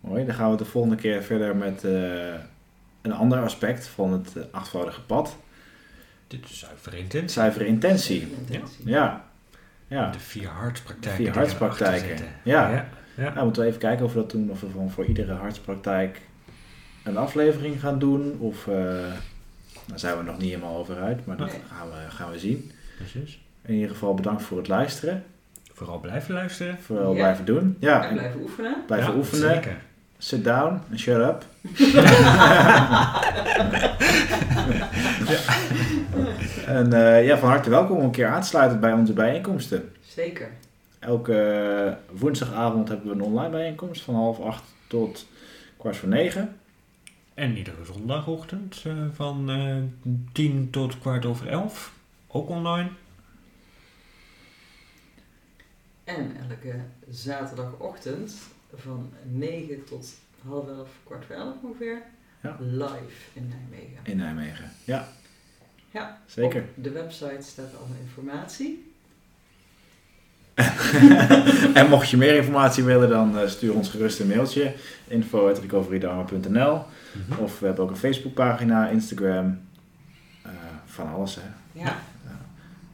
Mooi, 0.00 0.24
dan 0.24 0.34
gaan 0.34 0.50
we 0.50 0.56
de 0.56 0.64
volgende 0.64 0.96
keer 0.96 1.22
verder 1.22 1.56
met 1.56 1.84
eh, 1.84 2.34
een 3.02 3.12
ander 3.12 3.38
aspect 3.42 3.86
van 3.86 4.12
het 4.12 4.36
eh, 4.36 4.42
achtvoudige 4.50 5.00
pad. 5.02 5.36
Dit 6.26 6.44
is 6.44 6.58
zuivere 6.58 6.98
intentie. 6.98 7.28
Zuivere 7.30 7.66
intentie. 7.66 8.20
Intentie. 8.20 8.88
Ja. 8.88 9.24
Ja. 9.86 10.10
De 10.10 10.18
vier 10.18 10.48
hartspraktijken. 10.48 11.10
Vier 11.24 11.32
die 11.32 11.40
erachter 11.40 11.58
hartspraktijken. 11.58 12.26
Ja. 12.42 12.70
ja. 12.70 12.88
ja. 13.16 13.32
Nou, 13.32 13.44
moeten 13.44 13.62
we 13.62 13.68
even 13.68 13.80
kijken 13.80 14.04
of 14.04 14.12
we 14.12 14.18
dat 14.20 14.30
doen. 14.30 14.50
Of 14.50 14.60
we 14.60 14.68
van 14.70 14.90
voor 14.90 15.04
iedere 15.04 15.32
hartspraktijk 15.32 16.20
een 17.04 17.16
aflevering 17.16 17.80
gaan 17.80 17.98
doen. 17.98 18.36
Of, 18.38 18.66
eh 18.68 19.12
daar 19.86 19.98
zijn 19.98 20.16
we 20.16 20.22
nog 20.22 20.38
niet 20.38 20.48
helemaal 20.48 20.76
over 20.76 20.96
uit. 21.00 21.26
Maar 21.26 21.36
dat 21.36 21.46
Nee. 21.50 21.60
gaan, 21.68 21.88
we, 21.88 22.10
gaan 22.10 22.30
we 22.30 22.38
zien. 22.38 22.72
Precies. 22.96 23.40
In 23.62 23.74
ieder 23.74 23.90
geval 23.90 24.14
bedankt 24.14 24.42
voor 24.42 24.58
het 24.58 24.68
luisteren. 24.68 25.24
Vooral 25.74 25.98
blijven 26.00 26.34
luisteren. 26.34 26.78
Vooral 26.82 27.10
Ja. 27.10 27.16
blijven 27.18 27.44
doen. 27.44 27.76
Ja, 27.80 28.02
En 28.02 28.08
en 28.08 28.14
blijven 28.16 28.40
oefenen. 28.40 28.74
blijven 28.86 29.10
Ja, 29.12 29.16
oefenen. 29.16 29.48
Zeker. 29.54 29.76
Sit 30.18 30.44
down 30.44 30.80
and 30.90 30.98
shut 31.00 31.16
up. 31.16 31.44
En 36.66 36.92
eh, 36.92 37.26
ja, 37.26 37.38
van 37.38 37.48
harte 37.48 37.70
welkom 37.70 37.96
om 37.96 38.04
een 38.04 38.10
keer 38.10 38.26
aan 38.26 38.40
te 38.40 38.46
sluiten 38.46 38.80
bij 38.80 38.92
onze 38.92 39.12
bijeenkomsten. 39.12 39.92
Zeker. 40.06 40.48
Elke 40.98 41.96
woensdagavond 42.12 42.88
hebben 42.88 43.06
we 43.06 43.12
een 43.14 43.20
online 43.22 43.50
bijeenkomst 43.50 44.02
van 44.02 44.14
half 44.14 44.40
acht 44.40 44.62
tot 44.86 45.26
kwart 45.76 45.96
voor 45.96 46.08
negen. 46.08 46.56
En 47.34 47.56
iedere 47.56 47.84
zondagochtend 47.92 48.82
eh, 48.86 48.92
van 49.14 49.50
eh 49.50 50.12
10 50.32 50.68
tot 50.70 50.98
kwart 50.98 51.26
over 51.26 51.48
11. 51.48 51.92
Ook 52.28 52.48
online. 52.48 52.88
En 56.04 56.36
elke 56.50 56.74
zaterdagochtend 57.10 58.34
van 58.74 59.10
9 59.22 59.84
tot 59.84 60.14
half 60.48 60.68
11, 60.68 60.88
kwart 61.04 61.24
voor 61.24 61.34
11 61.36 61.54
ongeveer. 61.62 62.02
Ja. 62.42 62.56
Live 62.60 63.28
in 63.32 63.48
Nijmegen. 63.48 63.98
in 64.02 64.16
Nijmegen. 64.16 64.70
Ja, 64.84 65.08
Ja, 65.90 66.18
zeker. 66.26 66.64
Op 66.76 66.84
de 66.84 66.90
website 66.90 67.42
staat 67.42 67.70
alle 67.80 67.98
informatie. 68.02 68.92
en 71.80 71.88
mocht 71.88 72.10
je 72.10 72.16
meer 72.16 72.34
informatie 72.36 72.84
willen, 72.84 73.08
dan 73.08 73.38
eh, 73.38 73.48
stuur 73.48 73.74
ons 73.74 73.88
gerust 73.90 74.20
een 74.20 74.26
mailtje. 74.28 74.74
info.recoverydharma.nl 75.08 76.82
Mhm. 77.28 77.42
Of 77.42 77.58
we 77.60 77.66
hebben 77.66 77.84
ook 77.84 77.90
een 77.90 77.96
Facebookpagina, 77.96 78.88
Instagram. 78.88 79.60
eh, 80.42 80.50
van 80.84 81.08
alles, 81.12 81.34
hè. 81.34 81.42
Ja, 81.72 81.96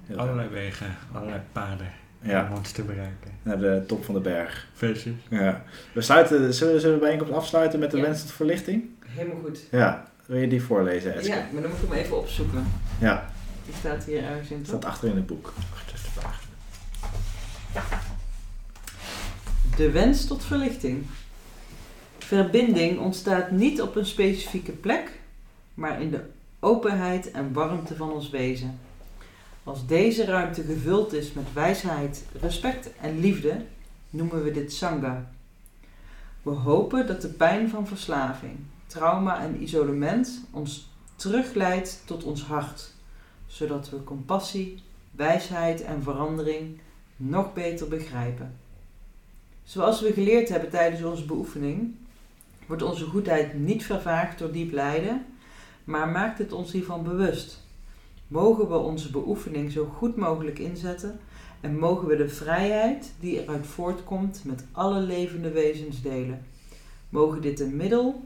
Heel 0.07 0.19
Allerlei 0.19 0.49
wegen, 0.49 0.97
allerlei 1.13 1.41
paden 1.53 1.91
Ja, 2.23 2.49
om 2.51 2.57
ons 2.57 2.71
te 2.73 2.83
bereiken. 2.83 3.31
naar 3.43 3.59
de 3.59 3.83
top 3.87 4.05
van 4.05 4.15
de 4.15 4.21
berg. 4.21 4.67
Precies. 4.79 5.13
Ja. 5.29 5.63
We 5.93 6.01
sluiten, 6.01 6.55
zullen, 6.55 6.75
we- 6.75 6.81
zullen 6.81 6.95
we 6.95 7.01
de 7.01 7.07
bijeenkomst 7.07 7.33
afsluiten 7.33 7.79
met 7.79 7.91
de 7.91 7.97
Ja. 7.97 8.03
wens 8.03 8.21
tot 8.23 8.33
verlichting? 8.33 8.85
helemaal 9.07 9.41
goed. 9.45 9.61
Ja, 9.71 10.09
wil 10.27 10.39
je 10.39 10.49
die 10.49 10.63
voorlezen, 10.63 11.15
Eske? 11.15 11.29
Ja, 11.33 11.47
maar 11.53 11.63
dan 11.63 11.71
moet 11.71 11.83
ik 11.83 11.89
hem 11.89 11.99
even 11.99 12.19
opzoeken. 12.19 12.67
Ja, 13.01 13.31
Die 13.65 13.75
staat 13.79 14.05
hier 14.05 14.25
ergens 14.25 14.51
in. 14.51 14.57
het 14.57 14.67
toch? 14.69 14.77
staat 14.79 14.91
achter 14.91 15.09
in 15.09 15.17
het 15.17 15.27
boek. 15.27 15.53
Wacht, 15.71 15.87
dat 15.87 15.95
is 15.95 16.03
de 16.03 16.11
vraag. 16.21 16.41
De 19.77 19.91
wens 19.91 20.27
tot 20.27 20.45
verlichting. 20.45 21.07
Verbinding 22.19 22.99
ontstaat 22.99 23.51
niet 23.51 23.83
op 23.83 23.97
een 23.97 24.07
specifieke 24.07 24.73
plek, 24.73 25.11
maar 25.75 26.01
in 26.03 26.11
de 26.11 26.21
openheid 26.61 27.31
en 27.31 27.53
warmte 27.53 27.97
van 27.97 28.13
ons 28.13 28.31
wezen. 28.31 28.79
Als 29.71 29.87
deze 29.87 30.25
ruimte 30.25 30.63
gevuld 30.63 31.13
is 31.13 31.33
met 31.33 31.53
wijsheid, 31.53 32.25
respect 32.41 32.97
en 32.97 33.21
liefde, 33.21 33.65
noemen 34.11 34.43
we 34.45 34.51
dit 34.51 34.73
Sangha. 34.73 35.31
We 36.43 36.51
hopen 36.51 37.07
dat 37.07 37.23
de 37.23 37.29
pijn 37.29 37.69
van 37.69 37.87
verslaving, 37.87 38.59
trauma 38.87 39.43
en 39.43 39.63
isolement 39.63 40.41
ons 40.51 40.91
terugleidt 41.17 42.03
tot 42.05 42.25
ons 42.25 42.43
hart, 42.43 42.93
zodat 43.47 43.91
we 43.91 44.05
compassie, 44.05 44.83
wijsheid 45.11 45.83
en 45.83 46.03
verandering 46.03 46.81
nog 47.17 47.53
beter 47.53 47.89
begrijpen. 47.89 48.57
Zoals 49.65 50.01
we 50.01 50.13
geleerd 50.13 50.49
hebben 50.49 50.71
tijdens 50.71 51.03
onze 51.03 51.25
beoefening, 51.25 51.95
wordt 52.67 52.83
onze 52.83 53.05
goedheid 53.05 53.55
niet 53.55 53.85
vervaagd 53.85 54.39
door 54.39 54.53
diep 54.53 54.73
lijden, 54.73 55.27
maar 55.85 56.09
maakt 56.09 56.39
het 56.39 56.53
ons 56.53 56.73
hiervan 56.73 57.03
bewust. 57.03 57.69
Mogen 58.31 58.69
we 58.69 58.77
onze 58.77 59.11
beoefening 59.11 59.73
zo 59.73 59.85
goed 59.85 60.17
mogelijk 60.17 60.59
inzetten 60.59 61.21
en 61.61 61.79
mogen 61.79 62.09
we 62.09 62.17
de 62.17 62.29
vrijheid 62.29 63.13
die 63.21 63.43
eruit 63.43 63.67
voortkomt 63.67 64.43
met 64.45 64.65
alle 64.73 65.01
levende 65.01 65.51
wezens 65.51 66.03
delen. 66.03 66.47
Mogen 67.09 67.43
dit 67.43 67.61
een 67.61 67.77
middel 67.77 68.23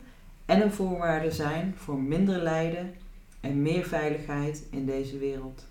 en 0.46 0.62
een 0.62 0.72
voorwaarde 0.72 1.30
zijn 1.30 1.74
voor 1.76 2.00
minder 2.00 2.42
lijden 2.42 2.94
en 3.40 3.62
meer 3.62 3.84
veiligheid 3.84 4.66
in 4.70 4.86
deze 4.86 5.18
wereld. 5.18 5.66